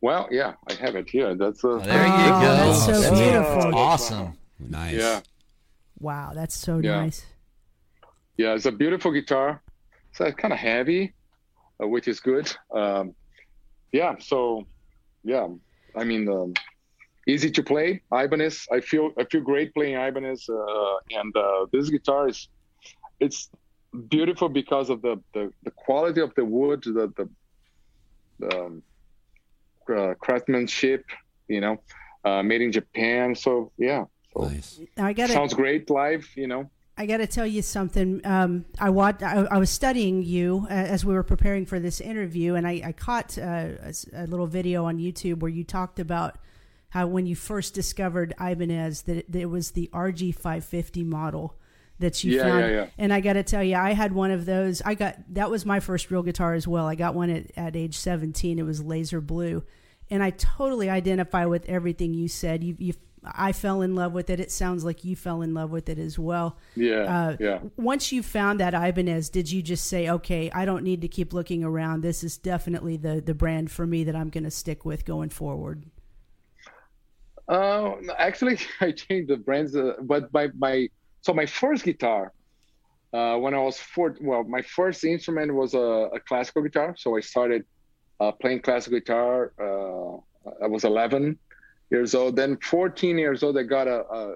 well, 0.00 0.28
yeah, 0.30 0.54
I 0.68 0.72
have 0.74 0.96
it 0.96 1.08
here. 1.08 1.34
That's 1.34 1.62
a, 1.62 1.68
Oh, 1.68 1.78
there 1.78 2.06
you 2.06 2.12
Oh, 2.12 2.40
go. 2.40 2.56
that's 2.56 2.84
so 2.86 3.00
That's 3.00 3.20
beautiful. 3.20 3.74
awesome. 3.78 4.38
Nice. 4.58 4.94
yeah, 4.94 5.20
Wow, 6.00 6.32
that's 6.34 6.56
so 6.56 6.78
Yeah. 6.78 6.96
nice. 7.02 7.24
Yeah. 8.36 8.54
It's 8.54 8.66
a 8.66 8.72
beautiful 8.72 9.12
guitar. 9.12 9.62
So 10.12 10.24
it's 10.26 10.36
kind 10.36 10.52
of 10.52 10.58
heavy, 10.58 11.14
uh, 11.82 11.88
which 11.88 12.08
is 12.08 12.20
good. 12.20 12.52
Um, 12.74 13.14
yeah. 13.92 14.16
So, 14.18 14.66
yeah. 15.24 15.48
I 15.96 16.04
mean, 16.04 16.28
um, 16.28 16.54
easy 17.26 17.50
to 17.50 17.62
play. 17.62 18.02
Ibanez. 18.12 18.66
I 18.70 18.80
feel 18.80 19.10
I 19.18 19.24
feel 19.24 19.42
great 19.42 19.74
playing 19.74 19.94
Ibanez, 19.94 20.48
uh, 20.48 20.94
and 21.10 21.36
uh, 21.36 21.66
this 21.72 21.90
guitar 21.90 22.28
is 22.28 22.48
it's 23.20 23.50
beautiful 24.08 24.48
because 24.48 24.90
of 24.90 25.02
the 25.02 25.20
the, 25.34 25.52
the 25.64 25.70
quality 25.70 26.20
of 26.20 26.34
the 26.34 26.44
wood, 26.44 26.82
the 26.84 27.12
the, 27.16 27.28
the 28.38 28.60
um, 28.60 28.82
uh, 29.94 30.14
craftsmanship. 30.14 31.04
You 31.48 31.60
know, 31.60 31.82
uh, 32.24 32.42
made 32.42 32.62
in 32.62 32.72
Japan. 32.72 33.34
So 33.34 33.72
yeah. 33.76 34.04
So 34.34 34.44
Nice. 34.44 34.80
I 34.96 35.12
got 35.12 35.26
to 35.26 35.32
sounds 35.32 35.54
great 35.54 35.90
live. 35.90 36.26
You 36.34 36.46
know. 36.46 36.70
I 36.96 37.06
got 37.06 37.18
to 37.18 37.26
tell 37.26 37.46
you 37.46 37.62
something. 37.62 38.20
Um, 38.24 38.66
I, 38.78 38.90
watched, 38.90 39.22
I, 39.22 39.46
I 39.50 39.58
was 39.58 39.70
studying 39.70 40.22
you 40.22 40.66
uh, 40.70 40.74
as 40.74 41.04
we 41.04 41.14
were 41.14 41.22
preparing 41.22 41.64
for 41.64 41.80
this 41.80 42.00
interview, 42.00 42.54
and 42.54 42.66
I, 42.66 42.82
I 42.84 42.92
caught 42.92 43.38
uh, 43.38 43.68
a, 43.82 43.92
a 44.14 44.26
little 44.26 44.46
video 44.46 44.84
on 44.84 44.98
YouTube 44.98 45.40
where 45.40 45.50
you 45.50 45.64
talked 45.64 45.98
about 45.98 46.36
how 46.90 47.06
when 47.06 47.24
you 47.24 47.34
first 47.34 47.72
discovered 47.72 48.34
Ibanez, 48.38 49.02
that 49.02 49.16
it, 49.16 49.32
that 49.32 49.40
it 49.40 49.46
was 49.46 49.70
the 49.70 49.88
RG 49.94 50.34
550 50.34 51.04
model 51.04 51.56
that 51.98 52.22
you 52.22 52.36
Yeah, 52.36 52.42
found. 52.42 52.60
yeah, 52.60 52.70
yeah. 52.70 52.86
And 52.98 53.12
I 53.12 53.20
got 53.20 53.34
to 53.34 53.42
tell 53.42 53.62
you, 53.62 53.76
I 53.76 53.92
had 53.92 54.12
one 54.12 54.30
of 54.30 54.44
those. 54.44 54.82
I 54.82 54.94
got 54.94 55.16
that 55.32 55.50
was 55.50 55.64
my 55.64 55.80
first 55.80 56.10
real 56.10 56.22
guitar 56.22 56.52
as 56.52 56.68
well. 56.68 56.86
I 56.86 56.94
got 56.94 57.14
one 57.14 57.30
at, 57.30 57.50
at 57.56 57.74
age 57.76 57.96
17. 57.96 58.58
It 58.58 58.64
was 58.64 58.82
laser 58.82 59.22
blue, 59.22 59.64
and 60.10 60.22
I 60.22 60.30
totally 60.30 60.90
identify 60.90 61.46
with 61.46 61.64
everything 61.66 62.12
you 62.12 62.28
said. 62.28 62.62
You, 62.62 62.76
you, 62.78 62.94
I 63.24 63.52
fell 63.52 63.82
in 63.82 63.94
love 63.94 64.12
with 64.12 64.30
it. 64.30 64.40
It 64.40 64.50
sounds 64.50 64.84
like 64.84 65.04
you 65.04 65.14
fell 65.14 65.42
in 65.42 65.54
love 65.54 65.70
with 65.70 65.88
it 65.88 65.98
as 65.98 66.18
well. 66.18 66.56
Yeah. 66.74 67.02
Uh, 67.02 67.36
yeah. 67.38 67.58
Once 67.76 68.10
you 68.10 68.22
found 68.22 68.60
that 68.60 68.74
Ibanez, 68.74 69.28
did 69.28 69.50
you 69.50 69.62
just 69.62 69.86
say, 69.86 70.08
"Okay, 70.08 70.50
I 70.50 70.64
don't 70.64 70.82
need 70.82 71.00
to 71.02 71.08
keep 71.08 71.32
looking 71.32 71.62
around. 71.62 72.02
This 72.02 72.24
is 72.24 72.36
definitely 72.36 72.96
the 72.96 73.20
the 73.20 73.34
brand 73.34 73.70
for 73.70 73.86
me 73.86 74.04
that 74.04 74.16
I'm 74.16 74.28
going 74.28 74.44
to 74.44 74.50
stick 74.50 74.84
with 74.84 75.04
going 75.04 75.30
forward." 75.30 75.84
Uh, 77.48 77.94
actually, 78.18 78.58
I 78.80 78.92
changed 78.92 79.28
the 79.28 79.36
brands, 79.36 79.76
uh, 79.76 79.94
but 80.02 80.32
my 80.32 80.48
my 80.58 80.88
so 81.20 81.32
my 81.32 81.46
first 81.46 81.84
guitar, 81.84 82.32
uh, 83.12 83.36
when 83.36 83.54
I 83.54 83.58
was 83.58 83.78
four, 83.78 84.16
well, 84.20 84.42
my 84.42 84.62
first 84.62 85.04
instrument 85.04 85.54
was 85.54 85.74
a, 85.74 86.10
a 86.14 86.20
classical 86.20 86.62
guitar. 86.62 86.96
So 86.98 87.16
I 87.16 87.20
started 87.20 87.64
uh, 88.18 88.32
playing 88.32 88.62
classical 88.62 88.98
guitar. 88.98 89.52
Uh, 89.60 90.16
I 90.64 90.66
was 90.66 90.82
11 90.84 91.38
years 91.92 92.14
old. 92.14 92.34
Then 92.36 92.56
14 92.56 93.18
years 93.18 93.42
old, 93.42 93.56
I 93.58 93.62
got 93.62 93.86
a, 93.86 94.00
a 94.10 94.34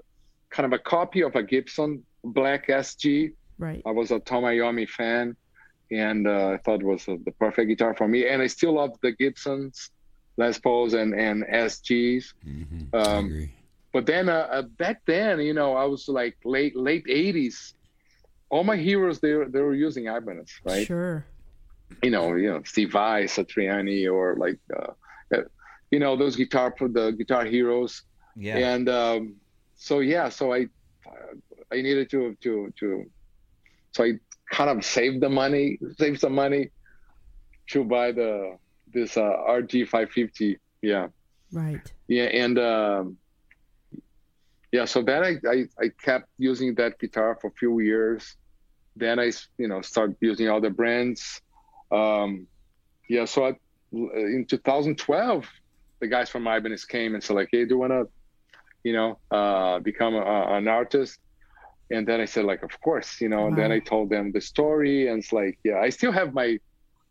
kind 0.50 0.66
of 0.66 0.72
a 0.72 0.78
copy 0.78 1.22
of 1.22 1.34
a 1.34 1.42
Gibson 1.42 2.04
Black 2.22 2.68
SG. 2.68 3.32
Right. 3.58 3.82
I 3.86 3.90
was 3.90 4.10
a 4.10 4.20
Tony 4.20 4.58
Iommi 4.58 4.88
fan, 4.88 5.34
and 5.90 6.28
uh, 6.28 6.50
I 6.50 6.58
thought 6.58 6.80
it 6.82 6.86
was 6.86 7.08
uh, 7.08 7.16
the 7.24 7.32
perfect 7.32 7.68
guitar 7.68 7.94
for 7.94 8.06
me. 8.06 8.28
And 8.28 8.42
I 8.42 8.46
still 8.46 8.74
love 8.74 8.90
the 9.02 9.12
Gibsons, 9.12 9.90
Les 10.36 10.58
Pauls, 10.58 10.92
and 10.94 11.14
and 11.14 11.44
SGs. 11.44 12.24
hmm 12.44 12.82
I 12.92 12.98
Um, 12.98 13.24
agree. 13.26 13.50
but 13.92 14.04
then 14.06 14.28
uh, 14.28 14.46
uh, 14.56 14.62
back 14.84 15.00
then, 15.06 15.40
you 15.40 15.54
know, 15.54 15.74
I 15.74 15.84
was 15.84 16.06
like 16.08 16.36
late 16.44 16.76
late 16.76 17.06
'80s. 17.06 17.72
All 18.50 18.62
my 18.62 18.76
heroes 18.76 19.18
they 19.18 19.32
were, 19.32 19.46
they 19.48 19.60
were 19.60 19.74
using 19.74 20.04
Ibanez, 20.06 20.50
right? 20.64 20.86
Sure. 20.86 21.24
You 22.02 22.10
know, 22.10 22.34
you 22.34 22.48
know 22.52 22.60
Steve 22.64 22.92
Vai, 22.92 23.24
Satriani, 23.24 24.00
or 24.12 24.36
like, 24.36 24.58
uh, 24.78 24.92
you 25.90 25.98
know, 25.98 26.16
those 26.16 26.36
guitar 26.36 26.74
for 26.76 26.88
the 26.88 27.12
guitar 27.12 27.44
heroes. 27.44 28.02
Yeah. 28.34 28.58
And 28.58 28.88
um, 28.88 29.36
so 29.76 30.00
yeah, 30.00 30.28
so 30.28 30.52
I 30.52 30.68
I 31.72 31.76
needed 31.76 32.10
to 32.10 32.36
to 32.42 32.72
to 32.78 33.10
so 33.92 34.04
I 34.04 34.12
kind 34.50 34.70
of 34.70 34.84
saved 34.84 35.20
the 35.22 35.28
money, 35.28 35.78
saved 35.98 36.20
some 36.20 36.34
money 36.34 36.70
to 37.68 37.84
buy 37.84 38.12
the 38.12 38.58
this 38.92 39.16
uh, 39.16 39.32
RG 39.48 39.88
550. 39.88 40.58
Yeah. 40.82 41.08
Right. 41.52 41.80
Yeah, 42.08 42.24
and 42.24 42.58
um, 42.58 43.16
yeah, 44.72 44.84
so 44.84 45.02
then 45.02 45.24
I, 45.24 45.36
I 45.48 45.64
I 45.80 45.88
kept 46.02 46.28
using 46.38 46.74
that 46.74 46.98
guitar 46.98 47.38
for 47.40 47.48
a 47.48 47.52
few 47.52 47.80
years. 47.80 48.36
Then 48.94 49.18
i 49.18 49.30
you 49.58 49.68
know 49.68 49.80
started 49.80 50.16
using 50.20 50.48
other 50.48 50.70
brands. 50.70 51.40
Um, 51.90 52.46
yeah, 53.08 53.24
so 53.24 53.46
I, 53.46 53.52
in 53.92 54.46
2012, 54.48 55.46
the 56.00 56.06
guys 56.06 56.28
from 56.28 56.46
Ibanez 56.46 56.84
came 56.84 57.14
and 57.14 57.22
said 57.22 57.36
like, 57.36 57.48
"Hey, 57.50 57.64
do 57.64 57.74
you 57.74 57.78
wanna, 57.78 58.04
you 58.84 58.92
know, 58.92 59.18
uh, 59.30 59.78
become 59.80 60.14
a, 60.14 60.20
an 60.56 60.68
artist?" 60.68 61.18
And 61.90 62.06
then 62.06 62.20
I 62.20 62.24
said 62.24 62.44
like, 62.44 62.62
"Of 62.62 62.80
course," 62.80 63.20
you 63.20 63.28
know. 63.28 63.46
And 63.46 63.56
then 63.56 63.72
I 63.72 63.78
told 63.78 64.10
them 64.10 64.32
the 64.32 64.40
story, 64.40 65.08
and 65.08 65.22
it's 65.22 65.32
like, 65.32 65.58
yeah, 65.64 65.78
I 65.78 65.88
still 65.90 66.12
have 66.12 66.34
my 66.34 66.58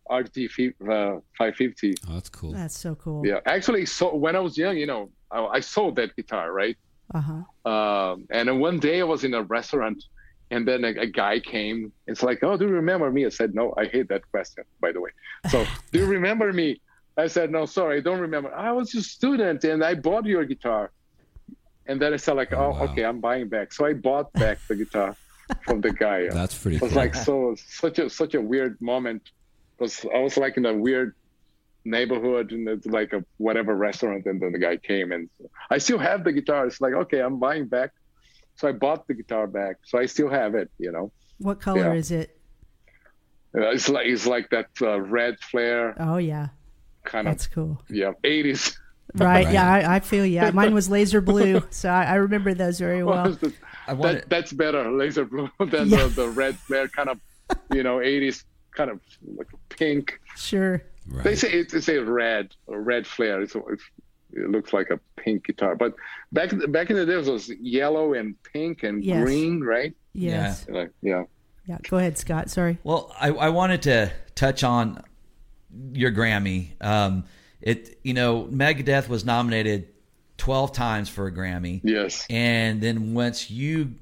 RG 0.09 0.49
fi- 0.51 0.75
uh, 0.83 1.19
550. 1.37 1.93
Oh, 2.07 2.13
that's 2.13 2.29
cool. 2.29 2.51
That's 2.51 2.77
so 2.77 2.95
cool. 2.95 3.25
Yeah, 3.25 3.39
actually, 3.45 3.85
so 3.85 4.13
when 4.15 4.35
I 4.35 4.39
was 4.39 4.57
young, 4.57 4.77
you 4.77 4.85
know, 4.85 5.09
I, 5.31 5.45
I 5.45 5.59
sold 5.61 5.95
that 5.95 6.15
guitar, 6.15 6.51
right? 6.51 6.77
Uh 7.13 7.21
huh. 7.21 7.71
Um, 7.71 8.25
and 8.29 8.47
then 8.49 8.59
one 8.59 8.79
day 8.79 8.99
I 9.01 9.03
was 9.05 9.23
in 9.23 9.33
a 9.33 9.41
restaurant, 9.43 10.03
and 10.51 10.67
then 10.67 10.83
a, 10.83 10.89
a 10.89 11.07
guy 11.07 11.39
came. 11.39 11.91
It's 12.05 12.21
like, 12.21 12.39
"Oh, 12.43 12.57
do 12.57 12.65
you 12.65 12.71
remember 12.71 13.09
me?" 13.11 13.25
I 13.25 13.29
said, 13.29 13.55
"No." 13.55 13.73
I 13.77 13.85
hate 13.85 14.09
that 14.09 14.23
question, 14.29 14.63
by 14.79 14.91
the 14.91 15.01
way. 15.01 15.09
So, 15.49 15.65
do 15.91 15.99
you 15.99 16.05
remember 16.17 16.51
me? 16.53 16.81
I 17.17 17.27
said, 17.27 17.51
"No, 17.51 17.65
sorry, 17.65 17.97
I 17.97 18.01
don't 18.01 18.19
remember. 18.19 18.53
I 18.53 18.71
was 18.71 18.93
a 18.95 19.01
student, 19.01 19.63
and 19.63 19.83
I 19.83 19.95
bought 19.95 20.25
your 20.25 20.43
guitar." 20.45 20.91
And 21.87 22.01
then 22.01 22.13
I 22.13 22.17
said, 22.17 22.35
"Like, 22.35 22.51
Oh, 22.53 22.57
oh, 22.57 22.69
wow. 22.71 22.81
okay, 22.91 23.05
I'm 23.05 23.19
buying 23.21 23.47
back." 23.47 23.71
So 23.73 23.85
I 23.85 23.93
bought 23.93 24.33
back 24.33 24.57
the 24.67 24.75
guitar 24.75 25.15
from 25.65 25.81
the 25.81 25.91
guy. 25.91 26.27
That's 26.41 26.57
pretty 26.61 26.77
It 26.77 26.81
was 26.81 26.91
cool. 26.91 27.01
like 27.01 27.15
so 27.15 27.55
such 27.83 27.99
a 27.99 28.09
such 28.09 28.33
a 28.35 28.41
weird 28.41 28.79
moment 28.81 29.21
because 29.77 30.05
I 30.13 30.19
was 30.19 30.35
like 30.37 30.57
in 30.57 30.65
a 30.65 30.73
weird 30.73 31.15
neighborhood 31.87 32.51
and 32.51 32.67
it's 32.67 32.87
like 32.87 33.13
a 33.13 33.23
whatever 33.37 33.75
restaurant 33.75 34.25
and 34.25 34.41
then 34.41 34.51
the 34.51 34.57
guy 34.57 34.75
came 34.77 35.11
and 35.11 35.29
I 35.69 35.77
still 35.77 35.99
have 35.99 36.23
the 36.23 36.33
guitar. 36.33 36.65
It's 36.67 36.81
like 36.81 36.93
okay, 36.93 37.19
I'm 37.21 37.39
buying 37.39 37.67
back. 37.67 37.91
So 38.55 38.67
I 38.67 38.71
bought 38.71 39.07
the 39.07 39.13
guitar 39.13 39.47
back. 39.47 39.75
So 39.85 39.99
I 39.99 40.05
still 40.07 40.29
have 40.29 40.55
it. 40.55 40.69
You 40.79 40.91
know, 40.91 41.11
What 41.37 41.61
color 41.61 41.93
Yeah. 41.93 41.99
is 42.03 42.11
it? 42.11 42.29
Uh, 43.55 43.69
it's 43.71 43.87
like 43.87 44.05
it's 44.07 44.25
like 44.25 44.49
that 44.49 44.67
uh, 44.81 44.99
red 44.99 45.35
flare 45.39 45.95
Oh 45.99 46.17
yeah, 46.17 46.47
kind 47.05 47.27
of 47.27 47.33
that's 47.33 47.47
cool. 47.47 47.81
yeah 47.89 48.13
80s. 48.23 48.75
Right. 48.75 48.77
Right. 49.17 49.53
Yeah, 49.53 49.71
I, 49.71 49.95
I 49.95 49.99
feel 50.01 50.25
yeah. 50.25 50.51
Mine 50.51 50.73
was 50.73 50.89
laser 50.89 51.21
blue, 51.21 51.63
so 51.69 51.87
I, 51.87 52.03
I 52.03 52.15
remember 52.15 52.53
those 52.53 52.79
very 52.79 53.01
well. 53.01 53.37
I 53.87 53.93
that, 53.93 54.29
that's 54.29 54.51
better 54.51 54.91
laser 54.91 55.23
blue 55.23 55.49
than 55.59 55.89
the, 55.89 56.11
the 56.13 56.27
red 56.29 56.57
flare 56.57 56.89
kind 56.89 57.07
of 57.07 57.19
you 57.71 57.83
know 57.83 57.97
80s 57.99 58.43
kind 58.71 58.89
of 58.89 58.99
like 59.37 59.47
pink. 59.69 60.19
Sure. 60.35 60.81
right. 61.07 61.23
They 61.23 61.35
say 61.35 61.49
it's, 61.49 61.73
it's 61.73 61.87
a 61.87 61.99
red 61.99 62.55
or 62.67 62.81
red 62.81 63.07
flare. 63.07 63.41
It's, 63.41 63.55
it's, 63.55 63.83
it 64.33 64.49
looks 64.49 64.73
like 64.73 64.89
a 64.89 64.99
pink 65.15 65.45
guitar. 65.45 65.75
But 65.75 65.93
back 66.33 66.51
back 66.69 66.89
in 66.89 66.97
the 66.97 67.05
day, 67.05 67.13
it 67.13 67.25
was 67.25 67.47
yellow 67.61 68.15
and 68.15 68.35
pink 68.43 68.83
and 68.83 69.01
Yes. 69.01 69.23
green, 69.23 69.61
right? 69.61 69.93
Yes. 70.13 70.65
Like, 70.67 70.91
yeah. 71.01 71.23
Yeah. 71.67 71.77
Go 71.89 71.97
ahead, 71.97 72.17
Scott. 72.17 72.49
Sorry. 72.49 72.79
Well, 72.83 73.15
I, 73.19 73.29
I 73.29 73.49
wanted 73.49 73.81
to 73.83 74.11
touch 74.35 74.63
on 74.63 75.01
your 75.93 76.11
Grammy. 76.11 76.69
Um, 76.83 77.25
it 77.61 77.97
you 78.03 78.13
know 78.13 78.43
Megadeth 78.51 79.07
was 79.09 79.25
nominated 79.25 79.87
twelve 80.37 80.71
times 80.73 81.09
for 81.09 81.27
a 81.27 81.31
Grammy, 81.31 81.81
Yes. 81.83 82.25
and 82.29 82.81
then 82.81 83.13
once 83.13 83.49
you 83.49 83.95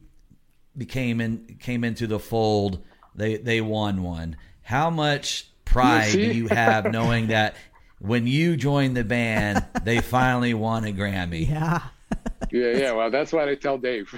became 0.78 1.21
in 1.21 1.57
came 1.59 1.84
into 1.84 2.07
the 2.07 2.19
fold, 2.19 2.84
they 3.15 3.38
they 3.38 3.61
won 3.61 4.03
one. 4.03 4.36
How 4.63 4.89
much 4.89 5.47
pride 5.65 6.11
do 6.11 6.21
you 6.21 6.47
have 6.47 6.91
knowing 6.91 7.28
that 7.28 7.55
when 7.99 8.28
you 8.28 8.55
joined 8.57 8.97
the 8.97 9.03
band, 9.03 9.65
they 9.84 9.99
finally 10.01 10.53
won 10.53 10.84
a 10.86 10.91
Grammy? 10.91 11.47
Yeah, 11.49 11.82
Yeah, 12.51 12.78
yeah. 12.78 12.91
Well, 12.93 13.09
that's 13.11 13.32
why 13.32 13.49
I 13.49 13.55
tell 13.55 13.78
Dave. 13.78 14.13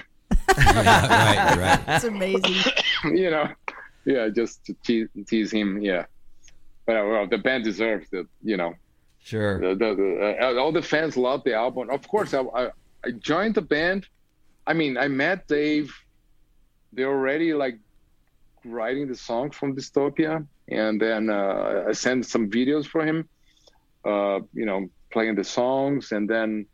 right, 0.58 1.56
right. 1.56 1.80
that's 1.86 2.04
amazing. 2.04 2.72
you 3.04 3.30
know, 3.30 3.48
yeah, 4.04 4.28
just 4.28 4.64
to 4.66 4.74
tease, 4.84 5.08
tease 5.26 5.52
him. 5.52 5.80
Yeah. 5.80 6.06
Well, 6.86 7.08
well, 7.08 7.26
the 7.26 7.38
band 7.38 7.64
deserves 7.64 8.08
it. 8.12 8.26
You 8.42 8.56
know, 8.56 8.74
Sure. 9.20 9.58
the, 9.60 9.74
the, 9.74 9.94
the, 9.94 10.36
uh, 10.40 10.54
all 10.60 10.72
the 10.72 10.82
fans 10.82 11.16
love 11.16 11.42
the 11.44 11.54
album. 11.54 11.90
Of 11.90 12.06
course, 12.08 12.32
I, 12.34 12.42
I 12.42 12.70
I 13.04 13.10
joined 13.12 13.54
the 13.54 13.62
band. 13.62 14.06
I 14.66 14.72
mean, 14.72 14.96
I 14.96 15.08
met 15.08 15.46
Dave. 15.46 15.94
They're 16.92 17.08
already 17.08 17.52
like 17.54 17.78
writing 18.64 19.06
the 19.08 19.14
songs 19.14 19.54
from 19.54 19.76
Dystopia, 19.76 20.46
and 20.68 21.00
then 21.00 21.30
uh, 21.30 21.84
I 21.88 21.92
sent 21.92 22.26
some 22.26 22.50
videos 22.50 22.86
for 22.86 23.04
him. 23.04 23.28
Uh, 24.04 24.40
you 24.52 24.66
know, 24.66 24.88
playing 25.12 25.34
the 25.34 25.44
songs, 25.44 26.12
and 26.12 26.28
then 26.28 26.66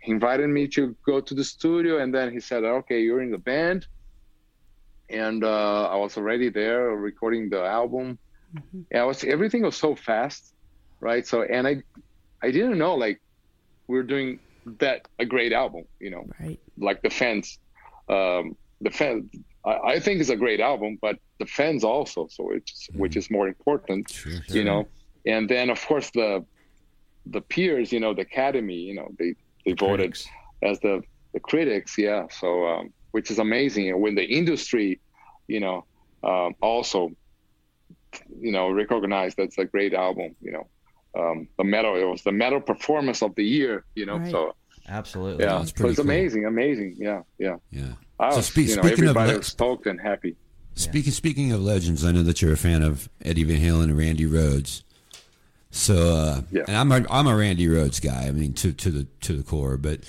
he 0.00 0.12
invited 0.12 0.48
me 0.48 0.66
to 0.68 0.94
go 1.04 1.20
to 1.20 1.34
the 1.34 1.44
studio, 1.44 1.98
and 1.98 2.14
then 2.14 2.32
he 2.32 2.40
said, 2.40 2.64
"Okay, 2.64 3.00
you're 3.00 3.22
in 3.22 3.30
the 3.30 3.38
band." 3.38 3.86
And 5.10 5.42
uh, 5.42 5.84
I 5.88 5.96
was 5.96 6.16
already 6.18 6.50
there 6.50 6.90
recording 6.90 7.48
the 7.48 7.62
album. 7.64 8.18
Yeah, 8.92 9.02
I 9.02 9.04
was 9.04 9.24
everything 9.24 9.62
was 9.62 9.76
so 9.76 9.94
fast, 9.94 10.52
right? 11.00 11.26
So, 11.26 11.42
and 11.42 11.66
I, 11.66 11.82
I 12.42 12.50
didn't 12.50 12.78
know 12.78 12.94
like 12.94 13.20
we 13.88 13.98
are 13.98 14.02
doing 14.02 14.40
that 14.80 15.06
a 15.18 15.24
great 15.24 15.52
album, 15.52 15.84
you 16.00 16.10
know, 16.10 16.24
Right. 16.40 16.58
like 16.76 17.02
the 17.02 17.10
fans, 17.10 17.58
um, 18.08 18.56
the 18.80 18.90
fans. 18.90 19.24
I, 19.64 19.76
I 19.94 20.00
think 20.00 20.20
it's 20.20 20.30
a 20.30 20.36
great 20.36 20.60
album, 20.60 20.98
but 21.00 21.16
the 21.38 21.46
fans 21.46 21.84
also, 21.84 22.28
so 22.30 22.50
it's 22.52 22.88
which 22.94 23.16
is 23.16 23.30
more 23.30 23.48
important, 23.48 24.10
Sure. 24.10 24.40
you 24.48 24.64
know. 24.64 24.88
And 25.26 25.48
then 25.48 25.70
of 25.70 25.84
course 25.86 26.10
the 26.10 26.44
the 27.26 27.40
peers, 27.42 27.92
you 27.92 28.00
know, 28.00 28.14
the 28.14 28.22
academy, 28.22 28.76
you 28.76 28.94
know, 28.94 29.08
they 29.18 29.34
they 29.66 29.72
voted 29.72 30.12
Critics. 30.12 30.26
as 30.62 30.80
the 30.80 31.02
the 31.34 31.40
critics, 31.40 31.98
yeah. 31.98 32.26
So 32.40 32.66
um, 32.66 32.92
which 33.12 33.30
is 33.30 33.38
amazing, 33.38 33.90
and 33.90 34.00
when 34.00 34.14
the 34.14 34.24
industry, 34.24 35.00
you 35.46 35.60
know, 35.60 35.84
um, 36.22 36.54
also, 36.62 37.10
you 38.40 38.52
know, 38.52 38.70
recognized 38.70 39.36
that's 39.36 39.58
a 39.58 39.64
great 39.64 39.94
album, 39.94 40.34
you 40.40 40.52
know. 40.52 40.66
Um, 41.18 41.48
the 41.56 41.64
metal, 41.64 41.96
it 41.96 42.04
was 42.04 42.22
the 42.22 42.32
metal 42.32 42.60
performance 42.60 43.22
of 43.22 43.34
the 43.34 43.44
year, 43.44 43.84
you 43.94 44.06
know. 44.06 44.18
Right. 44.18 44.30
So 44.30 44.54
Absolutely. 44.88 45.44
yeah, 45.44 45.58
that's 45.58 45.70
so 45.70 45.74
pretty 45.76 45.90
it's 45.90 45.98
cool. 46.00 46.06
amazing, 46.10 46.44
amazing, 46.46 46.94
yeah, 46.98 47.22
yeah. 47.38 47.56
Yeah. 47.70 47.92
I 48.20 48.30
So 48.34 48.40
speak- 48.40 48.68
you 48.68 48.76
know, 48.76 48.82
speaking 48.82 49.04
of 49.04 49.08
everybody 49.16 49.32
le- 49.32 49.38
was 49.38 49.46
stoked 49.48 49.86
and 49.86 50.00
happy. 50.00 50.36
Speaking 50.74 51.12
speaking 51.12 51.50
of 51.52 51.60
legends, 51.62 52.04
I 52.04 52.12
know 52.12 52.22
that 52.22 52.40
you're 52.40 52.52
a 52.52 52.56
fan 52.56 52.82
of 52.82 53.08
Eddie 53.24 53.42
Van 53.44 53.60
Halen 53.60 53.84
and 53.84 53.98
Randy 53.98 54.26
Rhoads. 54.26 54.84
So, 55.70 56.16
uh, 56.16 56.40
Yeah. 56.52 56.62
and 56.68 56.76
I'm 56.76 56.92
a 56.92 57.04
I'm 57.10 57.26
a 57.26 57.34
Randy 57.36 57.66
Rhoads 57.66 58.00
guy. 58.00 58.26
I 58.28 58.30
mean, 58.30 58.52
to 58.54 58.72
to 58.72 58.90
the 58.90 59.06
to 59.22 59.32
the 59.36 59.42
core. 59.42 59.76
But 59.76 60.00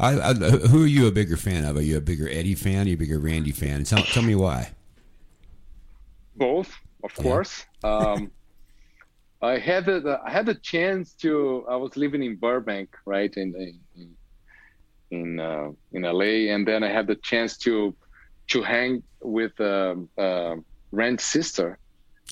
I, 0.00 0.18
I, 0.30 0.32
who 0.34 0.82
are 0.84 0.86
you 0.88 1.06
a 1.06 1.12
bigger 1.12 1.36
fan 1.36 1.64
of? 1.64 1.76
Are 1.76 1.82
you 1.82 1.98
a 1.98 2.00
bigger 2.00 2.28
Eddie 2.28 2.54
fan? 2.54 2.86
Are 2.86 2.88
you 2.88 2.94
a 2.94 2.98
bigger 2.98 3.18
Randy 3.18 3.52
fan? 3.52 3.84
Tell 3.84 4.02
tell 4.02 4.22
me 4.22 4.34
why. 4.34 4.70
both, 6.36 6.72
of 7.04 7.16
course. 7.16 7.66
Um, 7.84 8.32
I 9.42 9.58
had 9.58 9.86
the 9.86 10.20
I 10.24 10.30
had 10.30 10.46
the 10.46 10.54
chance 10.56 11.14
to. 11.22 11.66
I 11.70 11.76
was 11.76 11.96
living 11.96 12.22
in 12.22 12.36
Burbank, 12.36 12.90
right 13.06 13.32
in 13.36 13.54
in 13.96 14.16
in, 15.10 15.40
uh, 15.40 15.70
in 15.92 16.02
LA, 16.02 16.52
and 16.54 16.66
then 16.66 16.82
I 16.84 16.90
had 16.90 17.06
the 17.06 17.16
chance 17.16 17.58
to 17.58 17.96
to 18.48 18.62
hang 18.62 19.02
with 19.22 19.58
um, 19.60 20.10
uh, 20.18 20.56
Rand's 20.92 21.24
sister. 21.24 21.78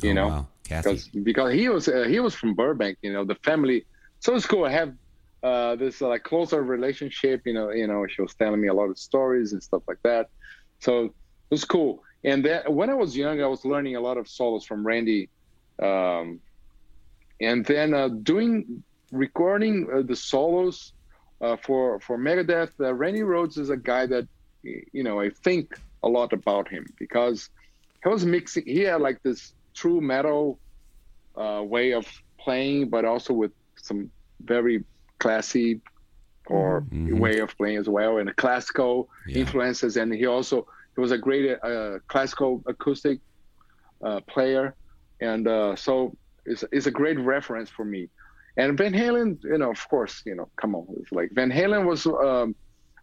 You 0.03 0.13
Oh, 0.13 0.15
know, 0.15 0.29
wow. 0.29 0.49
Because 0.83 1.09
because 1.09 1.53
he 1.55 1.69
was 1.69 1.89
uh, 1.89 2.05
he 2.09 2.21
was 2.21 2.35
from 2.35 2.55
Burbank. 2.55 2.99
You 3.03 3.13
know, 3.13 3.25
the 3.25 3.37
family. 3.45 3.87
So 4.21 4.35
it's 4.35 4.47
cool. 4.47 4.65
I 4.65 4.71
have 4.73 4.95
uh, 5.43 5.77
this 5.77 6.03
uh, 6.03 6.09
like 6.09 6.25
closer 6.25 6.63
relationship. 6.63 7.43
You 7.45 7.55
know, 7.55 7.71
you 7.71 7.87
know, 7.87 8.07
she 8.09 8.23
was 8.23 8.35
telling 8.35 8.61
me 8.61 8.69
a 8.69 8.75
lot 8.75 8.91
of 8.91 8.99
stories 8.99 9.53
and 9.53 9.63
stuff 9.63 9.83
like 9.89 10.01
that. 10.05 10.29
So 10.81 11.05
it 11.07 11.13
was 11.51 11.65
cool. 11.65 12.03
And 12.25 12.45
then 12.45 12.63
when 12.69 12.91
I 12.91 12.95
was 12.95 13.17
young, 13.17 13.41
I 13.43 13.47
was 13.47 13.65
learning 13.65 13.97
a 13.97 14.01
lot 14.01 14.17
of 14.17 14.29
solos 14.29 14.65
from 14.65 14.87
Randy. 14.87 15.29
Um, 15.83 16.41
and 17.41 17.65
then 17.65 17.95
uh, 17.95 18.09
doing 18.09 18.85
recording 19.11 19.89
uh, 19.93 20.03
the 20.03 20.17
solos 20.17 20.93
uh, 21.41 21.57
for 21.57 22.01
for 22.01 22.17
Megadeth. 22.19 22.73
Uh, 22.81 22.95
Randy 22.95 23.21
Rhoads 23.21 23.59
is 23.59 23.71
a 23.71 23.77
guy 23.77 24.07
that 24.07 24.27
you 24.63 25.03
know 25.03 25.21
I 25.21 25.31
think 25.45 25.67
a 26.03 26.09
lot 26.09 26.33
about 26.33 26.69
him 26.69 26.87
because 26.99 27.49
he 28.03 28.09
was 28.09 28.25
mixing. 28.25 28.65
He 28.67 28.81
had 28.81 29.01
like 29.01 29.21
this 29.23 29.53
true 29.75 30.01
metal 30.01 30.61
uh, 31.37 31.63
way 31.65 31.93
of 31.93 32.07
playing, 32.41 32.91
but 32.91 33.05
also 33.05 33.33
with 33.33 33.53
some 33.77 34.11
very 34.41 34.85
classy 35.19 35.81
or 36.47 36.83
Mhm. 36.93 37.19
way 37.19 37.39
of 37.39 37.57
playing 37.57 37.79
as 37.79 37.89
well, 37.89 38.19
and 38.19 38.35
classical 38.37 39.09
Yeah. 39.27 39.39
influences. 39.41 39.97
And 39.97 40.13
he 40.13 40.27
also 40.27 40.67
he 40.95 41.01
was 41.01 41.13
a 41.13 41.19
great 41.19 41.59
uh, 41.63 41.99
classical 42.07 42.63
acoustic 42.67 43.19
uh, 44.05 44.21
player, 44.21 44.75
and 45.21 45.49
uh, 45.49 45.77
so 45.77 46.17
it's, 46.45 46.65
it's 46.73 46.87
a 46.87 46.91
great 46.91 47.19
reference 47.19 47.71
for 47.71 47.85
me. 47.85 48.09
And 48.57 48.77
Van 48.77 48.93
Halen, 48.93 49.43
you 49.43 49.57
know, 49.57 49.71
of 49.71 49.89
course, 49.89 50.23
you 50.27 50.35
know, 50.35 50.49
come 50.61 50.75
on, 50.75 50.87
it's 51.01 51.13
like 51.13 51.31
Van 51.33 51.51
Halen 51.51 51.87
was, 51.87 52.07
um, 52.07 52.55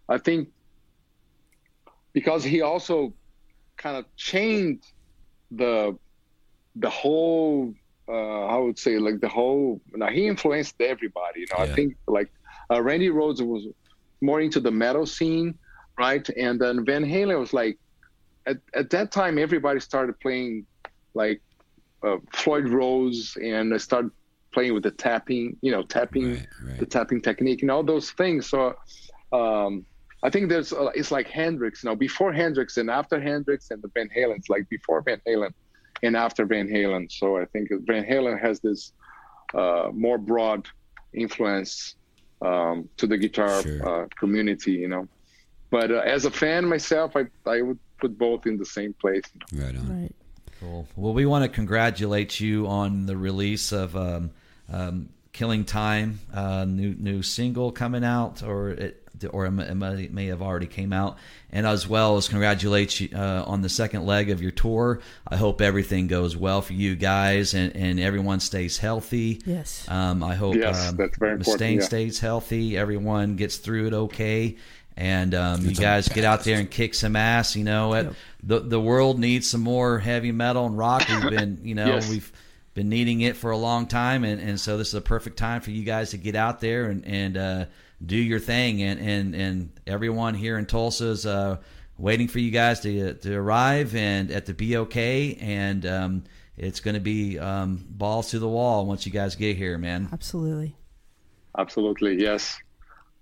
I 0.07 0.19
think, 0.19 0.49
because 2.13 2.43
he 2.43 2.61
also 2.61 3.13
kind 3.77 3.97
of 3.97 4.05
changed 4.15 4.85
the 5.51 5.97
the 6.75 6.89
whole 6.89 7.73
uh, 8.07 8.45
I 8.45 8.57
would 8.57 8.77
say 8.77 8.99
like 8.99 9.19
the 9.19 9.29
whole 9.29 9.81
now 9.93 10.07
he 10.07 10.27
influenced 10.27 10.79
everybody 10.81 11.41
you 11.41 11.47
know 11.51 11.63
Yeah. 11.63 11.71
I 11.71 11.75
think 11.75 11.95
like 12.07 12.29
uh, 12.71 12.81
Randy 12.81 13.09
Rhoads 13.09 13.41
was 13.41 13.67
more 14.21 14.41
into 14.41 14.59
the 14.59 14.71
metal 14.71 15.05
scene 15.05 15.57
right 15.99 16.27
and 16.45 16.59
then 16.61 16.85
Van 16.85 17.03
Halen 17.03 17.39
was 17.39 17.53
like 17.53 17.77
at, 18.45 18.57
at 18.73 18.89
that 18.91 19.11
time 19.11 19.37
everybody 19.37 19.79
started 19.79 20.19
playing 20.19 20.65
like 21.13 21.41
uh, 22.03 22.17
Floyd 22.33 22.69
Rose 22.69 23.37
and 23.41 23.73
I 23.73 23.77
started 23.77 24.11
playing 24.51 24.73
with 24.73 24.83
the 24.83 24.91
tapping 24.91 25.57
you 25.61 25.71
know 25.71 25.83
tapping 25.83 26.27
Right, 26.33 26.47
right. 26.65 26.79
the 26.79 26.85
tapping 26.85 27.21
technique 27.21 27.61
and 27.63 27.69
all 27.71 27.83
those 27.83 28.11
things. 28.11 28.47
So 28.53 28.75
um, 29.33 29.85
I 30.23 30.29
think 30.29 30.49
there's 30.49 30.71
uh, 30.73 30.87
it's 30.99 31.11
like 31.11 31.27
Hendrix, 31.27 31.83
you 31.83 31.89
know, 31.89 31.95
before 31.95 32.31
Hendrix 32.33 32.77
and 32.77 32.89
after 32.89 33.19
Hendrix 33.21 33.71
and 33.71 33.81
the 33.81 33.89
Van 33.95 34.09
Halen's 34.17 34.49
like 34.49 34.67
before 34.69 35.01
Van 35.01 35.21
Halen 35.27 35.51
and 36.03 36.15
after 36.17 36.45
Van 36.45 36.67
Halen. 36.67 37.11
So 37.11 37.37
I 37.37 37.45
think 37.45 37.69
Van 37.85 38.03
Halen 38.03 38.39
has 38.41 38.59
this 38.59 38.93
uh, 39.53 39.89
more 39.93 40.17
broad 40.17 40.67
influence 41.13 41.95
um, 42.41 42.87
to 42.97 43.05
the 43.07 43.17
guitar 43.17 43.61
Sure. 43.61 44.03
uh, 44.03 44.07
community, 44.17 44.71
you 44.73 44.87
know. 44.87 45.07
But 45.69 45.91
uh, 45.91 45.99
as 46.05 46.25
a 46.25 46.31
fan 46.31 46.65
myself, 46.67 47.15
I 47.15 47.25
I 47.45 47.61
would 47.61 47.79
put 47.99 48.17
both 48.17 48.45
in 48.45 48.57
the 48.57 48.65
same 48.65 48.93
place. 48.93 49.23
You 49.51 49.59
know? 49.59 49.65
Right 49.65 49.75
on. 49.75 50.01
Right. 50.01 50.15
Cool. 50.59 50.87
Well, 50.95 51.13
we 51.13 51.25
want 51.25 51.43
to 51.43 51.49
congratulate 51.49 52.39
you 52.39 52.67
on 52.67 53.05
the 53.05 53.15
release 53.15 53.71
of 53.71 53.95
um, 53.95 54.31
um, 54.71 55.09
"Killing 55.31 55.63
Time," 55.63 56.19
uh, 56.33 56.65
new 56.65 56.95
new 56.97 57.21
single 57.23 57.71
coming 57.71 58.03
out, 58.03 58.43
or 58.43 58.71
it 58.71 59.03
or 59.31 59.45
it 59.45 59.51
may, 59.51 59.67
it 59.67 59.75
may- 59.75 60.07
may 60.07 60.25
have 60.27 60.41
already 60.41 60.67
came 60.67 60.93
out, 60.93 61.17
and 61.51 61.65
as 61.67 61.87
well 61.87 62.17
as 62.17 62.27
congratulate 62.29 62.99
you 62.99 63.09
uh, 63.13 63.43
on 63.45 63.61
the 63.61 63.69
second 63.69 64.05
leg 64.05 64.29
of 64.29 64.41
your 64.41 64.51
tour. 64.51 64.99
I 65.27 65.35
hope 65.35 65.61
everything 65.61 66.07
goes 66.07 66.35
well 66.37 66.61
for 66.61 66.73
you 66.73 66.95
guys, 66.95 67.53
and, 67.53 67.75
and 67.75 67.99
everyone 67.99 68.39
stays 68.39 68.77
healthy. 68.77 69.41
Yes. 69.45 69.85
Um, 69.89 70.23
I 70.23 70.35
hope 70.35 70.55
Yes, 70.55 70.89
um, 70.89 70.95
that's 70.95 71.17
very 71.17 71.33
important, 71.33 71.61
Mustaine 71.61 71.75
yeah. 71.79 71.85
stays 71.85 72.19
healthy. 72.19 72.77
Everyone 72.77 73.35
gets 73.35 73.57
through 73.57 73.87
it 73.87 73.93
okay, 73.93 74.57
and 74.99 75.33
um, 75.33 75.61
you 75.65 75.73
guys 75.73 76.07
get 76.09 76.25
out 76.25 76.43
there 76.43 76.59
and 76.59 76.69
kick 76.69 76.93
some 76.93 77.15
ass. 77.15 77.55
You 77.55 77.63
know, 77.63 77.93
it, 77.93 78.03
Yep. 78.03 78.13
the 78.43 78.59
the 78.59 78.79
world 78.81 79.17
needs 79.17 79.49
some 79.49 79.61
more 79.61 79.97
heavy 79.97 80.31
metal 80.31 80.65
and 80.65 80.77
rock. 80.77 81.07
We've 81.09 81.29
been, 81.37 81.59
you 81.63 81.73
know, 81.73 81.95
Yes. 81.95 82.09
we've 82.09 82.31
been 82.73 82.89
needing 82.89 83.21
it 83.21 83.35
for 83.37 83.51
a 83.51 83.57
long 83.57 83.87
time, 83.87 84.23
and, 84.23 84.39
and 84.41 84.59
so 84.59 84.77
this 84.77 84.89
is 84.89 84.93
a 84.93 85.01
perfect 85.01 85.37
time 85.37 85.61
for 85.61 85.71
you 85.71 85.83
guys 85.83 86.11
to 86.11 86.17
get 86.17 86.35
out 86.35 86.59
there 86.59 86.85
and 86.85 87.05
and 87.05 87.37
uh, 87.37 87.65
do 88.05 88.17
your 88.17 88.39
thing. 88.39 88.83
And, 88.83 88.99
and 88.99 89.35
and 89.35 89.71
everyone 89.87 90.33
here 90.35 90.57
in 90.57 90.65
Tulsa 90.65 91.05
is 91.07 91.25
uh, 91.25 91.57
waiting 91.97 92.27
for 92.27 92.39
you 92.39 92.51
guys 92.51 92.81
to 92.81 93.13
to 93.13 93.35
arrive 93.35 93.95
and 93.95 94.29
at 94.31 94.45
the 94.45 94.53
BOK, 94.53 94.97
and 95.41 95.85
um, 95.85 96.23
it's 96.57 96.81
going 96.81 96.95
to 96.95 96.99
be 97.01 97.39
um, 97.39 97.85
balls 97.89 98.31
to 98.31 98.39
the 98.39 98.49
wall 98.49 98.85
once 98.85 99.05
you 99.05 99.13
guys 99.13 99.35
get 99.35 99.55
here, 99.55 99.77
man. 99.77 100.09
Absolutely. 100.11 100.75
Absolutely, 101.57 102.15
yes, 102.21 102.57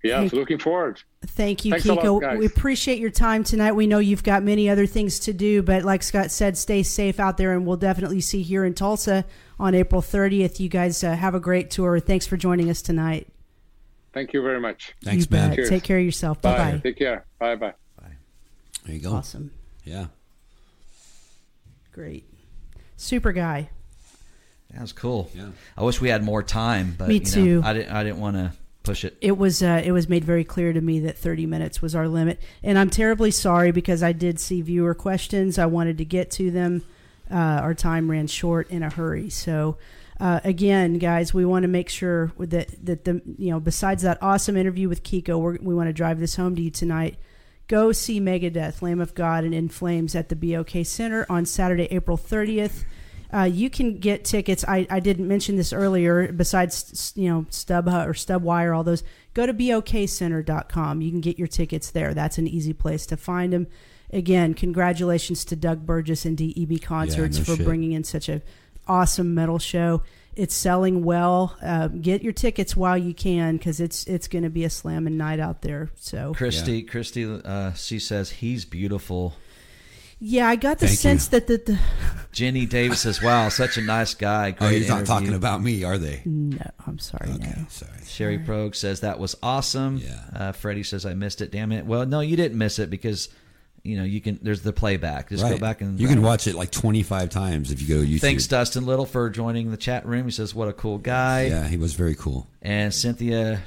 yes. 0.03 0.31
Hey. 0.31 0.37
Looking 0.37 0.59
forward. 0.59 1.01
Thank 1.25 1.65
you, 1.65 1.71
Thanks 1.71 1.85
a 1.85 1.93
lot, 1.93 2.03
Kiko. 2.05 2.37
we 2.37 2.45
appreciate 2.45 2.99
your 2.99 3.09
time 3.09 3.43
tonight. 3.43 3.73
We 3.73 3.87
know 3.87 3.99
you've 3.99 4.23
got 4.23 4.43
many 4.43 4.69
other 4.69 4.85
things 4.85 5.19
to 5.21 5.33
do, 5.33 5.61
but 5.61 5.83
like 5.83 6.03
Scott 6.03 6.31
said, 6.31 6.57
stay 6.57 6.83
safe 6.83 7.19
out 7.19 7.37
there, 7.37 7.53
and 7.53 7.65
we'll 7.65 7.77
definitely 7.77 8.21
see 8.21 8.41
here 8.43 8.63
in 8.65 8.73
Tulsa 8.73 9.25
on 9.59 9.75
April 9.75 10.01
30th. 10.01 10.59
You 10.59 10.69
guys 10.69 11.03
uh, 11.03 11.15
have 11.15 11.35
a 11.35 11.39
great 11.39 11.69
tour. 11.71 11.99
Thanks 11.99 12.25
for 12.27 12.37
joining 12.37 12.69
us 12.69 12.81
tonight. 12.81 13.27
Thank 14.13 14.33
you 14.33 14.41
very 14.41 14.59
much. 14.59 14.95
Thanks, 15.03 15.25
you 15.29 15.37
man. 15.37 15.55
bet. 15.55 15.67
Take 15.67 15.83
care 15.83 15.97
of 15.97 16.03
yourself. 16.05 16.41
Bye 16.41 16.57
Bye. 16.57 16.71
bye. 16.71 16.77
Take 16.79 16.97
care. 16.97 17.25
Bye 17.39 17.55
bye. 17.55 17.73
Bye. 18.01 18.07
There 18.85 18.95
you 18.95 19.01
go. 19.01 19.13
Awesome. 19.13 19.51
Yeah. 19.83 20.07
Great. 21.91 22.25
Super 22.95 23.31
guy. 23.31 23.69
That 24.71 24.81
was 24.81 24.91
cool. 24.91 25.29
Yeah. 25.33 25.49
I 25.77 25.83
wish 25.83 26.01
we 26.01 26.09
had 26.09 26.23
more 26.23 26.43
time, 26.43 26.95
but 26.97 27.07
Me 27.07 27.15
you 27.15 27.19
know, 27.21 27.25
too. 27.25 27.61
I 27.63 27.73
didn't. 27.73 27.91
I 27.91 28.03
didn't 28.03 28.19
want 28.19 28.35
to 28.37 28.53
push 28.87 29.05
it. 29.05 29.17
it 29.21 29.37
was 29.37 29.61
uh, 29.61 29.81
it 29.83 29.91
was 29.91 30.09
made 30.09 30.23
very 30.23 30.43
clear 30.43 30.73
to 30.73 30.81
me 30.81 30.99
that 31.01 31.17
30 31.17 31.45
minutes 31.45 31.81
was 31.81 31.95
our 31.95 32.07
limit. 32.07 32.41
And 32.63 32.77
i'm 32.77 32.89
terribly 32.89 33.31
sorry 33.31 33.71
because 33.71 34.01
i 34.03 34.11
did 34.11 34.39
see 34.39 34.61
viewer 34.61 34.93
questions. 34.93 35.59
I 35.59 35.65
wanted 35.65 35.97
to 35.99 36.05
get 36.05 36.31
to 36.31 36.51
them. 36.51 36.83
Uh, 37.29 37.35
our 37.35 37.73
time 37.73 38.09
ran 38.09 38.27
short 38.27 38.69
in 38.69 38.83
a 38.83 38.89
hurry. 38.89 39.29
So 39.29 39.77
uh, 40.19 40.39
again 40.43 40.97
guys 40.97 41.33
we 41.33 41.45
want 41.45 41.63
to 41.63 41.67
make 41.67 41.89
sure 41.89 42.31
that 42.39 42.69
that 42.83 43.05
the 43.05 43.21
you 43.37 43.51
know 43.51 43.59
besides 43.59 44.03
that 44.03 44.21
awesome 44.23 44.57
interview 44.57 44.89
with 44.89 45.03
kiko 45.03 45.61
we 45.61 45.75
want 45.75 45.87
to 45.87 45.93
drive 45.93 46.19
this 46.19 46.35
home 46.35 46.55
to 46.55 46.61
you 46.61 46.71
tonight. 46.71 47.17
Go 47.67 47.91
see 47.91 48.21
megadeth 48.21 48.81
lamb 48.81 49.01
of 49.01 49.13
god 49.13 49.43
and 49.43 49.53
in 49.53 49.67
flames 49.69 50.15
at 50.15 50.29
the 50.29 50.35
bok 50.35 50.71
center 50.85 51.25
on 51.29 51.45
saturday 51.45 51.87
april 51.91 52.17
30th 52.17 52.85
uh, 53.33 53.43
you 53.43 53.69
can 53.69 53.97
get 53.99 54.23
tickets. 54.25 54.63
I, 54.67 54.87
I 54.89 54.99
didn't 54.99 55.27
mention 55.27 55.55
this 55.57 55.73
earlier. 55.73 56.31
Besides, 56.31 57.13
you 57.15 57.29
know, 57.29 57.45
StubHub 57.49 58.07
or 58.07 58.13
StubWire, 58.13 58.75
all 58.75 58.83
those, 58.83 59.03
go 59.33 59.45
to 59.45 59.53
bokcenter.com. 59.53 61.01
You 61.01 61.11
can 61.11 61.21
get 61.21 61.37
your 61.37 61.47
tickets 61.47 61.91
there. 61.91 62.13
That's 62.13 62.37
an 62.37 62.47
easy 62.47 62.73
place 62.73 63.05
to 63.07 63.17
find 63.17 63.53
them. 63.53 63.67
Again, 64.13 64.53
congratulations 64.53 65.43
to 65.45 65.55
Doug 65.55 65.85
Burgess 65.85 66.23
and 66.25 66.37
DEB 66.37 66.81
Concerts 66.81 67.37
no 67.39 67.43
for 67.43 67.55
shit. 67.57 67.65
bringing 67.65 67.91
in 67.91 68.03
such 68.05 68.29
a 68.29 68.41
awesome 68.87 69.35
metal 69.35 69.59
show. 69.59 70.01
It's 70.33 70.55
selling 70.55 71.03
well. 71.03 71.57
Uh, 71.61 71.87
get 71.89 72.21
your 72.23 72.31
tickets 72.31 72.75
while 72.77 72.97
you 72.97 73.13
can 73.13 73.57
because 73.57 73.79
it's 73.81 74.05
it's 74.05 74.27
going 74.27 74.43
to 74.43 74.49
be 74.49 74.63
a 74.63 74.69
slamming 74.69 75.17
night 75.17 75.39
out 75.39 75.61
there. 75.63 75.89
So 75.95 76.33
Christy, 76.35 76.83
Christy, 76.83 77.25
uh, 77.43 77.73
she 77.73 77.97
says 77.99 78.29
he's 78.29 78.63
beautiful. 78.63 79.33
yeah, 80.19 80.47
I 80.47 80.55
got 80.55 80.77
the 80.79 80.87
Thank 80.87 80.99
sense 80.99 81.25
you. 81.25 81.31
that 81.31 81.47
the, 81.47 81.57
the 81.73 81.79
Jenny 82.37 82.67
Davis 82.67 83.01
says, 83.01 83.19
"Wow, 83.19 83.49
such 83.49 83.77
a 83.77 83.81
nice 83.81 84.13
guy." 84.13 84.55
Oh, 84.59 84.67
Great 84.67 84.77
he's 84.81 84.89
not 84.89 85.07
talking 85.07 85.33
about 85.33 85.59
me, 85.63 85.83
are 85.83 85.97
they? 85.97 86.21
no, 86.23 86.59
I'm 86.85 86.99
sorry, 86.99 87.31
Okay, 87.31 87.53
no. 87.57 87.65
sorry. 87.67 87.91
Sherry 88.05 88.37
Progue 88.37 88.75
says 88.75 88.99
that 88.99 89.17
was 89.17 89.35
awesome. 89.41 89.97
Yeah. 89.97 90.19
Uh, 90.35 90.51
Freddie 90.51 90.83
says 90.83 91.03
I 91.03 91.15
missed 91.15 91.41
it. 91.41 91.51
Damn 91.51 91.71
it. 91.71 91.87
Well, 91.87 92.05
no, 92.05 92.19
you 92.19 92.35
didn't 92.35 92.55
miss 92.59 92.77
it 92.77 92.91
because 92.91 93.29
you 93.81 93.97
know 93.97 94.03
you 94.03 94.21
can. 94.21 94.37
There's 94.43 94.61
the 94.61 94.71
playback. 94.71 95.29
Just 95.29 95.43
go 95.43 95.57
back 95.57 95.81
and 95.81 95.99
you 95.99 96.07
can 96.07 96.21
watch 96.21 96.45
it 96.45 96.53
like 96.53 96.69
25 96.69 97.29
times 97.31 97.71
if 97.71 97.81
you 97.81 97.87
go 97.87 98.01
to 98.03 98.07
YouTube. 98.07 98.21
Thanks, 98.21 98.45
Dustin 98.45 98.85
Little, 98.85 99.07
for 99.07 99.31
joining 99.31 99.71
the 99.71 99.77
chat 99.77 100.05
room. 100.05 100.25
He 100.25 100.31
says, 100.31 100.53
"What 100.53 100.67
a 100.67 100.73
cool 100.73 100.99
guy." 100.99 101.47
Yeah, 101.47 101.67
he 101.67 101.77
was 101.77 101.95
very 101.95 102.13
cool. 102.13 102.45
And 102.61 102.93
Cynthia 102.93 103.63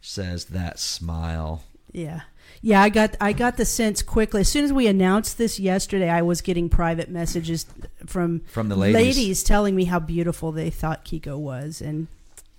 says 0.00 0.46
that 0.46 0.78
smile. 0.78 1.62
Yeah. 1.92 2.22
Yeah, 2.66 2.82
I 2.82 2.88
got 2.88 3.14
I 3.20 3.32
got 3.32 3.58
the 3.58 3.64
sense 3.64 4.02
quickly. 4.02 4.40
As 4.40 4.48
soon 4.48 4.64
as 4.64 4.72
we 4.72 4.88
announced 4.88 5.38
this 5.38 5.60
yesterday, 5.60 6.10
I 6.10 6.22
was 6.22 6.40
getting 6.40 6.68
private 6.68 7.08
messages 7.08 7.64
from 8.06 8.40
From 8.40 8.68
the 8.68 8.74
ladies. 8.74 9.44
telling 9.44 9.76
me 9.76 9.84
how 9.84 10.00
beautiful 10.00 10.50
they 10.50 10.70
thought 10.70 11.04
Kiko 11.04 11.38
was, 11.38 11.80
and 11.80 12.08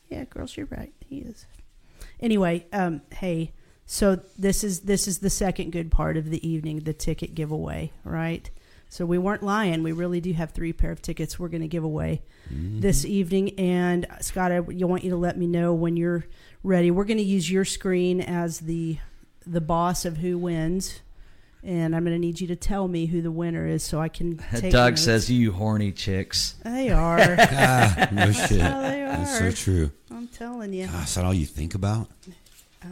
yeah, 0.07 0.23
girls, 0.23 0.55
you're 0.55 0.67
right, 0.67 0.93
he 1.09 1.17
is. 1.17 1.45
Anyway, 2.21 2.67
um, 2.71 3.01
hey, 3.15 3.51
so 3.85 4.21
this 4.39 4.63
is 4.63 4.79
this 4.79 5.09
is 5.09 5.19
the 5.19 5.29
second 5.29 5.73
good 5.73 5.91
part 5.91 6.15
of 6.15 6.29
the 6.29 6.47
evening, 6.47 6.79
the 6.79 6.93
ticket 6.93 7.35
giveaway, 7.35 7.91
right? 8.05 8.49
So 8.87 9.05
we 9.05 9.17
weren't 9.17 9.43
lying. 9.43 9.83
We 9.83 9.91
really 9.91 10.21
do 10.21 10.31
have 10.31 10.51
three 10.51 10.71
pair 10.71 10.91
of 10.91 11.01
tickets 11.01 11.37
we're 11.37 11.49
going 11.49 11.63
to 11.63 11.67
give 11.67 11.83
away 11.83 12.21
this 12.49 13.03
evening. 13.03 13.59
And 13.59 14.07
Scott, 14.21 14.53
I 14.53 14.61
you 14.69 14.87
want 14.87 15.03
you 15.03 15.09
to 15.09 15.17
let 15.17 15.37
me 15.37 15.47
know 15.47 15.73
when 15.73 15.97
you're 15.97 16.23
ready. 16.63 16.91
We're 16.91 17.03
going 17.03 17.17
to 17.17 17.23
use 17.23 17.51
your 17.51 17.65
screen 17.65 18.21
as 18.21 18.61
the 18.61 18.99
the 19.49 19.61
boss 19.61 20.05
of 20.05 20.17
who 20.17 20.37
wins, 20.37 20.99
and 21.63 21.95
I'm 21.95 22.03
going 22.03 22.15
to 22.15 22.19
need 22.19 22.39
you 22.41 22.47
to 22.47 22.55
tell 22.55 22.87
me 22.87 23.05
who 23.07 23.21
the 23.21 23.31
winner 23.31 23.65
is 23.67 23.83
so 23.83 23.99
I 23.99 24.09
can. 24.09 24.37
Take 24.55 24.71
Doug 24.71 24.93
notes. 24.93 25.01
says, 25.03 25.29
"You 25.31 25.51
horny 25.51 25.91
chicks." 25.91 26.55
they 26.63 26.89
are. 26.89 27.17
ah, 27.39 28.07
no 28.11 28.31
shit. 28.31 28.61
Oh, 28.61 28.81
they 28.81 29.05
That's 29.07 29.37
so 29.39 29.51
true. 29.51 29.91
I'm 30.11 30.27
telling 30.27 30.73
you. 30.73 30.87
Gosh, 30.87 31.07
is 31.09 31.15
that 31.15 31.25
all 31.25 31.33
you 31.33 31.45
think 31.45 31.75
about? 31.75 32.09
Uh, 32.83 32.87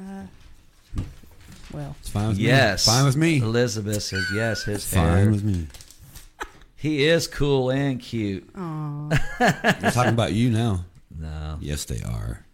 Well, 1.74 1.96
It's 2.00 2.10
fine 2.10 2.30
with 2.30 2.38
Yes, 2.38 2.88
me. 2.88 2.94
Fine 2.94 3.06
with 3.06 3.16
me. 3.18 3.38
Elizabeth 3.40 4.04
says 4.04 4.26
yes. 4.34 4.64
His 4.64 4.86
Fine 4.86 5.18
hair. 5.18 5.30
with 5.32 5.44
me. 5.44 5.68
He 6.78 7.06
is 7.06 7.28
cool 7.28 7.72
and 7.72 8.00
cute. 8.00 8.48
aw. 8.56 9.10
They're 9.40 9.92
talking 9.92 10.14
about 10.14 10.34
you 10.34 10.52
now. 10.52 10.86
No, 11.18 11.58
Yes, 11.60 11.86
they 11.86 12.02
are. 12.02 12.45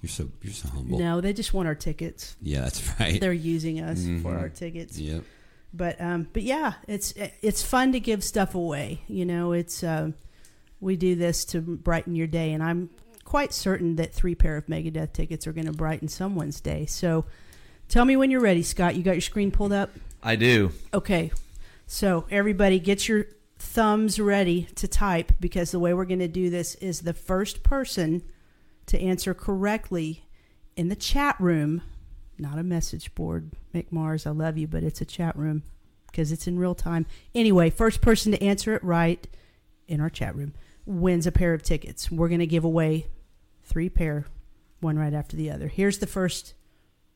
You're 0.00 0.10
so 0.10 0.28
you're 0.42 0.52
so 0.52 0.68
humble. 0.68 0.98
no, 0.98 1.20
they 1.20 1.32
just 1.32 1.52
want 1.52 1.66
our 1.68 1.74
tickets. 1.74 2.36
Yeah, 2.40 2.60
that's 2.62 2.82
right. 3.00 3.20
They're 3.20 3.32
using 3.32 3.80
us 3.80 4.02
for 4.04 4.08
Mhm. 4.32 4.40
our 4.40 4.48
tickets. 4.48 4.98
Yep. 4.98 5.24
But 5.74 6.00
um, 6.00 6.28
but 6.32 6.42
yeah, 6.44 6.74
it's 6.86 7.12
it's 7.42 7.62
fun 7.62 7.92
to 7.92 8.00
give 8.00 8.22
stuff 8.24 8.54
away. 8.54 9.02
You 9.08 9.24
know, 9.26 9.52
it's 9.52 9.82
um, 9.82 10.14
we 10.80 10.96
do 10.96 11.14
this 11.16 11.44
to 11.46 11.60
brighten 11.60 12.14
your 12.14 12.26
day, 12.28 12.52
and 12.52 12.62
I'm 12.62 12.90
quite 13.24 13.52
certain 13.52 13.96
that 13.96 14.14
three 14.14 14.34
pair 14.34 14.56
of 14.56 14.66
Megadeth 14.66 15.12
tickets 15.12 15.46
are 15.46 15.52
going 15.52 15.66
to 15.66 15.72
brighten 15.72 16.08
someone's 16.08 16.60
day. 16.60 16.86
So, 16.86 17.26
tell 17.88 18.04
me 18.04 18.16
when 18.16 18.30
you're 18.30 18.40
ready, 18.40 18.62
Scott. 18.62 18.94
You 18.94 19.02
got 19.02 19.12
your 19.12 19.20
screen 19.20 19.50
pulled 19.50 19.72
up? 19.72 19.90
I 20.22 20.36
do. 20.36 20.72
Okay. 20.94 21.30
So 21.86 22.26
everybody, 22.30 22.78
get 22.78 23.08
your 23.08 23.26
thumbs 23.58 24.20
ready 24.20 24.68
to 24.76 24.86
type 24.86 25.32
because 25.40 25.70
the 25.72 25.78
way 25.78 25.92
we're 25.94 26.04
going 26.04 26.18
to 26.20 26.28
do 26.28 26.48
this 26.50 26.74
is 26.76 27.00
the 27.00 27.12
first 27.14 27.62
person 27.62 28.22
to 28.88 29.00
answer 29.00 29.34
correctly 29.34 30.28
in 30.76 30.88
the 30.88 30.96
chat 30.96 31.36
room, 31.38 31.82
not 32.38 32.58
a 32.58 32.62
message 32.62 33.14
board. 33.14 33.52
Mick 33.74 33.90
Mars, 33.90 34.26
I 34.26 34.30
love 34.30 34.58
you, 34.58 34.66
but 34.66 34.82
it's 34.82 35.00
a 35.00 35.04
chat 35.04 35.36
room 35.36 35.62
because 36.10 36.32
it's 36.32 36.46
in 36.46 36.58
real 36.58 36.74
time. 36.74 37.06
Anyway, 37.34 37.70
first 37.70 38.00
person 38.00 38.32
to 38.32 38.42
answer 38.42 38.74
it 38.74 38.82
right 38.82 39.26
in 39.86 40.00
our 40.00 40.10
chat 40.10 40.34
room 40.34 40.54
wins 40.86 41.26
a 41.26 41.32
pair 41.32 41.52
of 41.52 41.62
tickets. 41.62 42.10
We're 42.10 42.28
going 42.28 42.40
to 42.40 42.46
give 42.46 42.64
away 42.64 43.08
three 43.62 43.90
pair, 43.90 44.24
one 44.80 44.98
right 44.98 45.12
after 45.12 45.36
the 45.36 45.50
other. 45.50 45.68
Here's 45.68 45.98
the 45.98 46.06
first 46.06 46.54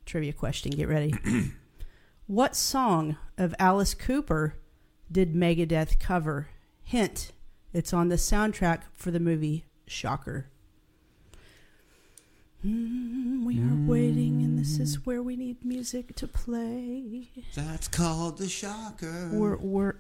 trivia 0.05 0.33
question. 0.33 0.73
Get 0.73 0.89
ready. 0.89 1.15
what 2.27 2.55
song 2.55 3.17
of 3.39 3.55
Alice 3.59 3.95
Cooper 3.95 4.57
did 5.11 5.35
Megadeth 5.35 5.99
cover? 5.99 6.49
Hint, 6.83 7.33
it's 7.73 7.95
on 7.95 8.09
the 8.09 8.17
soundtrack 8.17 8.83
for 8.93 9.11
the 9.11 9.21
movie 9.21 9.65
Shocker. 9.87 10.49
Mm, 12.65 13.45
we 13.45 13.59
are 13.59 13.89
waiting, 13.89 14.43
and 14.43 14.57
this 14.57 14.79
is 14.79 15.05
where 15.05 15.21
we 15.21 15.35
need 15.35 15.65
music 15.65 16.15
to 16.15 16.29
play. 16.29 17.29
That's 17.57 17.89
called 17.89 18.39
the 18.39 18.49
shocker. 18.49 19.31
We're 19.33 19.57
we're 19.57 19.95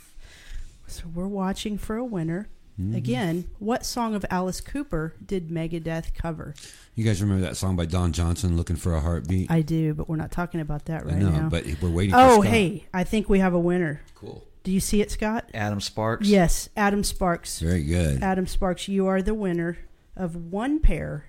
so 0.86 1.04
we're 1.14 1.28
watching 1.28 1.76
for 1.76 1.96
a 1.96 2.04
winner. 2.04 2.48
Mm-hmm. 2.80 2.94
Again, 2.96 3.44
what 3.58 3.84
song 3.84 4.14
of 4.14 4.24
Alice 4.30 4.62
Cooper 4.62 5.14
did 5.24 5.50
Megadeth 5.50 6.14
cover? 6.14 6.54
You 6.94 7.04
guys 7.04 7.20
remember 7.22 7.44
that 7.44 7.56
song 7.56 7.76
by 7.76 7.84
Don 7.84 8.12
Johnson, 8.12 8.56
"Looking 8.56 8.76
for 8.76 8.94
a 8.94 9.00
Heartbeat"? 9.00 9.50
I 9.50 9.60
do, 9.60 9.92
but 9.92 10.08
we're 10.08 10.16
not 10.16 10.30
talking 10.32 10.60
about 10.60 10.86
that 10.86 11.02
I 11.02 11.06
right 11.06 11.16
know, 11.16 11.30
now. 11.30 11.48
but 11.50 11.66
we're 11.82 11.90
waiting. 11.90 12.12
for 12.12 12.18
oh, 12.20 12.40
Scott. 12.40 12.46
hey, 12.46 12.86
I 12.94 13.04
think 13.04 13.28
we 13.28 13.40
have 13.40 13.52
a 13.52 13.60
winner. 13.60 14.00
cool. 14.14 14.46
Do 14.62 14.72
you 14.72 14.80
see 14.80 15.02
it, 15.02 15.10
Scott? 15.10 15.50
Adam 15.52 15.82
Sparks. 15.82 16.26
Yes, 16.26 16.70
Adam 16.74 17.04
Sparks. 17.04 17.60
Very 17.60 17.84
good. 17.84 18.22
Adam 18.22 18.46
Sparks, 18.46 18.88
you 18.88 19.06
are 19.06 19.20
the 19.20 19.34
winner 19.34 19.76
of 20.16 20.34
one 20.50 20.80
pair 20.80 21.26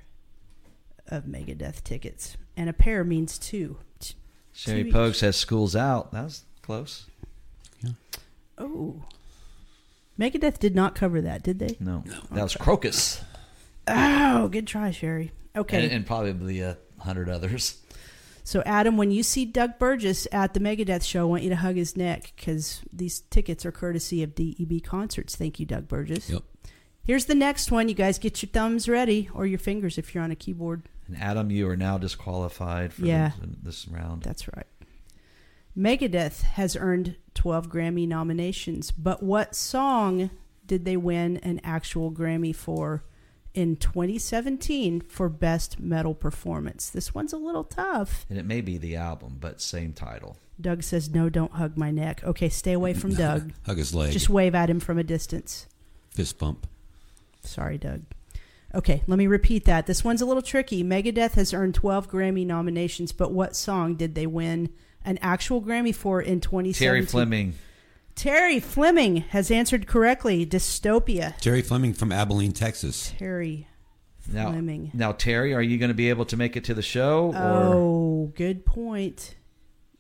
of 1.08 1.24
Megadeth 1.26 1.84
tickets, 1.84 2.38
and 2.58 2.70
a 2.70 2.74
pair 2.74 3.04
means 3.04 3.38
two. 3.38 3.78
T- 4.00 4.16
Sherry 4.54 4.86
TV. 4.86 4.92
Pogue 4.92 5.14
says 5.16 5.36
school's 5.36 5.76
out. 5.76 6.12
That 6.12 6.24
was 6.26 6.44
close. 6.62 7.06
Oh, 8.58 9.04
Megadeth 10.20 10.60
did 10.60 10.76
not 10.76 10.96
cover 10.96 11.20
that, 11.22 11.44
did 11.44 11.60
they? 11.60 11.76
No, 11.80 12.04
that 12.32 12.42
was 12.44 12.56
Krokus, 12.56 13.22
Oh, 13.88 14.48
good 14.48 14.66
try, 14.66 14.92
Sherry. 14.92 15.32
Okay, 15.56 15.84
and, 15.84 15.92
and 15.92 16.06
probably 16.06 16.62
a 16.62 16.78
hundred 17.00 17.30
others. 17.30 17.82
so 18.46 18.64
Adam, 18.66 18.96
when 18.98 19.12
you 19.12 19.24
see 19.24 19.44
Doug 19.46 19.78
Burgess 19.78 20.26
at 20.32 20.54
the 20.54 20.60
Megadeth 20.62 21.04
show, 21.04 21.22
I 21.22 21.24
want 21.26 21.44
you 21.44 21.50
to 21.50 21.56
hug 21.58 21.76
his 21.76 21.98
neck 21.98 22.32
because 22.36 22.82
these 22.94 23.20
tickets 23.20 23.66
are 23.66 23.72
courtesy 23.74 24.24
of 24.24 24.36
DEB 24.36 24.82
Concerts. 24.84 25.36
Thank 25.36 25.60
you, 25.60 25.66
Doug 25.66 25.88
Burgess. 25.90 26.30
Yep. 26.30 26.44
Here's 27.04 27.26
the 27.26 27.36
next 27.36 27.72
one. 27.72 27.90
You 27.90 27.94
guys 27.96 28.18
get 28.18 28.42
your 28.42 28.50
thumbs 28.50 28.88
ready 28.90 29.30
or 29.34 29.46
your 29.46 29.60
fingers 29.60 29.98
if 29.98 30.16
you're 30.16 30.24
on 30.24 30.32
a 30.32 30.36
keyboard. 30.36 30.84
And 31.08 31.18
Adam, 31.22 31.52
you 31.52 31.68
are 31.70 31.78
now 31.78 31.98
disqualified 31.98 32.94
for 32.94 33.06
Yeah. 33.06 33.32
the, 33.40 33.48
this 33.64 33.88
round. 33.88 34.24
That's 34.24 34.48
right. 34.56 34.66
Megadeth 35.78 36.42
has 36.42 36.76
earned 36.76 37.16
12 37.34 37.70
Grammy 37.70 38.08
nominations, 38.08 38.92
but 38.92 39.22
what 39.22 39.56
song 39.56 40.30
did 40.66 40.86
they 40.86 40.96
win 40.98 41.38
an 41.38 41.60
actual 41.64 42.12
Grammy 42.12 42.56
for 42.56 43.04
in 43.54 43.76
2017 43.76 45.02
for 45.02 45.28
Best 45.30 45.80
Metal 45.80 46.14
Performance? 46.16 46.90
This 46.90 47.14
one's 47.14 47.34
a 47.34 47.38
little 47.38 47.66
tough. 47.66 48.26
and 48.30 48.40
it 48.40 48.46
may 48.46 48.62
be 48.62 48.78
the 48.78 48.96
album, 48.96 49.38
but 49.40 49.62
same 49.62 49.92
title. 49.94 50.38
Doug 50.60 50.82
says, 50.84 51.10
No, 51.10 51.28
don't 51.30 51.52
hug 51.52 51.76
my 51.78 51.92
neck. 51.92 52.24
Okay, 52.24 52.48
stay 52.48 52.72
away 52.72 52.94
from 52.94 53.14
Doug. 53.16 53.52
Hug 53.66 53.78
his 53.78 53.94
leg. 53.94 54.14
Just 54.14 54.30
wave 54.30 54.56
at 54.56 54.70
him 54.70 54.80
from 54.80 54.98
a 54.98 55.04
distance. 55.04 55.68
Fist 56.12 56.40
bump. 56.40 56.66
Sorry, 57.44 57.78
Doug. 57.78 58.04
Okay, 58.76 59.02
let 59.08 59.18
me 59.18 59.26
repeat 59.28 59.64
that. 59.66 59.86
This 59.88 60.04
one's 60.04 60.22
a 60.22 60.26
little 60.26 60.42
tricky. 60.42 60.84
Megadeth 60.84 61.34
has 61.36 61.54
earned 61.54 61.76
12 61.76 62.10
Grammy 62.10 62.46
nominations, 62.46 63.14
but 63.14 63.32
what 63.32 63.56
song 63.56 63.96
did 63.96 64.16
they 64.16 64.28
win 64.28 64.70
an 65.06 65.18
actual 65.22 65.62
Grammy 65.62 65.96
for 65.96 66.22
in 66.22 66.42
2017? 66.42 66.74
Terry 66.88 67.06
Fleming. 67.06 67.54
Terry 68.16 68.60
Fleming 68.60 69.18
has 69.18 69.50
answered 69.50 69.88
correctly. 69.88 70.46
Dystopia. 70.46 71.38
Terry 71.38 71.62
Fleming 71.62 71.94
from 71.94 72.12
Abilene, 72.12 72.52
Texas. 72.52 73.14
Terry 73.18 73.68
Now, 74.30 74.52
Fleming. 74.52 74.92
now 74.94 75.14
Terry, 75.14 75.54
are 75.54 75.62
you 75.62 75.78
going 75.78 75.90
to 75.90 75.96
be 75.96 76.10
able 76.10 76.26
to 76.26 76.38
make 76.38 76.58
it 76.58 76.66
to 76.66 76.74
the 76.74 76.82
show? 76.82 77.34
Or 77.34 77.74
Oh, 77.74 78.32
good 78.36 78.66
point. 78.66 79.36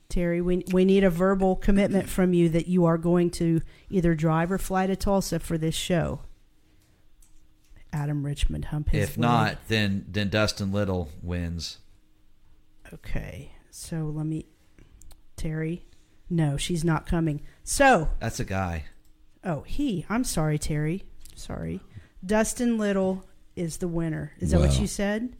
Terry, 0.09 0.41
we, 0.41 0.63
we 0.71 0.85
need 0.85 1.03
a 1.03 1.09
verbal 1.09 1.55
commitment 1.55 2.07
from 2.09 2.33
you 2.33 2.49
that 2.49 2.67
you 2.67 2.85
are 2.85 2.97
going 2.97 3.31
to 3.31 3.61
either 3.89 4.15
drive 4.15 4.51
or 4.51 4.57
fly 4.57 4.85
to 4.87 4.95
Tulsa 4.95 5.39
for 5.39 5.57
this 5.57 5.75
show. 5.75 6.21
Adam 7.95 8.25
Richmond 8.25 8.65
hump 8.65 8.89
his 8.89 9.09
if 9.09 9.17
not, 9.17 9.57
then 9.69 10.05
then 10.09 10.27
Dustin 10.29 10.71
Little 10.71 11.09
wins. 11.23 11.77
Okay, 12.93 13.53
so 13.71 14.11
let 14.13 14.25
me. 14.25 14.45
Terry, 15.37 15.85
no, 16.29 16.57
she's 16.57 16.83
not 16.83 17.05
coming. 17.05 17.41
So, 17.63 18.09
That's 18.19 18.39
a 18.39 18.45
guy. 18.45 18.85
oh, 19.43 19.61
he. 19.61 20.05
I'm 20.09 20.23
sorry, 20.23 20.57
Terry. 20.59 21.03
Sorry. 21.35 21.81
Dustin 22.25 22.77
Little 22.77 23.25
is 23.55 23.77
the 23.77 23.87
winner. 23.87 24.31
Is 24.39 24.51
that 24.51 24.59
what 24.59 24.69
Wow. 24.71 24.79
you 24.81 24.87
said? 24.87 25.35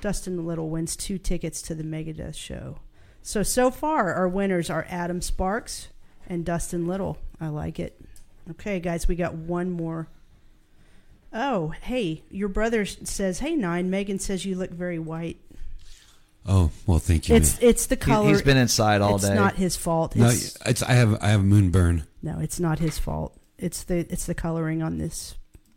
Dustin 0.00 0.46
Little 0.46 0.70
wins 0.70 0.96
two 0.96 1.18
tickets 1.18 1.60
to 1.62 1.74
the 1.74 1.82
Megadeth 1.82 2.34
show. 2.36 2.78
So 3.22 3.42
so 3.42 3.70
far, 3.70 4.14
our 4.14 4.28
winners 4.28 4.70
are 4.70 4.86
Adam 4.88 5.20
Sparks 5.20 5.88
and 6.26 6.44
Dustin 6.44 6.86
Little. 6.86 7.18
I 7.40 7.48
like 7.48 7.78
it. 7.80 8.00
Okay, 8.50 8.80
guys, 8.80 9.06
we 9.08 9.14
got 9.16 9.34
one 9.34 9.70
more. 9.70 10.08
Oh, 11.32 11.68
hey, 11.82 12.22
your 12.30 12.48
brother 12.48 12.84
says, 12.84 13.40
"Hey, 13.40 13.54
nine." 13.54 13.90
Megan 13.90 14.18
says 14.18 14.44
you 14.44 14.56
look 14.56 14.70
very 14.70 14.98
white. 14.98 15.38
Oh 16.46 16.70
well, 16.86 16.98
thank 16.98 17.28
you. 17.28 17.34
It's 17.36 17.58
it's 17.60 17.86
the 17.86 17.96
color. 17.96 18.24
He, 18.26 18.30
has 18.32 18.42
been 18.42 18.56
inside 18.56 19.02
all 19.02 19.16
it's 19.16 19.24
day. 19.24 19.32
It's 19.32 19.36
not 19.36 19.54
his 19.56 19.76
fault. 19.76 20.16
no, 20.16 20.28
It's, 20.28 20.56
it's 20.64 20.82
I 20.82 20.92
have 20.92 21.22
I 21.22 21.28
have 21.28 21.40
a 21.40 21.44
moon 21.44 21.70
burn. 21.70 22.04
no, 22.22 22.38
it's 22.40 22.58
not 22.58 22.78
his 22.78 22.98
fault. 22.98 23.38
It's 23.58 23.84
the 23.84 23.98
it's 24.10 24.24
the 24.24 24.34
coloring 24.34 24.82
on 24.82 24.96
this. 24.98 25.34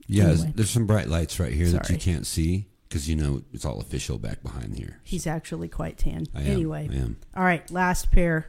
Yeah, 0.08 0.30
Anyway. 0.30 0.54
there's 0.56 0.70
some 0.70 0.88
bright 0.88 1.08
lights 1.08 1.40
right 1.40 1.52
here 1.52 1.68
that 1.70 1.90
you 1.90 1.98
can't 1.98 2.26
see 2.26 2.68
because 2.88 3.10
you 3.10 3.16
know 3.18 3.42
it's 3.54 3.66
all 3.66 3.82
official 3.82 4.18
back 4.18 4.42
behind 4.44 4.78
here. 4.78 5.00
He's 5.04 5.28
actually 5.28 5.68
quite 5.68 5.98
tan. 5.98 6.26
I 6.34 6.42
am, 6.42 6.48
anyway, 6.48 6.90
I 6.92 6.96
am. 6.96 7.18
all 7.36 7.44
right, 7.44 7.70
last 7.70 8.12
pair. 8.12 8.48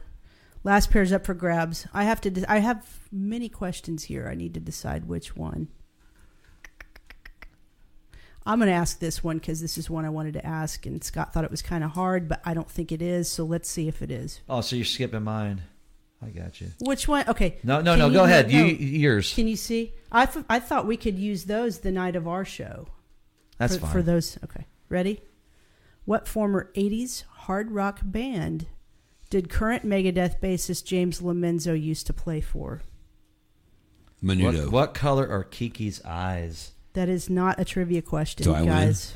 Last 0.65 0.91
pair's 0.91 1.11
up 1.11 1.25
for 1.25 1.33
grabs. 1.33 1.87
I 1.93 2.05
have 2.05 2.21
to. 2.21 2.29
De- 2.29 2.49
I 2.49 2.59
have 2.59 2.87
many 3.11 3.49
questions 3.49 4.05
here. 4.05 4.29
I 4.31 4.35
need 4.35 4.53
to 4.53 4.61
decide 4.61 5.05
which 5.09 5.35
one. 5.35 5.67
I'm 8.45 8.59
going 8.59 8.67
to 8.67 8.73
ask 8.75 8.99
this 8.99 9.23
one 9.23 9.37
because 9.37 9.61
this 9.61 9.77
is 9.77 9.89
one 9.89 10.03
I 10.05 10.09
wanted 10.09 10.33
to 10.33 10.45
ask, 10.45 10.85
and 10.85 11.01
Scott 11.03 11.33
thought 11.33 11.45
it 11.45 11.51
was 11.51 11.61
kind 11.61 11.83
of 11.83 11.91
hard, 11.91 12.27
but 12.27 12.41
I 12.43 12.53
don't 12.53 12.69
think 12.69 12.91
it 12.91 13.01
is. 13.01 13.29
So 13.29 13.45
let's 13.45 13.69
see 13.69 13.87
if 13.87 14.01
it 14.01 14.11
is. 14.11 14.41
oh, 14.49 14.61
so 14.61 14.75
you're 14.75 14.83
skipping 14.85 15.23
mine. 15.23 15.61
I 16.21 16.29
got 16.29 16.59
you. 16.61 16.67
Which 16.79 17.07
one? 17.07 17.25
Okay. 17.27 17.57
No, 17.63 17.81
no, 17.81 17.91
Can 17.93 17.99
no. 17.99 18.07
you- 18.07 18.13
Go 18.13 18.23
ahead. 18.23 18.47
no. 18.51 18.57
You 18.59 18.65
yours. 18.65 19.33
Can 19.33 19.47
you 19.47 19.55
see? 19.57 19.93
I, 20.11 20.25
th- 20.25 20.45
I 20.49 20.59
thought 20.59 20.85
we 20.87 20.97
could 20.97 21.17
use 21.17 21.45
those 21.45 21.79
the 21.79 21.91
night 21.91 22.15
of 22.15 22.27
our 22.27 22.45
show. 22.45 22.87
That's 23.57 23.75
for, 23.75 23.81
fine. 23.81 23.91
For 23.91 24.01
those, 24.01 24.37
okay. 24.43 24.65
Ready? 24.89 25.21
What 26.05 26.27
former 26.27 26.69
80s 26.75 27.23
hard 27.29 27.71
rock 27.71 27.99
band 28.03 28.67
did 29.29 29.49
current 29.49 29.85
Megadeth 29.85 30.39
bassist 30.41 30.85
James 30.85 31.19
LoMenzo 31.21 31.81
used 31.81 32.07
to 32.07 32.13
play 32.13 32.39
for? 32.41 32.81
Menudo. 34.21 34.63
what, 34.65 34.71
what 34.71 34.93
color 34.93 35.27
are 35.27 35.43
Kiki's 35.43 36.01
eyes? 36.05 36.72
That 36.93 37.09
is 37.09 37.29
not 37.29 37.59
a 37.59 37.65
trivia 37.65 38.01
question, 38.01 38.43
Do 38.43 38.53
I 38.53 38.59
win? 38.61 38.69
guys. 38.69 39.15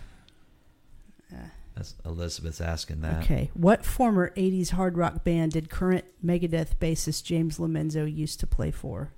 That's 1.75 1.93
Elizabeth's 2.03 2.59
asking 2.59 3.01
that. 3.01 3.21
Okay. 3.23 3.51
What 3.53 3.85
former 3.85 4.31
80s 4.35 4.71
hard 4.71 4.97
rock 4.97 5.23
band 5.23 5.51
did 5.51 5.69
current 5.69 6.05
Megadeth 6.25 6.75
bassist 6.77 7.23
James 7.23 7.59
LoMenzo 7.59 8.11
used 8.11 8.39
to 8.39 8.47
play 8.47 8.71
for? 8.71 9.11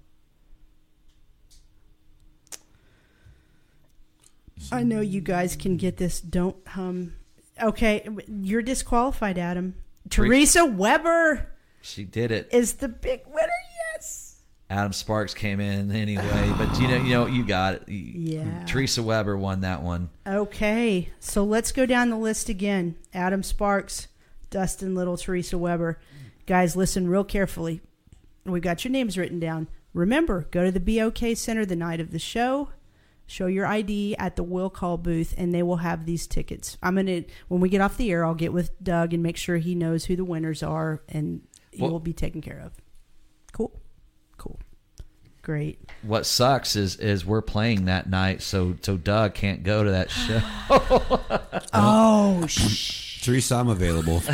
I 4.73 4.83
know 4.83 4.99
you 4.99 5.21
guys 5.21 5.55
can 5.55 5.77
get 5.77 5.95
this. 5.97 6.19
Don't 6.19 6.57
hum. 6.67 7.13
Okay, 7.61 8.05
you're 8.27 8.61
disqualified, 8.61 9.37
Adam. 9.37 9.75
Teresa 10.09 10.65
Weber 10.65 11.49
She 11.81 12.03
did 12.03 12.29
it. 12.31 12.49
is 12.51 12.73
the 12.73 12.89
big 12.89 13.21
winner. 13.25 13.47
Adam 14.69 14.93
Sparks 14.93 15.33
came 15.33 15.59
in 15.59 15.91
anyway, 15.91 16.53
but 16.57 16.79
you 16.79 16.87
know, 16.87 16.97
you 16.97 17.09
know, 17.09 17.25
you 17.25 17.43
got 17.43 17.73
it. 17.75 17.89
Yeah. 17.89 18.65
Teresa 18.65 19.01
Weber 19.01 19.35
won 19.35 19.61
that 19.61 19.81
one. 19.81 20.09
Okay, 20.27 21.09
so 21.19 21.43
let's 21.43 21.71
go 21.71 21.87
down 21.87 22.11
the 22.11 22.17
list 22.17 22.49
again. 22.49 22.95
Adam 23.11 23.41
Sparks, 23.41 24.07
Dustin 24.51 24.93
Little, 24.93 25.17
Teresa 25.17 25.57
Weber. 25.57 25.99
Guys, 26.45 26.75
listen 26.75 27.07
real 27.07 27.23
carefully. 27.23 27.81
We've 28.45 28.61
got 28.61 28.83
your 28.83 28.91
names 28.91 29.17
written 29.17 29.39
down. 29.39 29.67
Remember, 29.93 30.47
go 30.51 30.63
to 30.63 30.71
the 30.71 30.79
BOK 30.79 31.35
Center 31.35 31.65
the 31.65 31.75
night 31.75 31.99
of 31.99 32.11
the 32.11 32.19
show. 32.19 32.69
Show 33.25 33.47
your 33.47 33.65
ID 33.65 34.15
at 34.17 34.35
the 34.35 34.43
will 34.43 34.69
call 34.69 34.97
booth, 34.97 35.33
and 35.37 35.53
they 35.53 35.61
will 35.63 35.77
have 35.77 36.05
these 36.05 36.25
tickets. 36.27 36.77
I'm 36.81 36.95
gonna 36.95 37.23
when 37.47 37.59
we 37.61 37.69
get 37.69 37.81
off 37.81 37.97
the 37.97 38.11
air, 38.11 38.23
I'll 38.23 38.33
get 38.35 38.53
with 38.53 38.71
Doug 38.83 39.13
and 39.15 39.21
make 39.23 39.37
sure 39.37 39.57
he 39.57 39.73
knows 39.75 40.05
who 40.05 40.15
the 40.15 40.25
winners 40.25 40.61
are, 40.61 41.01
and 41.09 41.41
he 41.71 41.81
Well- 41.81 41.91
will 41.91 41.99
be 41.99 42.13
taken 42.13 42.41
care 42.41 42.59
of. 42.59 42.73
Cool, 45.49 45.57
cool, 45.57 45.65
great. 45.65 45.79
What 46.03 46.25
sucks 46.25 46.75
is 46.75 46.95
is 46.97 47.25
we're 47.25 47.41
playing 47.41 47.85
that 47.85 48.09
night, 48.09 48.41
so 48.41 48.75
so 48.81 48.97
Doug 48.97 49.33
can't 49.33 49.63
go 49.63 49.83
to 49.83 49.91
that 49.91 50.11
show. 50.21 50.41
Oh, 51.71 52.41
oh, 52.43 52.47
sh- 52.47 53.21
Teresa, 53.23 53.55
I'm 53.55 53.67
available. 53.69 54.21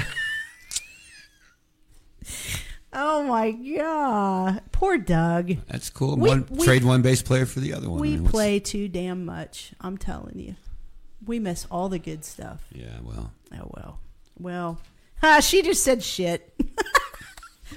oh 2.94 3.24
my 3.24 3.52
god, 3.52 4.62
poor 4.72 4.98
Doug. 4.98 5.58
That's 5.68 5.90
cool. 5.90 6.16
We- 6.18 6.30
one 6.30 6.48
we- 6.50 6.66
trade 6.66 6.84
one 6.84 7.02
bass 7.02 7.22
player 7.22 7.46
for 7.46 7.60
the 7.60 7.74
other 7.74 7.90
one. 7.90 8.00
I 8.00 8.02
We 8.02 8.18
mean, 8.18 8.28
play 8.28 8.60
too 8.60 8.88
damn 8.88 9.26
much. 9.26 9.74
I'm 9.82 9.98
telling 9.98 10.40
you. 10.40 10.56
We 11.26 11.40
miss 11.40 11.66
all 11.72 11.90
the 11.90 12.00
good 12.00 12.24
stuff. 12.24 12.66
Yeah, 12.72 13.00
well, 13.04 13.32
Oh 13.54 13.72
well. 13.76 14.00
Well, 14.40 14.80
ha, 15.22 15.40
she 15.42 15.62
just 15.62 15.84
said 15.84 16.04
shit. 16.04 16.54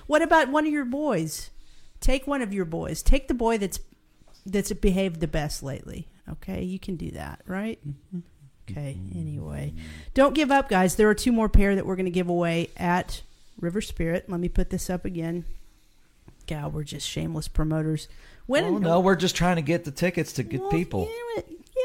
what 0.07 0.23
about 0.23 0.51
one 0.51 0.67
of 0.67 0.73
your 0.73 0.85
boys? 0.85 1.51
Take 2.01 2.27
one 2.27 2.43
of 2.43 2.53
your 2.53 2.65
boys. 2.65 3.03
Take 3.03 3.29
the 3.29 3.35
boy 3.35 3.59
that's 3.59 3.81
that's 4.47 4.73
behaved 4.73 5.21
the 5.21 5.29
best 5.29 5.63
lately. 5.63 6.09
Okay, 6.31 6.63
you 6.63 6.79
can 6.79 6.97
do 6.97 7.11
that, 7.13 7.41
right? 7.47 7.79
Okay. 8.71 8.99
Anyway, 9.15 9.73
don't 10.15 10.35
give 10.35 10.51
up, 10.51 10.69
guys. 10.69 10.97
There 10.97 11.09
are 11.09 11.15
two 11.15 11.33
more 11.33 11.49
pair 11.49 11.75
that 11.75 11.87
we're 11.87 11.97
going 11.97 12.07
to 12.07 12.11
give 12.11 12.29
away 12.29 12.71
at 12.77 13.23
River 13.59 13.81
Spirit. 13.81 14.29
Let 14.29 14.41
me 14.41 14.49
put 14.49 14.71
this 14.71 14.91
up 14.91 15.05
again. 15.05 15.45
God, 16.47 16.73
we're 16.73 16.85
just 16.85 17.07
shameless 17.07 17.49
promoters. 17.49 18.09
When 18.47 18.65
oh, 18.65 18.79
no, 18.79 19.01
we're 19.01 19.17
just 19.17 19.37
trying 19.37 19.57
to 19.57 19.63
get 19.63 19.85
the 19.85 19.91
tickets 19.91 20.33
to 20.35 20.43
get 20.43 20.61
well, 20.61 20.71
people. 20.71 21.09
Yeah, 21.37 21.43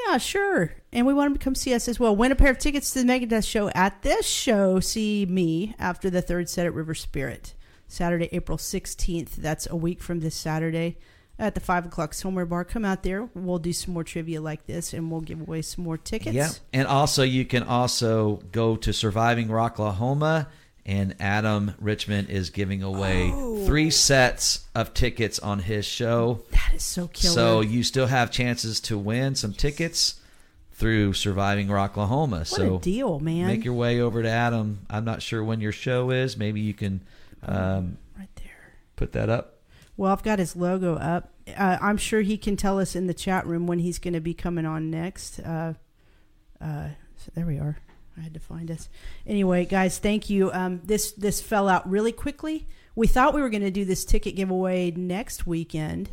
yeah, 0.07 0.17
sure. 0.17 0.73
And 0.91 1.05
we 1.05 1.13
want 1.13 1.31
them 1.31 1.37
to 1.37 1.43
come 1.43 1.55
see 1.55 1.73
us 1.73 1.87
as 1.87 1.99
well. 1.99 2.15
Win 2.15 2.31
a 2.31 2.35
pair 2.35 2.51
of 2.51 2.57
tickets 2.57 2.91
to 2.91 3.03
the 3.03 3.05
Megadeth 3.05 3.45
show 3.45 3.69
at 3.69 4.01
this 4.01 4.25
show. 4.25 4.79
See 4.79 5.25
me 5.25 5.75
after 5.79 6.09
the 6.09 6.21
third 6.21 6.49
set 6.49 6.65
at 6.65 6.73
River 6.73 6.95
Spirit. 6.95 7.53
Saturday, 7.87 8.29
April 8.31 8.57
16th. 8.57 9.35
That's 9.35 9.67
a 9.69 9.75
week 9.75 10.01
from 10.01 10.19
this 10.19 10.35
Saturday 10.35 10.97
at 11.39 11.55
the 11.55 11.59
5 11.61 11.87
o'clock 11.87 12.13
Somewhere 12.13 12.45
Bar. 12.45 12.63
Come 12.65 12.85
out 12.85 13.03
there. 13.03 13.29
We'll 13.35 13.59
do 13.59 13.73
some 13.73 13.93
more 13.93 14.03
trivia 14.03 14.41
like 14.41 14.65
this 14.65 14.93
and 14.93 15.11
we'll 15.11 15.21
give 15.21 15.41
away 15.41 15.61
some 15.61 15.83
more 15.83 15.97
tickets. 15.97 16.35
Yeah, 16.35 16.49
and 16.71 16.87
also 16.87 17.23
you 17.23 17.45
can 17.45 17.63
also 17.63 18.41
go 18.51 18.75
to 18.77 18.93
Surviving 18.93 19.47
Rocklahoma, 19.47 20.47
and 20.85 21.15
Adam 21.19 21.75
Richmond 21.79 22.29
is 22.29 22.49
giving 22.49 22.83
away 22.83 23.31
Oh. 23.33 23.65
three 23.65 23.89
sets 23.89 24.65
of 24.75 24.93
tickets 24.93 25.39
on 25.39 25.59
his 25.59 25.85
show. 25.85 26.41
That 26.51 26.73
is 26.75 26.83
so 26.83 27.07
killer. 27.07 27.33
So 27.33 27.61
you 27.61 27.83
still 27.83 28.07
have 28.07 28.31
chances 28.31 28.79
to 28.81 28.97
win 28.97 29.35
some 29.35 29.53
tickets 29.53 30.15
through 30.73 31.13
Surviving 31.13 31.67
Rocklahoma. 31.67 32.39
what 32.39 32.47
so 32.47 32.75
a 32.75 32.79
deal, 32.79 33.19
man. 33.21 33.47
make 33.47 33.63
your 33.63 33.75
way 33.75 34.01
over 34.01 34.21
to 34.23 34.29
Adam. 34.29 34.79
I'm 34.89 35.05
not 35.05 35.21
sure 35.21 35.41
when 35.43 35.61
your 35.61 35.71
show 35.71 36.09
is. 36.09 36.35
Maybe 36.35 36.59
you 36.59 36.73
can 36.73 36.99
um, 37.47 37.97
right 38.17 38.29
there. 38.35 38.73
put 38.95 39.11
that 39.13 39.29
up. 39.29 39.61
Well, 39.95 40.11
I've 40.11 40.23
got 40.23 40.39
his 40.39 40.55
logo 40.55 40.95
up. 40.95 41.33
Uh, 41.47 41.77
I'm 41.81 41.97
sure 41.97 42.21
he 42.21 42.37
can 42.37 42.57
tell 42.57 42.79
us 42.79 42.95
in 42.95 43.07
the 43.07 43.13
chat 43.13 43.45
room 43.45 43.67
when 43.67 43.79
he's 43.79 43.99
going 43.99 44.13
to 44.13 44.21
be 44.21 44.33
coming 44.33 44.65
on 44.65 44.89
next. 44.89 45.39
Uh, 45.39 45.73
uh, 46.59 46.89
so 47.17 47.31
there 47.35 47.45
we 47.45 47.59
are. 47.59 47.77
I 48.17 48.21
had 48.21 48.33
to 48.33 48.39
find 48.39 48.69
us. 48.69 48.89
Anyway, 49.25 49.65
guys, 49.65 49.97
thank 49.97 50.29
you. 50.29 50.51
Um, 50.51 50.81
this 50.83 51.11
this 51.13 51.41
fell 51.41 51.67
out 51.67 51.89
really 51.89 52.11
quickly. 52.11 52.67
We 52.95 53.07
thought 53.07 53.33
we 53.33 53.41
were 53.41 53.49
going 53.49 53.63
to 53.63 53.71
do 53.71 53.85
this 53.85 54.05
ticket 54.05 54.35
giveaway 54.35 54.91
next 54.91 55.47
weekend. 55.47 56.11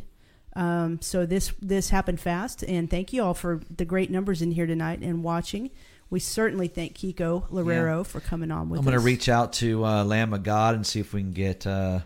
Um, 0.55 0.99
so 1.01 1.25
this 1.25 1.53
this 1.61 1.89
happened 1.89 2.19
fast, 2.19 2.63
and 2.63 2.89
thank 2.89 3.13
you 3.13 3.23
all 3.23 3.33
for 3.33 3.61
the 3.75 3.85
great 3.85 4.09
numbers 4.09 4.41
in 4.41 4.51
here 4.51 4.65
tonight 4.65 4.99
and 5.01 5.23
watching. 5.23 5.69
We 6.11 6.19
certainly 6.19 6.67
thank 6.67 6.93
Kiko 6.95 7.49
Loureiro 7.49 8.05
for 8.05 8.19
coming 8.19 8.51
on 8.51 8.69
with 8.69 8.79
us. 8.79 8.81
I'm 8.81 8.85
going 8.85 8.93
to 8.93 8.99
us. 8.99 9.05
reach 9.05 9.29
out 9.29 9.53
to 9.53 9.83
uh, 9.85 10.03
Lamb 10.03 10.33
of 10.33 10.43
God 10.43 10.75
and 10.75 10.85
see 10.85 10.99
if 10.99 11.13
we 11.13 11.21
can 11.21 11.31
get 11.31 11.65
uh, 11.65 12.01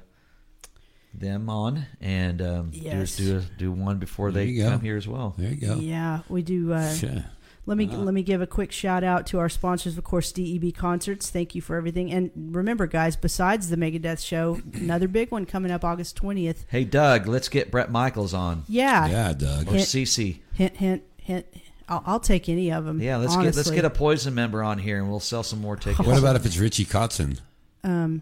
them 1.14 1.50
on 1.50 1.86
and 2.02 2.42
um, 2.42 2.70
Yes. 2.74 3.16
do 3.18 3.40
do 3.42 3.46
do 3.58 3.72
one 3.72 3.98
before 3.98 4.32
There 4.32 4.46
they 4.46 4.58
come 4.62 4.82
here 4.82 4.98
as 4.98 5.08
well. 5.08 5.34
there 5.38 5.52
you 5.52 5.56
go. 5.68 5.76
Yeah, 5.76 6.20
we 6.30 6.42
do. 6.44 6.72
Uh, 6.74 6.94
Sure. 6.96 7.26
Let 7.68 7.78
me 7.78 7.88
let 7.88 8.14
me 8.14 8.22
give 8.22 8.44
a 8.44 8.46
quick 8.48 8.72
shout 8.72 9.04
out 9.04 9.26
to 9.28 9.40
our 9.40 9.50
sponsors, 9.50 9.98
of 9.98 10.04
course, 10.04 10.32
DEB 10.32 10.76
Concerts. 10.76 11.32
Thank 11.32 11.56
you 11.56 11.64
for 11.64 11.76
everything. 11.76 12.12
And 12.12 12.30
remember, 12.56 12.86
guys, 12.86 13.16
besides 13.16 13.72
the 13.72 13.76
Megadeth 13.76 14.24
show, 14.24 14.62
another 14.76 15.08
big 15.08 15.32
one 15.32 15.48
coming 15.48 15.72
up 15.72 15.84
August 15.84 16.16
twentieth. 16.16 16.64
Hey, 16.70 16.84
Doug, 16.84 17.26
let's 17.26 17.50
get 17.50 17.72
Bret 17.72 17.90
Michaels 17.90 18.36
on. 18.36 18.66
Yeah. 18.68 19.08
Yeah, 19.08 19.34
Doug. 19.34 19.68
Or 19.68 19.72
Hint- 19.72 19.82
Cece. 19.88 20.42
Hint, 20.54 20.76
hint, 20.78 21.04
hint. 21.18 21.48
I'll, 21.88 22.04
I'll 22.06 22.20
take 22.20 22.50
any 22.50 22.72
of 22.72 22.86
them. 22.86 23.02
Yeah, 23.02 23.18
let's 23.18 23.36
get 23.36 23.56
let's 23.56 23.72
get 23.72 23.86
a 23.86 23.90
Poison 23.90 24.34
member 24.34 24.64
on 24.64 24.78
here, 24.78 24.98
and 24.98 25.10
we'll 25.10 25.20
sell 25.20 25.44
some 25.44 25.62
more 25.62 25.76
tickets. 25.76 26.08
What 26.08 26.18
about 26.18 26.36
if 26.36 26.46
it's 26.46 26.58
Richie 26.58 26.86
Kotzen? 26.86 27.40
Um, 27.84 28.22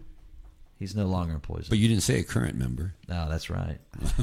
He's 0.78 0.94
no 0.94 1.06
longer 1.06 1.34
in 1.34 1.40
Poison. 1.40 1.66
But 1.70 1.78
you 1.78 1.88
didn't 1.88 2.02
say 2.02 2.20
a 2.20 2.24
current 2.24 2.56
member. 2.56 2.94
No, 3.08 3.28
that's 3.28 3.48
right. 3.48 3.78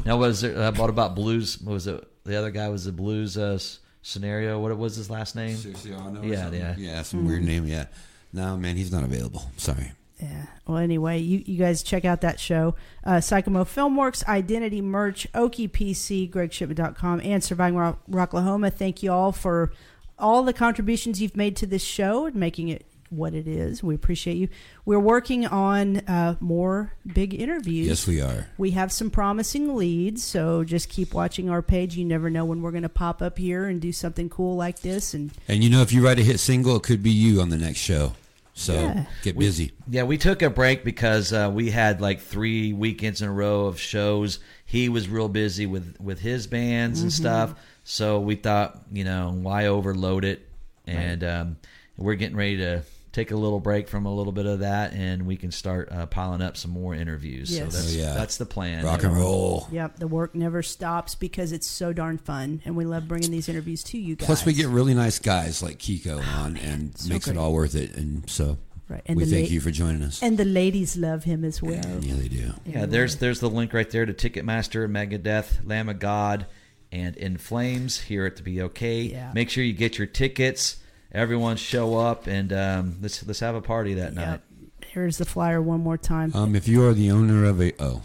now, 0.05 0.17
was 0.17 0.41
there? 0.41 0.57
Uh, 0.57 0.71
what 0.73 0.89
about 0.89 1.15
Blues? 1.15 1.59
What 1.59 1.73
was 1.73 1.87
it? 1.87 2.07
The 2.23 2.37
other 2.37 2.51
guy 2.51 2.69
was 2.69 2.85
the 2.85 2.91
Blues 2.91 3.37
uh, 3.37 3.57
Saraceno. 4.03 4.61
What 4.61 4.77
was 4.77 4.95
his 4.95 5.09
last 5.09 5.35
name? 5.35 5.57
Yeah, 5.83 6.51
yeah. 6.51 6.75
Yeah, 6.77 7.01
some 7.01 7.25
weird 7.25 7.43
name. 7.43 7.65
Yeah. 7.65 7.85
No, 8.33 8.57
man, 8.57 8.75
he's 8.75 8.91
not 8.91 9.03
available. 9.03 9.43
Sorry. 9.57 9.91
Yeah. 10.21 10.45
Well, 10.67 10.77
anyway, 10.77 11.19
you, 11.19 11.41
you 11.45 11.57
guys 11.57 11.81
check 11.81 12.05
out 12.05 12.21
that 12.21 12.39
show. 12.39 12.75
Uh, 13.03 13.13
Sykemo 13.13 13.65
Filmworks, 13.65 14.23
Identity 14.25 14.79
Merch, 14.81 15.27
Okie 15.33 15.69
PC, 15.69 16.29
GreggShipman.com, 16.29 17.21
and 17.23 17.43
Surviving 17.43 17.77
Rock, 17.77 17.99
Rocklahoma. 18.09 18.71
Thank 18.71 19.01
you 19.01 19.11
all 19.11 19.31
for 19.31 19.71
all 20.19 20.43
the 20.43 20.53
contributions 20.53 21.21
you've 21.21 21.35
made 21.35 21.55
to 21.57 21.65
this 21.65 21.83
show 21.83 22.27
and 22.27 22.35
making 22.35 22.69
it 22.69 22.85
what 23.09 23.33
it 23.33 23.47
is. 23.47 23.83
We 23.83 23.93
appreciate 23.95 24.37
you. 24.37 24.47
We're 24.85 24.99
working 24.99 25.45
on 25.45 25.97
uh, 25.97 26.35
more 26.39 26.93
big 27.05 27.33
interviews. 27.33 27.87
Yes, 27.87 28.07
we 28.07 28.21
are. 28.21 28.47
We 28.57 28.71
have 28.71 28.91
some 28.91 29.09
promising 29.09 29.75
leads, 29.75 30.23
so 30.23 30.63
just 30.63 30.87
keep 30.87 31.13
watching 31.13 31.49
our 31.49 31.61
page. 31.61 31.97
You 31.97 32.05
never 32.05 32.29
know 32.29 32.45
when 32.45 32.61
we're 32.61 32.71
going 32.71 32.83
to 32.83 32.89
pop 32.89 33.21
up 33.21 33.37
here 33.37 33.65
and 33.65 33.81
do 33.81 33.91
something 33.91 34.29
cool 34.29 34.55
like 34.55 34.79
this. 34.79 35.13
And 35.13 35.31
And 35.47 35.63
you 35.63 35.69
know, 35.69 35.81
if 35.81 35.91
you 35.91 36.05
write 36.05 36.19
a 36.19 36.23
hit 36.23 36.39
single, 36.39 36.77
it 36.77 36.83
could 36.83 37.03
be 37.03 37.11
you 37.11 37.41
on 37.41 37.49
the 37.49 37.57
next 37.57 37.79
show. 37.79 38.13
So 38.53 38.73
Yeah. 38.73 39.05
get 39.23 39.37
busy. 39.37 39.71
Yeah, 39.89 40.03
we 40.03 40.17
took 40.17 40.41
a 40.41 40.49
break 40.49 40.83
because 40.83 41.31
uh, 41.31 41.49
we 41.53 41.71
had 41.71 42.01
like 42.01 42.19
three 42.19 42.73
weekends 42.73 43.21
in 43.21 43.29
a 43.29 43.31
row 43.31 43.65
of 43.65 43.79
shows. 43.79 44.39
He 44.65 44.89
was 44.89 45.07
real 45.07 45.29
busy 45.29 45.65
with 45.65 45.95
with 45.99 46.19
his 46.19 46.47
bands 46.47 47.01
and 47.01 47.11
stuff, 47.11 47.55
so 47.83 48.19
we 48.19 48.35
thought, 48.35 48.81
you 48.91 49.03
know, 49.03 49.31
why 49.41 49.67
overload 49.67 50.25
it? 50.25 50.47
And 50.85 51.23
um, 51.23 51.57
we're 51.97 52.15
getting 52.15 52.35
ready 52.35 52.57
to 52.57 52.83
take 53.11 53.31
a 53.31 53.35
little 53.35 53.59
break 53.59 53.87
from 53.89 54.05
a 54.05 54.13
little 54.13 54.31
bit 54.31 54.45
of 54.45 54.59
that, 54.59 54.93
and 54.93 55.25
we 55.25 55.35
can 55.35 55.51
start 55.51 55.91
uh, 55.91 56.05
piling 56.05 56.41
up 56.41 56.55
some 56.55 56.71
more 56.71 56.95
interviews. 56.95 57.51
Yes. 57.51 57.59
So 57.59 57.65
that's 57.81 57.93
Oh, 57.95 57.97
yeah. 57.99 58.13
that's 58.13 58.37
the 58.37 58.45
plan. 58.45 58.85
Rock 58.85 59.03
and 59.03 59.15
roll. 59.15 59.67
Yep, 59.71 59.97
the 59.97 60.07
work 60.07 60.33
never 60.33 60.63
stops 60.63 61.13
because 61.15 61.51
it's 61.51 61.67
so 61.67 61.91
darn 61.93 62.17
fun, 62.17 62.61
and 62.65 62.75
we 62.75 62.85
love 62.85 63.07
bringing 63.07 63.31
these 63.31 63.49
interviews 63.49 63.83
to 63.83 63.97
you 63.97 64.15
guys. 64.15 64.25
Plus, 64.25 64.45
we 64.45 64.53
get 64.53 64.67
really 64.67 64.93
nice 64.93 65.19
guys 65.19 65.61
like 65.61 65.77
Kiko 65.77 66.25
on, 66.37 66.55
and 66.57 66.97
so 66.97 67.09
makes 67.09 67.25
great. 67.25 67.35
it 67.35 67.39
all 67.39 67.51
worth 67.53 67.75
it. 67.75 67.95
And 67.97 68.29
so, 68.29 68.57
right, 68.87 69.01
and 69.05 69.17
we 69.17 69.25
thank 69.25 69.47
la- 69.49 69.53
you 69.53 69.59
for 69.59 69.71
joining 69.71 70.03
us. 70.03 70.23
and 70.23 70.37
the 70.37 70.45
ladies 70.45 70.95
love 70.95 71.25
him 71.25 71.43
as 71.43 71.61
well. 71.61 71.73
yeah, 72.01 72.15
they 72.15 72.27
do. 72.29 72.53
Yeah, 72.65 72.85
there's 72.85 73.17
there's 73.17 73.41
the 73.41 73.49
link 73.49 73.73
right 73.73 73.89
there 73.89 74.05
to 74.05 74.13
Ticketmaster, 74.13 74.89
Megadeth, 74.89 75.67
Lamb 75.67 75.89
of 75.89 75.99
God, 75.99 76.45
and 76.93 77.17
In 77.17 77.37
Flames 77.37 77.99
here 78.01 78.25
at 78.25 78.37
the 78.37 78.57
BOK. 78.57 78.81
Yeah. 78.81 79.31
Make 79.35 79.49
sure 79.49 79.63
you 79.65 79.73
get 79.73 79.97
your 79.97 80.07
tickets. 80.07 80.77
Everyone 81.13 81.57
show 81.57 81.97
up 81.97 82.27
and 82.27 82.53
um, 82.53 82.97
let's 83.01 83.25
let's 83.25 83.41
have 83.41 83.55
a 83.55 83.61
party 83.61 83.95
that 83.95 84.13
night. 84.13 84.39
Here's 84.85 85.17
the 85.17 85.25
flyer 85.25 85.61
one 85.61 85.81
more 85.81 85.97
time. 85.97 86.31
Um, 86.33 86.55
if 86.55 86.67
you 86.67 86.85
are 86.85 86.93
the 86.93 87.11
owner 87.11 87.45
of 87.45 87.61
a 87.61 87.73
oh, 87.81 88.01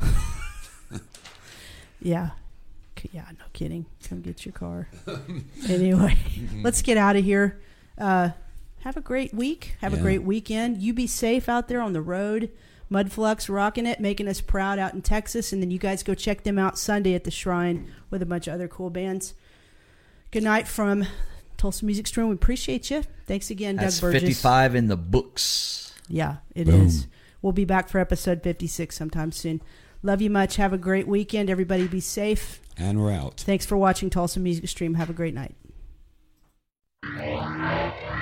Yeah. 2.00 2.30
Yeah, 3.10 3.24
no 3.32 3.44
kidding. 3.52 3.86
Come 4.08 4.20
get 4.20 4.44
your 4.46 4.52
car. 4.52 4.88
anyway, 5.68 6.16
let's 6.62 6.82
get 6.82 6.96
out 6.96 7.16
of 7.16 7.24
here. 7.24 7.60
Uh, 7.98 8.30
have 8.80 8.96
a 8.96 9.00
great 9.00 9.34
week. 9.34 9.74
Have 9.80 9.92
a 9.92 9.96
great 9.96 10.22
weekend. 10.22 10.80
You 10.80 10.94
be 10.94 11.08
safe 11.08 11.48
out 11.48 11.66
there 11.68 11.80
on 11.80 11.92
the 11.92 12.02
road. 12.02 12.50
Mudflux 12.90 13.52
rocking 13.52 13.86
it, 13.86 13.98
making 13.98 14.28
us 14.28 14.40
proud 14.40 14.78
out 14.78 14.94
in 14.94 15.02
Texas. 15.02 15.52
And 15.52 15.60
then 15.62 15.70
you 15.70 15.78
guys 15.78 16.02
go 16.02 16.14
check 16.14 16.44
them 16.44 16.58
out 16.58 16.78
Sunday 16.78 17.14
at 17.14 17.24
the 17.24 17.30
Shrine 17.30 17.92
with 18.10 18.22
a 18.22 18.26
bunch 18.26 18.46
of 18.46 18.54
other 18.54 18.68
cool 18.68 18.90
bands. 18.90 19.34
Good 20.30 20.44
night 20.44 20.68
from 20.68 21.06
Tulsa 21.62 21.84
Music 21.84 22.08
Stream. 22.08 22.28
We 22.28 22.34
appreciate 22.34 22.90
you. 22.90 23.04
Thanks 23.28 23.48
again, 23.48 23.76
That's 23.76 24.00
Doug 24.00 24.10
Burgess. 24.10 24.22
55 24.22 24.74
in 24.74 24.88
the 24.88 24.96
books. 24.96 25.94
Yeah, 26.08 26.38
it 26.56 26.68
is. 26.68 27.04
Boom. 27.04 27.12
We'll 27.40 27.52
be 27.52 27.64
back 27.64 27.88
for 27.88 28.00
episode 28.00 28.42
56 28.42 28.96
sometime 28.96 29.30
soon. 29.30 29.62
Love 30.02 30.20
you 30.20 30.28
much. 30.28 30.56
Have 30.56 30.72
a 30.72 30.78
great 30.78 31.06
weekend. 31.06 31.48
Everybody 31.48 31.86
be 31.86 32.00
safe. 32.00 32.60
and 32.76 33.00
we're 33.00 33.12
out. 33.12 33.38
Thanks 33.46 33.64
for 33.64 33.76
watching 33.76 34.10
Tulsa 34.10 34.40
Music 34.40 34.66
Stream. 34.68 34.94
Have 34.94 35.08
a 35.08 35.12
great 35.12 35.34
night. 35.34 35.54
Thank 37.04 38.21